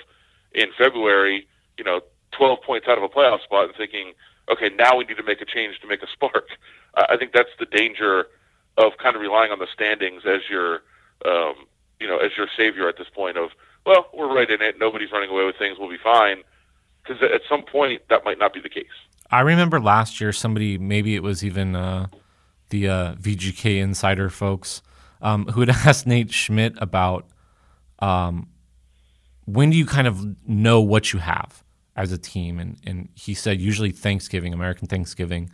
in 0.51 0.69
February, 0.77 1.47
you 1.77 1.83
know, 1.83 2.01
12 2.31 2.59
points 2.61 2.87
out 2.87 2.97
of 2.97 3.03
a 3.03 3.09
playoff 3.09 3.43
spot 3.43 3.65
and 3.65 3.75
thinking, 3.75 4.13
okay, 4.51 4.69
now 4.77 4.97
we 4.97 5.05
need 5.05 5.17
to 5.17 5.23
make 5.23 5.41
a 5.41 5.45
change 5.45 5.79
to 5.81 5.87
make 5.87 6.01
a 6.03 6.07
spark. 6.11 6.47
I 6.95 7.17
think 7.17 7.31
that's 7.33 7.49
the 7.59 7.65
danger 7.65 8.27
of 8.77 8.93
kind 9.01 9.15
of 9.15 9.21
relying 9.21 9.51
on 9.51 9.59
the 9.59 9.67
standings 9.73 10.23
as 10.25 10.41
your, 10.49 10.81
um, 11.25 11.55
you 11.99 12.07
know, 12.07 12.17
as 12.17 12.31
your 12.37 12.47
savior 12.55 12.87
at 12.87 12.97
this 12.97 13.07
point 13.13 13.37
of, 13.37 13.49
well, 13.85 14.07
we're 14.13 14.33
right 14.33 14.49
in 14.49 14.61
it. 14.61 14.75
Nobody's 14.79 15.11
running 15.11 15.29
away 15.29 15.45
with 15.45 15.57
things. 15.57 15.77
We'll 15.79 15.89
be 15.89 15.97
fine 16.03 16.43
because 17.03 17.21
at 17.23 17.41
some 17.47 17.63
point 17.63 18.01
that 18.09 18.25
might 18.25 18.39
not 18.39 18.53
be 18.53 18.59
the 18.59 18.69
case. 18.69 18.85
I 19.31 19.41
remember 19.41 19.79
last 19.79 20.21
year 20.21 20.31
somebody, 20.31 20.77
maybe 20.77 21.15
it 21.15 21.23
was 21.23 21.43
even 21.43 21.75
uh, 21.75 22.07
the 22.69 22.89
uh, 22.89 23.13
VGK 23.15 23.81
insider 23.81 24.29
folks, 24.29 24.81
um, 25.21 25.45
who 25.47 25.61
had 25.61 25.69
asked 25.85 26.07
Nate 26.07 26.31
Schmidt 26.31 26.73
about 26.77 27.25
um, 27.99 28.49
when 29.45 29.69
do 29.69 29.77
you 29.77 29.85
kind 29.85 30.07
of 30.07 30.47
know 30.47 30.81
what 30.81 31.13
you 31.13 31.19
have 31.19 31.63
as 31.97 32.11
a 32.11 32.17
team, 32.17 32.59
and 32.59 32.77
and 32.85 33.09
he 33.15 33.33
said 33.33 33.59
usually 33.59 33.91
Thanksgiving, 33.91 34.53
American 34.53 34.87
Thanksgiving, 34.87 35.49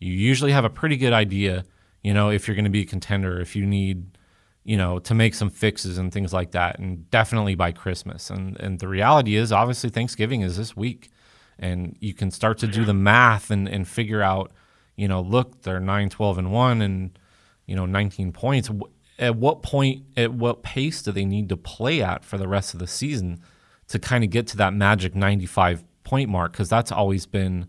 you 0.00 0.12
usually 0.12 0.52
have 0.52 0.64
a 0.64 0.70
pretty 0.70 0.96
good 0.96 1.12
idea, 1.12 1.64
you 2.02 2.12
know, 2.12 2.30
if 2.30 2.48
you're 2.48 2.56
going 2.56 2.64
to 2.64 2.70
be 2.70 2.82
a 2.82 2.86
contender, 2.86 3.40
if 3.40 3.54
you 3.54 3.64
need 3.64 4.18
you 4.64 4.78
know, 4.78 4.98
to 4.98 5.14
make 5.14 5.34
some 5.34 5.50
fixes 5.50 5.98
and 5.98 6.10
things 6.10 6.32
like 6.32 6.52
that, 6.52 6.78
and 6.78 7.08
definitely 7.10 7.54
by 7.54 7.70
Christmas. 7.70 8.30
And 8.30 8.58
and 8.58 8.78
the 8.80 8.88
reality 8.88 9.36
is, 9.36 9.52
obviously, 9.52 9.90
Thanksgiving 9.90 10.40
is 10.40 10.56
this 10.56 10.74
week, 10.74 11.10
and 11.58 11.96
you 12.00 12.14
can 12.14 12.30
start 12.30 12.58
to 12.58 12.66
do 12.66 12.84
the 12.84 12.94
math 12.94 13.50
and 13.50 13.68
and 13.68 13.86
figure 13.86 14.22
out, 14.22 14.52
you 14.96 15.06
know, 15.06 15.20
look, 15.20 15.62
they're 15.62 15.80
9, 15.80 16.08
12, 16.08 16.38
and 16.38 16.50
one, 16.50 16.80
and 16.80 17.18
you 17.66 17.76
know, 17.76 17.86
19 17.86 18.32
points. 18.32 18.70
at 19.18 19.36
what 19.36 19.62
point, 19.62 20.04
at 20.16 20.32
what 20.32 20.62
pace 20.62 21.02
do 21.02 21.12
they 21.12 21.24
need 21.26 21.50
to 21.50 21.56
play 21.56 22.02
at 22.02 22.24
for 22.24 22.38
the 22.38 22.48
rest 22.48 22.72
of 22.74 22.80
the 22.80 22.86
season 22.86 23.40
to 23.88 23.98
kind 23.98 24.24
of 24.24 24.30
get 24.30 24.46
to 24.48 24.56
that 24.58 24.74
magic 24.74 25.14
95 25.14 25.84
point 26.04 26.28
mark? 26.28 26.52
Because 26.52 26.68
that's 26.68 26.92
always 26.92 27.26
been, 27.26 27.66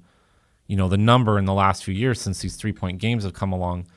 you 0.68 0.76
know, 0.76 0.88
the 0.88 0.98
number 0.98 1.38
in 1.38 1.46
the 1.46 1.54
last 1.54 1.84
few 1.84 1.94
years 1.94 2.22
since 2.22 2.40
these 2.40 2.56
three 2.56 2.74
point 2.74 3.00
games 3.00 3.24
have 3.24 3.34
come 3.34 3.52
along. 3.52 3.88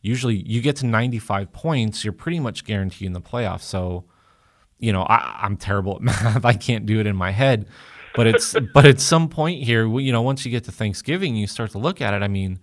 Usually, 0.00 0.36
you 0.36 0.60
get 0.60 0.76
to 0.76 0.86
95 0.86 1.52
points, 1.52 2.04
you're 2.04 2.12
pretty 2.12 2.38
much 2.38 2.64
guaranteed 2.64 3.06
in 3.06 3.12
the 3.12 3.20
playoffs. 3.20 3.62
So, 3.62 4.04
you 4.78 4.92
know, 4.92 5.02
I, 5.02 5.40
I'm 5.42 5.56
terrible 5.56 5.96
at 5.96 6.00
math. 6.02 6.44
I 6.44 6.52
can't 6.52 6.86
do 6.86 7.00
it 7.00 7.06
in 7.06 7.16
my 7.16 7.30
head. 7.30 7.66
But 8.14 8.26
it's 8.26 8.54
but 8.74 8.86
at 8.86 9.00
some 9.00 9.28
point 9.28 9.62
here, 9.62 9.86
you 9.98 10.12
know, 10.12 10.22
once 10.22 10.44
you 10.44 10.50
get 10.50 10.64
to 10.64 10.72
Thanksgiving, 10.72 11.36
you 11.36 11.46
start 11.46 11.72
to 11.72 11.78
look 11.78 12.00
at 12.00 12.14
it. 12.14 12.22
I 12.22 12.28
mean, 12.28 12.60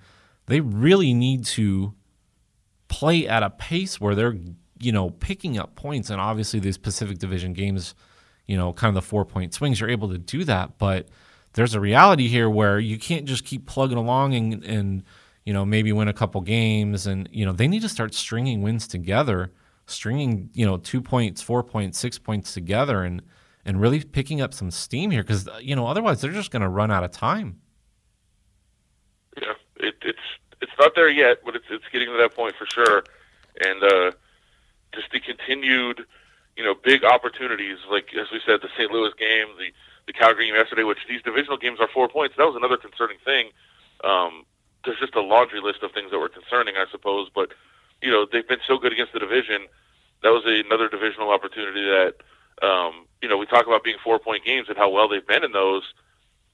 they 0.47 0.60
really 0.60 1.13
need 1.13 1.45
to 1.45 1.93
play 2.88 3.28
at 3.28 3.43
a 3.43 3.49
pace 3.49 3.99
where 3.99 4.13
they're 4.13 4.38
you 4.80 4.91
know 4.91 5.10
picking 5.10 5.58
up 5.58 5.76
points 5.76 6.10
and 6.10 6.21
obviously 6.21 6.60
these 6.60 6.78
pacific 6.78 7.17
division 7.17 7.54
games 7.54 7.95
you 8.47 8.58
know 8.58 8.73
kind 8.73 8.89
of 8.89 8.95
the 8.95 9.08
four 9.08 9.25
point 9.25 9.53
swings 9.53 9.79
you're 9.79 9.89
able 9.89 10.10
to 10.10 10.17
do 10.17 10.43
that. 10.45 10.77
But 10.77 11.10
there's 11.53 11.75
a 11.75 11.79
reality 11.79 12.27
here 12.27 12.49
where 12.49 12.79
you 12.79 12.97
can't 12.97 13.25
just 13.25 13.45
keep 13.45 13.65
plugging 13.65 13.97
along 13.97 14.34
and, 14.34 14.63
and 14.63 15.03
you 15.45 15.53
know 15.53 15.65
maybe 15.65 15.91
win 15.91 16.08
a 16.08 16.13
couple 16.13 16.41
games. 16.41 17.08
And 17.08 17.29
you 17.32 17.45
know 17.45 17.51
they 17.51 17.67
need 17.67 17.82
to 17.82 17.89
start 17.89 18.13
stringing 18.13 18.62
wins 18.62 18.88
together 18.88 19.51
stringing 19.86 20.49
you 20.53 20.65
know 20.65 20.77
two 20.77 21.01
points 21.01 21.41
four 21.41 21.62
points 21.62 21.99
six 21.99 22.17
points 22.17 22.53
together 22.53 23.03
and 23.03 23.21
and 23.65 23.82
really 23.82 24.01
picking 24.01 24.41
up 24.41 24.53
some 24.53 24.71
steam 24.71 25.12
here. 25.12 25.23
Because 25.23 25.47
you 25.62 25.75
know 25.75 25.88
otherwise 25.88 26.21
they're 26.21 26.32
just 26.32 26.51
going 26.51 26.62
to 26.62 26.69
run 26.69 26.91
out 26.91 27.03
of 27.03 27.12
time. 27.12 27.60
Yeah 29.41 29.53
it, 29.84 29.95
it's 30.01 30.19
it's 30.62 30.71
not 30.79 30.95
there 30.95 31.10
yet, 31.10 31.39
but 31.45 31.56
it's 31.56 31.65
it's 31.69 31.84
getting 31.91 32.08
to 32.08 32.17
that 32.17 32.34
point 32.34 32.56
for 32.56 32.65
sure. 32.65 33.03
And 33.63 33.84
uh, 33.84 34.12
just 34.93 35.12
the 35.12 35.19
continued, 35.19 36.06
you 36.57 36.63
know, 36.63 36.75
big 36.75 37.03
opportunities, 37.03 37.77
like 37.89 38.09
as 38.19 38.27
we 38.31 38.39
said, 38.45 38.61
the 38.61 38.69
St. 38.77 38.91
Louis 38.91 39.13
game, 39.17 39.47
the 39.57 39.71
the 40.05 40.13
Calgary 40.13 40.47
game 40.47 40.55
yesterday, 40.55 40.83
which 40.83 40.99
these 41.07 41.21
divisional 41.21 41.57
games 41.57 41.79
are 41.79 41.87
four 41.87 42.09
points. 42.09 42.35
That 42.37 42.45
was 42.45 42.57
another 42.57 42.75
concerning 42.77 43.17
thing. 43.23 43.49
Um, 44.03 44.43
there's 44.83 44.99
just 44.99 45.15
a 45.15 45.21
laundry 45.21 45.61
list 45.61 45.81
of 45.81 45.93
things 45.93 46.11
that 46.11 46.19
were 46.19 46.27
concerning, 46.27 46.75
I 46.75 46.85
suppose. 46.91 47.29
But 47.33 47.53
you 48.01 48.11
know, 48.11 48.27
they've 48.29 48.47
been 48.47 48.59
so 48.67 48.77
good 48.77 48.91
against 48.91 49.13
the 49.13 49.19
division. 49.19 49.67
That 50.21 50.29
was 50.29 50.43
another 50.45 50.89
divisional 50.89 51.31
opportunity 51.31 51.83
that 51.83 52.15
um, 52.61 53.07
you 53.21 53.29
know 53.29 53.37
we 53.37 53.45
talk 53.45 53.65
about 53.65 53.83
being 53.83 53.97
four 54.03 54.19
point 54.19 54.43
games 54.45 54.67
and 54.69 54.77
how 54.77 54.89
well 54.89 55.07
they've 55.07 55.25
been 55.25 55.43
in 55.43 55.53
those. 55.53 55.83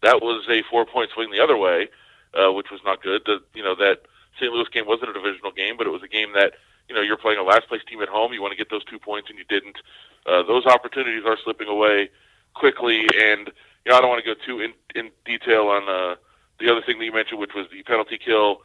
That 0.01 0.21
was 0.21 0.45
a 0.49 0.63
four 0.69 0.85
point 0.85 1.09
swing 1.13 1.31
the 1.31 1.41
other 1.41 1.57
way 1.57 1.89
uh, 2.33 2.51
which 2.51 2.71
was 2.71 2.81
not 2.85 3.01
good. 3.01 3.21
The, 3.25 3.39
you 3.53 3.63
know 3.63 3.75
that 3.75 4.01
St. 4.39 4.51
Louis 4.51 4.67
game 4.71 4.85
wasn't 4.85 5.09
a 5.12 5.13
divisional 5.13 5.51
game, 5.51 5.77
but 5.77 5.88
it 5.88 5.91
was 5.91 6.03
a 6.03 6.07
game 6.07 6.33
that 6.33 6.53
you 6.89 6.95
know 6.95 7.02
you're 7.02 7.17
playing 7.17 7.39
a 7.39 7.43
last 7.43 7.67
place 7.67 7.82
team 7.88 8.02
at 8.02 8.10
home. 8.10 8.34
You 8.34 8.41
want 8.41 8.52
to 8.52 8.58
get 8.58 8.69
those 8.69 8.84
two 8.86 8.99
points, 8.99 9.30
and 9.30 9.38
you 9.38 9.45
didn't. 9.47 9.78
Uh, 10.25 10.43
those 10.43 10.65
opportunities 10.65 11.23
are 11.25 11.38
slipping 11.43 11.67
away 11.67 12.10
quickly, 12.56 13.02
and 13.21 13.52
you 13.86 13.91
know 13.91 13.97
I 13.97 14.02
don't 14.02 14.10
want 14.10 14.23
to 14.23 14.36
go 14.36 14.39
too 14.45 14.60
in, 14.60 14.73
in 14.95 15.12
detail 15.25 15.67
on 15.67 15.88
uh, 15.88 16.15
the 16.60 16.69
other 16.69 16.82
thing 16.82 16.99
that 16.99 17.06
you 17.06 17.13
mentioned, 17.13 17.39
which 17.39 17.54
was 17.56 17.67
the 17.71 17.84
penalty 17.84 18.17
kill. 18.17 18.62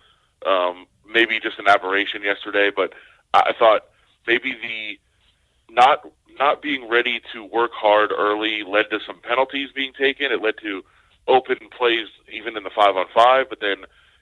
Um, 0.46 0.86
maybe 1.06 1.38
just 1.40 1.58
an 1.58 1.68
aberration 1.68 2.22
yesterday, 2.22 2.70
but 2.74 2.92
I 3.32 3.52
thought 3.58 3.82
maybe 4.26 4.52
the 4.60 4.98
not 5.72 6.06
not 6.38 6.62
being 6.62 6.88
ready 6.88 7.20
to 7.32 7.44
work 7.44 7.70
hard 7.72 8.10
early 8.10 8.62
led 8.66 8.90
to 8.90 8.98
some 9.06 9.20
penalties 9.20 9.68
being 9.74 9.92
taken. 9.92 10.32
It 10.32 10.42
led 10.42 10.54
to 10.62 10.82
open 11.28 11.56
plays 11.76 12.08
even 12.32 12.56
in 12.56 12.64
the 12.64 12.70
five 12.70 12.96
on 12.96 13.06
five, 13.14 13.48
but 13.48 13.60
then 13.60 13.76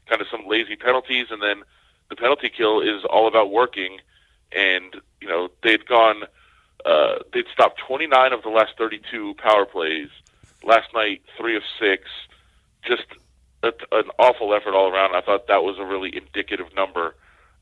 kind 0.08 0.20
of 0.20 0.28
some 0.30 0.46
lazy 0.46 0.76
penalties, 0.76 1.26
and 1.30 1.42
then 1.42 1.62
the 2.12 2.16
penalty 2.16 2.50
kill 2.54 2.82
is 2.82 3.04
all 3.08 3.26
about 3.26 3.50
working. 3.50 3.98
And 4.54 4.96
you 5.20 5.28
know 5.28 5.48
they'd 5.62 5.86
gone, 5.86 6.24
uh, 6.84 7.14
they'd 7.32 7.46
stopped 7.52 7.80
29 7.86 8.32
of 8.34 8.42
the 8.42 8.50
last 8.50 8.72
32 8.76 9.34
power 9.38 9.64
plays. 9.64 10.08
Last 10.62 10.88
night, 10.94 11.22
three 11.38 11.56
of 11.56 11.62
six. 11.80 12.04
Just 12.86 13.06
a, 13.62 13.72
an 13.92 14.10
awful 14.18 14.54
effort 14.54 14.74
all 14.74 14.92
around. 14.92 15.16
I 15.16 15.22
thought 15.22 15.46
that 15.48 15.62
was 15.62 15.78
a 15.78 15.84
really 15.84 16.14
indicative 16.14 16.66
number 16.76 17.14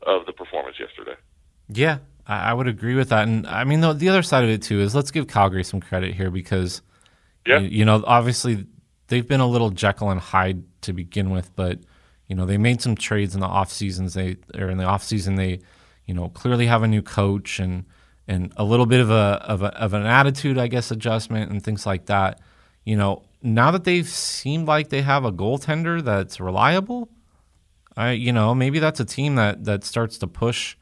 of 0.02 0.26
the 0.26 0.32
performance 0.32 0.80
yesterday. 0.80 1.14
Yeah, 1.68 1.98
I, 2.26 2.52
would 2.52 2.66
agree 2.66 2.94
with 2.94 3.10
that. 3.10 3.28
And 3.28 3.46
I 3.46 3.64
mean, 3.64 3.80
the, 3.80 3.92
the 3.92 4.08
other 4.08 4.22
side 4.22 4.42
of 4.42 4.50
it 4.50 4.62
too 4.62 4.80
is 4.80 4.94
let's 4.94 5.10
give 5.10 5.28
Calgary 5.28 5.62
some 5.62 5.80
credit 5.80 6.14
here 6.14 6.30
because, 6.30 6.82
yeah. 7.46 7.60
you, 7.60 7.68
you 7.68 7.84
know, 7.84 8.02
obviously 8.04 8.66
they've 9.06 9.28
been 9.28 9.40
a 9.40 9.46
little 9.46 9.70
Jekyll 9.70 10.10
and 10.10 10.20
Hyde 10.20 10.64
to 10.82 10.92
begin 10.92 11.30
with, 11.30 11.54
but 11.54 11.78
you 12.30 12.36
know 12.36 12.46
they 12.46 12.58
made 12.58 12.80
some 12.80 12.94
trades 12.94 13.34
in 13.34 13.40
the 13.40 13.46
off 13.46 13.72
seasons. 13.72 14.14
They 14.14 14.36
or 14.54 14.70
in 14.70 14.78
the 14.78 14.84
off 14.84 15.02
season 15.02 15.34
they, 15.34 15.58
you 16.06 16.14
know, 16.14 16.28
clearly 16.28 16.66
have 16.66 16.84
a 16.84 16.88
new 16.88 17.02
coach 17.02 17.58
and 17.58 17.84
and 18.28 18.52
a 18.56 18.62
little 18.62 18.86
bit 18.86 19.00
of 19.00 19.10
a 19.10 19.42
of, 19.42 19.62
a, 19.62 19.76
of 19.76 19.94
an 19.94 20.06
attitude, 20.06 20.56
I 20.56 20.68
guess, 20.68 20.92
adjustment 20.92 21.50
and 21.50 21.60
things 21.60 21.84
like 21.86 22.06
that. 22.06 22.40
You 22.84 22.96
know, 22.96 23.24
now 23.42 23.72
that 23.72 23.82
they've 23.82 24.08
seemed 24.08 24.68
like 24.68 24.90
they 24.90 25.02
have 25.02 25.24
a 25.24 25.32
goaltender 25.32 26.04
that's 26.04 26.38
reliable, 26.38 27.08
I 27.96 28.12
you 28.12 28.32
know 28.32 28.54
maybe 28.54 28.78
that's 28.78 29.00
a 29.00 29.04
team 29.04 29.34
that 29.34 29.64
that 29.64 29.82
starts 29.82 30.16
to 30.18 30.28
push, 30.28 30.76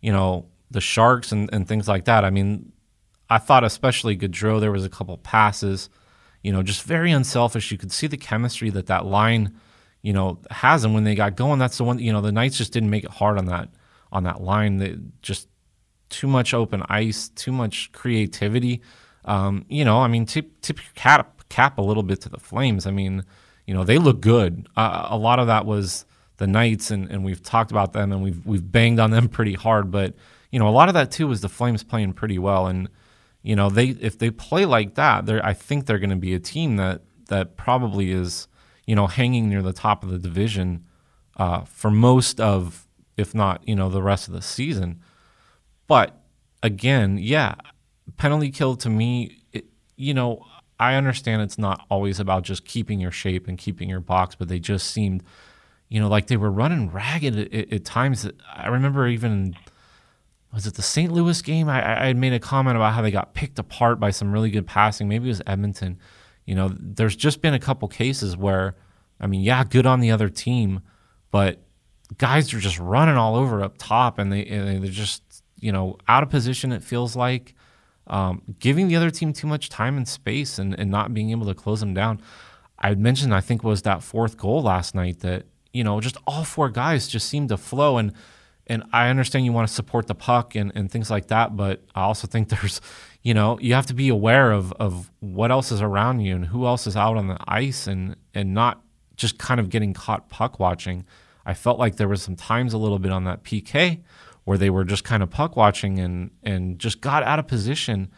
you 0.00 0.10
know, 0.10 0.46
the 0.68 0.80
Sharks 0.80 1.30
and, 1.30 1.48
and 1.52 1.68
things 1.68 1.86
like 1.86 2.06
that. 2.06 2.24
I 2.24 2.30
mean, 2.30 2.72
I 3.30 3.38
thought 3.38 3.62
especially 3.62 4.16
Gaudreau, 4.16 4.58
there 4.60 4.72
was 4.72 4.84
a 4.84 4.90
couple 4.90 5.16
passes 5.18 5.90
you 6.42 6.52
know, 6.52 6.62
just 6.62 6.84
very 6.84 7.10
unselfish. 7.10 7.70
You 7.70 7.78
could 7.78 7.92
see 7.92 8.06
the 8.06 8.16
chemistry 8.16 8.70
that 8.70 8.86
that 8.86 9.04
line, 9.04 9.58
you 10.02 10.12
know, 10.12 10.38
has. 10.50 10.84
And 10.84 10.94
when 10.94 11.04
they 11.04 11.14
got 11.14 11.36
going, 11.36 11.58
that's 11.58 11.78
the 11.78 11.84
one. 11.84 11.98
You 11.98 12.12
know, 12.12 12.20
the 12.20 12.32
Knights 12.32 12.58
just 12.58 12.72
didn't 12.72 12.90
make 12.90 13.04
it 13.04 13.10
hard 13.10 13.38
on 13.38 13.46
that 13.46 13.68
on 14.12 14.24
that 14.24 14.40
line. 14.40 14.78
They 14.78 14.96
just 15.22 15.48
too 16.08 16.26
much 16.26 16.54
open 16.54 16.82
ice, 16.88 17.28
too 17.30 17.52
much 17.52 17.92
creativity. 17.92 18.82
Um, 19.24 19.66
you 19.68 19.84
know, 19.84 20.00
I 20.00 20.08
mean, 20.08 20.26
tip 20.26 20.60
tip 20.60 20.78
your 20.78 20.92
cap 20.94 21.48
cap 21.48 21.78
a 21.78 21.82
little 21.82 22.02
bit 22.02 22.20
to 22.22 22.28
the 22.28 22.38
Flames. 22.38 22.86
I 22.86 22.90
mean, 22.90 23.24
you 23.66 23.74
know, 23.74 23.84
they 23.84 23.98
look 23.98 24.20
good. 24.20 24.68
Uh, 24.76 25.06
a 25.10 25.16
lot 25.16 25.38
of 25.38 25.46
that 25.48 25.66
was 25.66 26.04
the 26.38 26.46
Knights, 26.46 26.90
and, 26.90 27.10
and 27.10 27.24
we've 27.24 27.42
talked 27.42 27.70
about 27.70 27.92
them, 27.92 28.12
and 28.12 28.22
we've 28.22 28.44
we've 28.46 28.72
banged 28.72 29.00
on 29.00 29.10
them 29.10 29.28
pretty 29.38 29.54
hard. 29.54 29.90
But 29.90 30.14
you 30.50 30.58
know, 30.58 30.68
a 30.68 30.70
lot 30.70 30.88
of 30.88 30.94
that 30.94 31.10
too 31.10 31.26
was 31.26 31.40
the 31.40 31.48
Flames 31.48 31.84
playing 31.84 32.14
pretty 32.14 32.38
well, 32.38 32.66
and 32.66 32.88
you 33.42 33.56
know, 33.56 33.68
they 33.68 33.88
if 33.88 34.18
they 34.18 34.30
play 34.30 34.64
like 34.64 34.94
that, 34.94 35.26
they 35.26 35.40
I 35.40 35.52
think 35.52 35.86
they're 35.86 35.98
going 35.98 36.10
to 36.10 36.16
be 36.16 36.34
a 36.34 36.40
team 36.40 36.76
that 36.76 37.02
that 37.28 37.56
probably 37.56 38.10
is, 38.10 38.48
you 38.88 38.94
know, 38.94 39.06
hanging 39.06 39.50
near 39.50 39.60
the 39.60 39.74
top 39.74 40.02
of 40.02 40.08
the 40.08 40.18
division 40.18 40.82
uh, 41.36 41.60
for 41.64 41.90
most 41.90 42.40
of, 42.40 42.88
if 43.18 43.34
not, 43.34 43.60
you 43.68 43.76
know, 43.76 43.90
the 43.90 44.02
rest 44.02 44.28
of 44.28 44.32
the 44.32 44.40
season. 44.40 45.02
But 45.86 46.18
again, 46.62 47.18
yeah, 47.18 47.56
penalty 48.16 48.50
kill 48.50 48.76
to 48.76 48.88
me, 48.88 49.42
it, 49.52 49.66
you 49.96 50.14
know, 50.14 50.42
I 50.80 50.94
understand 50.94 51.42
it's 51.42 51.58
not 51.58 51.84
always 51.90 52.18
about 52.18 52.44
just 52.44 52.64
keeping 52.64 52.98
your 52.98 53.10
shape 53.10 53.46
and 53.46 53.58
keeping 53.58 53.90
your 53.90 54.00
box, 54.00 54.34
but 54.34 54.48
they 54.48 54.58
just 54.58 54.90
seemed, 54.90 55.22
you 55.90 56.00
know, 56.00 56.08
like 56.08 56.28
they 56.28 56.38
were 56.38 56.50
running 56.50 56.90
ragged 56.90 57.38
at, 57.38 57.70
at, 57.70 57.84
times. 57.84 58.26
I 58.54 58.68
remember 58.68 59.06
even 59.06 59.54
was 60.50 60.66
it 60.66 60.76
the 60.76 60.82
St. 60.82 61.12
Louis 61.12 61.42
game? 61.42 61.68
I, 61.68 62.08
I 62.08 62.12
made 62.14 62.32
a 62.32 62.40
comment 62.40 62.76
about 62.76 62.94
how 62.94 63.02
they 63.02 63.10
got 63.10 63.34
picked 63.34 63.58
apart 63.58 64.00
by 64.00 64.12
some 64.12 64.32
really 64.32 64.50
good 64.50 64.66
passing. 64.66 65.10
Maybe 65.10 65.26
it 65.26 65.32
was 65.32 65.42
Edmonton. 65.46 65.98
You 66.48 66.54
know, 66.54 66.74
there's 66.80 67.14
just 67.14 67.42
been 67.42 67.52
a 67.52 67.58
couple 67.58 67.86
cases 67.88 68.34
where, 68.34 68.74
I 69.20 69.26
mean, 69.26 69.42
yeah, 69.42 69.64
good 69.64 69.84
on 69.84 70.00
the 70.00 70.10
other 70.10 70.30
team, 70.30 70.80
but 71.30 71.60
guys 72.16 72.54
are 72.54 72.58
just 72.58 72.78
running 72.78 73.16
all 73.16 73.36
over 73.36 73.62
up 73.62 73.74
top, 73.76 74.18
and 74.18 74.32
they 74.32 74.46
and 74.46 74.82
they're 74.82 74.90
just 74.90 75.22
you 75.60 75.72
know 75.72 75.98
out 76.08 76.22
of 76.22 76.30
position. 76.30 76.72
It 76.72 76.82
feels 76.82 77.14
like 77.14 77.54
um, 78.06 78.40
giving 78.60 78.88
the 78.88 78.96
other 78.96 79.10
team 79.10 79.34
too 79.34 79.46
much 79.46 79.68
time 79.68 79.98
and 79.98 80.08
space, 80.08 80.58
and, 80.58 80.74
and 80.80 80.90
not 80.90 81.12
being 81.12 81.32
able 81.32 81.44
to 81.48 81.54
close 81.54 81.80
them 81.80 81.92
down. 81.92 82.18
I 82.78 82.94
mentioned 82.94 83.34
I 83.34 83.42
think 83.42 83.62
was 83.62 83.82
that 83.82 84.02
fourth 84.02 84.38
goal 84.38 84.62
last 84.62 84.94
night 84.94 85.20
that 85.20 85.44
you 85.74 85.84
know 85.84 86.00
just 86.00 86.16
all 86.26 86.44
four 86.44 86.70
guys 86.70 87.08
just 87.08 87.28
seemed 87.28 87.50
to 87.50 87.58
flow 87.58 87.98
and 87.98 88.14
and 88.68 88.84
I 88.92 89.08
understand 89.08 89.44
you 89.44 89.52
want 89.52 89.66
to 89.66 89.74
support 89.74 90.06
the 90.06 90.14
puck 90.14 90.54
and, 90.54 90.70
and 90.74 90.90
things 90.90 91.10
like 91.10 91.28
that, 91.28 91.56
but 91.56 91.82
I 91.94 92.02
also 92.02 92.26
think 92.26 92.48
there's, 92.60 92.80
you 93.22 93.34
know, 93.34 93.58
you 93.60 93.74
have 93.74 93.86
to 93.86 93.94
be 93.94 94.08
aware 94.08 94.52
of, 94.52 94.72
of 94.74 95.10
what 95.20 95.50
else 95.50 95.72
is 95.72 95.80
around 95.80 96.20
you 96.20 96.36
and 96.36 96.46
who 96.46 96.66
else 96.66 96.86
is 96.86 96.96
out 96.96 97.16
on 97.16 97.28
the 97.28 97.38
ice 97.46 97.86
and, 97.86 98.16
and 98.34 98.54
not 98.54 98.82
just 99.16 99.38
kind 99.38 99.58
of 99.58 99.70
getting 99.70 99.94
caught 99.94 100.28
puck 100.28 100.60
watching. 100.60 101.04
I 101.44 101.54
felt 101.54 101.78
like 101.78 101.96
there 101.96 102.08
was 102.08 102.22
some 102.22 102.36
times 102.36 102.74
a 102.74 102.78
little 102.78 102.98
bit 102.98 103.10
on 103.10 103.24
that 103.24 103.42
PK 103.42 104.02
where 104.44 104.58
they 104.58 104.70
were 104.70 104.84
just 104.84 105.04
kind 105.04 105.22
of 105.22 105.30
puck 105.30 105.56
watching 105.56 105.98
and, 105.98 106.30
and 106.42 106.78
just 106.78 107.00
got 107.00 107.22
out 107.22 107.38
of 107.38 107.46
position. 107.48 108.10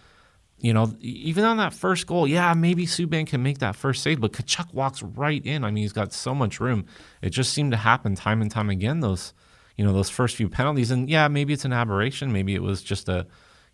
You 0.58 0.74
know, 0.74 0.94
even 1.00 1.44
on 1.44 1.56
that 1.56 1.72
first 1.72 2.06
goal, 2.06 2.26
yeah, 2.26 2.52
maybe 2.54 2.86
Subban 2.86 3.26
can 3.26 3.42
make 3.42 3.58
that 3.58 3.74
first 3.74 4.02
save, 4.02 4.20
but 4.20 4.32
Tkachuk 4.32 4.74
walks 4.74 5.02
right 5.02 5.44
in. 5.44 5.64
I 5.64 5.70
mean, 5.70 5.82
he's 5.82 5.92
got 5.92 6.12
so 6.12 6.34
much 6.34 6.60
room. 6.60 6.84
It 7.22 7.30
just 7.30 7.54
seemed 7.54 7.70
to 7.70 7.78
happen 7.78 8.14
time 8.14 8.42
and 8.42 8.50
time 8.50 8.68
again. 8.68 9.00
Those 9.00 9.32
you 9.80 9.86
know 9.86 9.94
those 9.94 10.10
first 10.10 10.36
few 10.36 10.50
penalties. 10.50 10.90
And 10.90 11.08
yeah 11.08 11.26
maybe 11.28 11.54
it's 11.54 11.64
an 11.64 11.72
aberration. 11.72 12.34
Maybe 12.34 12.54
it 12.54 12.62
was 12.62 12.82
just 12.82 13.08
a 13.08 13.26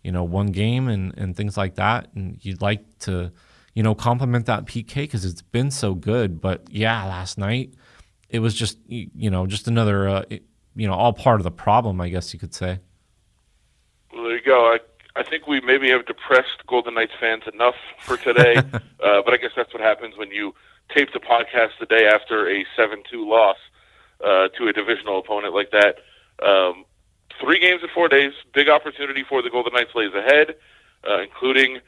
you 0.03 0.11
know 0.13 0.23
one 0.23 0.53
game 0.53 0.87
and 0.87 1.13
and 1.17 1.35
things 1.35 1.57
like 1.57 1.75
that. 1.75 2.07
And 2.15 2.37
you'd 2.45 2.61
like 2.61 2.99
to 2.99 3.29
you 3.73 3.83
know 3.83 3.93
compliment 3.93 4.45
that 4.45 4.63
PK 4.63 4.95
because 4.95 5.25
it's 5.25 5.41
been 5.41 5.69
so 5.69 5.93
good. 5.93 6.39
But 6.39 6.61
yeah 6.71 7.03
last 7.03 7.37
night 7.37 7.73
it 8.29 8.39
was 8.39 8.53
just 8.53 8.77
you 8.87 9.29
know 9.29 9.45
just 9.47 9.67
another 9.67 10.07
uh, 10.07 10.23
you 10.77 10.87
know 10.87 10.93
all 10.93 11.11
part 11.11 11.41
of 11.41 11.43
the 11.43 11.51
problem 11.51 11.99
I 11.99 12.07
guess 12.07 12.33
you 12.33 12.39
could 12.39 12.53
say. 12.53 12.79
Well, 14.13 14.23
there 14.23 14.37
you 14.37 14.45
go. 14.45 14.77
I, 14.77 14.79
I 15.19 15.23
think 15.23 15.45
we 15.45 15.59
maybe 15.59 15.89
have 15.89 16.05
depressed 16.05 16.65
Golden 16.67 16.93
Knights 16.93 17.11
fans 17.19 17.43
enough 17.53 17.75
for 17.99 18.15
today, 18.15 18.55
uh, 19.03 19.21
but 19.25 19.33
I 19.33 19.37
guess 19.41 19.51
that's 19.57 19.73
what 19.73 19.83
happens 19.83 20.15
when 20.15 20.31
you 20.31 20.53
tape 20.95 21.09
the 21.11 21.19
podcast 21.19 21.71
the 21.81 21.85
day 21.85 22.07
after 22.07 22.49
a 22.49 22.63
7 22.77 23.03
2 23.11 23.29
loss 23.29 23.57
uh, 24.23 24.47
to 24.57 24.67
a 24.67 24.73
divisional 24.73 25.19
opponent 25.19 25.53
like 25.53 25.71
that. 25.71 25.97
Um, 26.43 26.85
three 27.39 27.59
games 27.59 27.81
in 27.83 27.89
four 27.93 28.07
days, 28.07 28.33
big 28.53 28.69
opportunity 28.69 29.23
for 29.27 29.41
the 29.41 29.49
Golden 29.49 29.73
Knights 29.73 29.91
lays 29.95 30.13
ahead, 30.13 30.55
uh, 31.07 31.21
including 31.21 31.79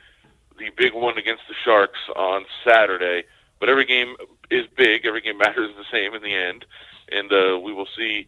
the 0.58 0.70
big 0.78 0.94
one 0.94 1.18
against 1.18 1.44
the 1.48 1.56
Sharks 1.64 2.00
on 2.16 2.46
Saturday. 2.64 3.24
But 3.60 3.70
every 3.70 3.86
game 3.86 4.16
is 4.50 4.66
big, 4.76 5.06
every 5.06 5.22
game 5.22 5.38
matters 5.46 5.72
the 5.76 5.86
same 5.92 6.14
in 6.14 6.22
the 6.22 6.34
end, 6.34 6.66
and 7.12 7.32
uh, 7.32 7.60
we 7.60 7.74
will 7.74 7.88
see 7.98 8.28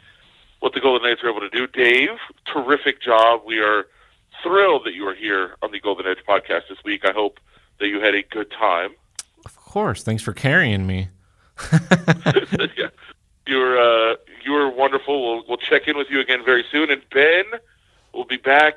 what 0.60 0.74
the 0.74 0.80
Golden 0.80 1.08
Knights 1.08 1.24
are 1.24 1.30
able 1.30 1.42
to 1.42 1.50
do. 1.50 1.68
Dave, 1.68 2.18
terrific 2.46 3.02
job. 3.02 3.42
We 3.46 3.60
are 3.60 3.88
thrilled 4.44 4.86
that 4.86 4.94
you 4.94 5.08
are 5.08 5.16
here 5.16 5.56
on 5.62 5.72
the 5.72 5.80
Golden 5.80 6.08
Edge 6.08 6.24
podcast 6.28 6.70
this 6.70 6.78
week. 6.84 7.04
I 7.06 7.12
hope 7.12 7.40
that 7.80 7.88
you 7.88 8.00
had 8.00 8.16
a 8.16 8.24
good 8.24 8.52
time. 8.52 8.92
Of 9.46 9.56
course. 9.56 10.04
Thanks 10.04 10.22
for 10.22 10.34
carrying 10.34 10.86
me. 10.86 11.10
yeah. 11.72 12.90
You're 13.52 13.78
uh, 13.78 14.16
you're 14.46 14.70
wonderful. 14.70 15.22
We'll 15.22 15.44
we'll 15.46 15.58
check 15.58 15.86
in 15.86 15.98
with 15.98 16.10
you 16.10 16.22
again 16.22 16.40
very 16.46 16.64
soon. 16.72 16.90
And 16.90 17.02
Ben 17.10 17.44
will 18.14 18.24
be 18.24 18.38
back 18.38 18.76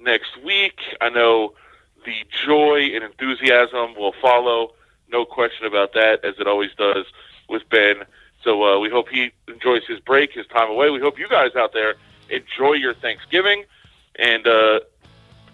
next 0.00 0.42
week. 0.42 0.78
I 0.98 1.10
know 1.10 1.52
the 2.06 2.24
joy 2.46 2.88
and 2.94 3.04
enthusiasm 3.04 3.94
will 3.96 4.14
follow. 4.22 4.72
No 5.12 5.26
question 5.26 5.66
about 5.66 5.92
that, 5.92 6.24
as 6.24 6.36
it 6.38 6.46
always 6.46 6.70
does 6.78 7.04
with 7.50 7.68
Ben. 7.68 7.96
So 8.42 8.64
uh, 8.64 8.78
we 8.78 8.88
hope 8.88 9.10
he 9.10 9.30
enjoys 9.46 9.82
his 9.86 10.00
break, 10.00 10.32
his 10.32 10.46
time 10.46 10.70
away. 10.70 10.88
We 10.88 11.00
hope 11.00 11.18
you 11.18 11.28
guys 11.28 11.54
out 11.54 11.74
there 11.74 11.96
enjoy 12.30 12.74
your 12.84 12.94
Thanksgiving. 12.94 13.64
And 14.16 14.46
uh, 14.46 14.80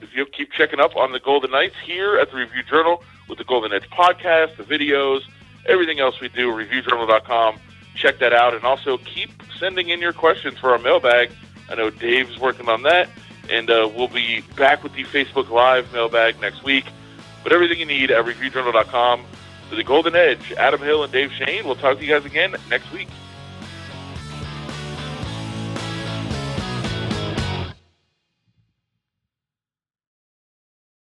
if 0.00 0.14
you 0.14 0.26
keep 0.26 0.52
checking 0.52 0.78
up 0.78 0.94
on 0.94 1.10
the 1.10 1.18
Golden 1.18 1.50
Knights 1.50 1.74
here 1.84 2.18
at 2.18 2.30
the 2.30 2.36
Review 2.36 2.62
Journal 2.62 3.02
with 3.28 3.38
the 3.38 3.44
Golden 3.44 3.72
Edge 3.72 3.90
podcast, 3.90 4.56
the 4.58 4.62
videos, 4.62 5.22
everything 5.66 5.98
else 5.98 6.20
we 6.20 6.28
do, 6.28 6.52
reviewjournal.com. 6.52 7.58
Check 7.94 8.18
that 8.18 8.32
out. 8.32 8.54
And 8.54 8.64
also 8.64 8.98
keep 8.98 9.30
sending 9.58 9.88
in 9.88 10.00
your 10.00 10.12
questions 10.12 10.58
for 10.58 10.70
our 10.72 10.78
mailbag. 10.78 11.30
I 11.68 11.74
know 11.74 11.90
Dave's 11.90 12.38
working 12.38 12.68
on 12.68 12.82
that. 12.82 13.08
And 13.50 13.70
uh, 13.70 13.90
we'll 13.94 14.08
be 14.08 14.40
back 14.56 14.82
with 14.82 14.94
the 14.94 15.04
Facebook 15.04 15.50
Live 15.50 15.92
mailbag 15.92 16.40
next 16.40 16.64
week. 16.64 16.86
But 17.42 17.52
everything 17.52 17.78
you 17.78 17.86
need 17.86 18.10
at 18.10 18.24
reviewjournal.com. 18.24 19.24
For 19.68 19.76
the 19.76 19.84
Golden 19.84 20.14
Edge, 20.14 20.52
Adam 20.52 20.80
Hill 20.80 21.04
and 21.04 21.12
Dave 21.12 21.32
Schoen. 21.32 21.64
We'll 21.64 21.76
talk 21.76 21.98
to 21.98 22.04
you 22.04 22.10
guys 22.10 22.26
again 22.26 22.54
next 22.68 22.92
week. 22.92 23.08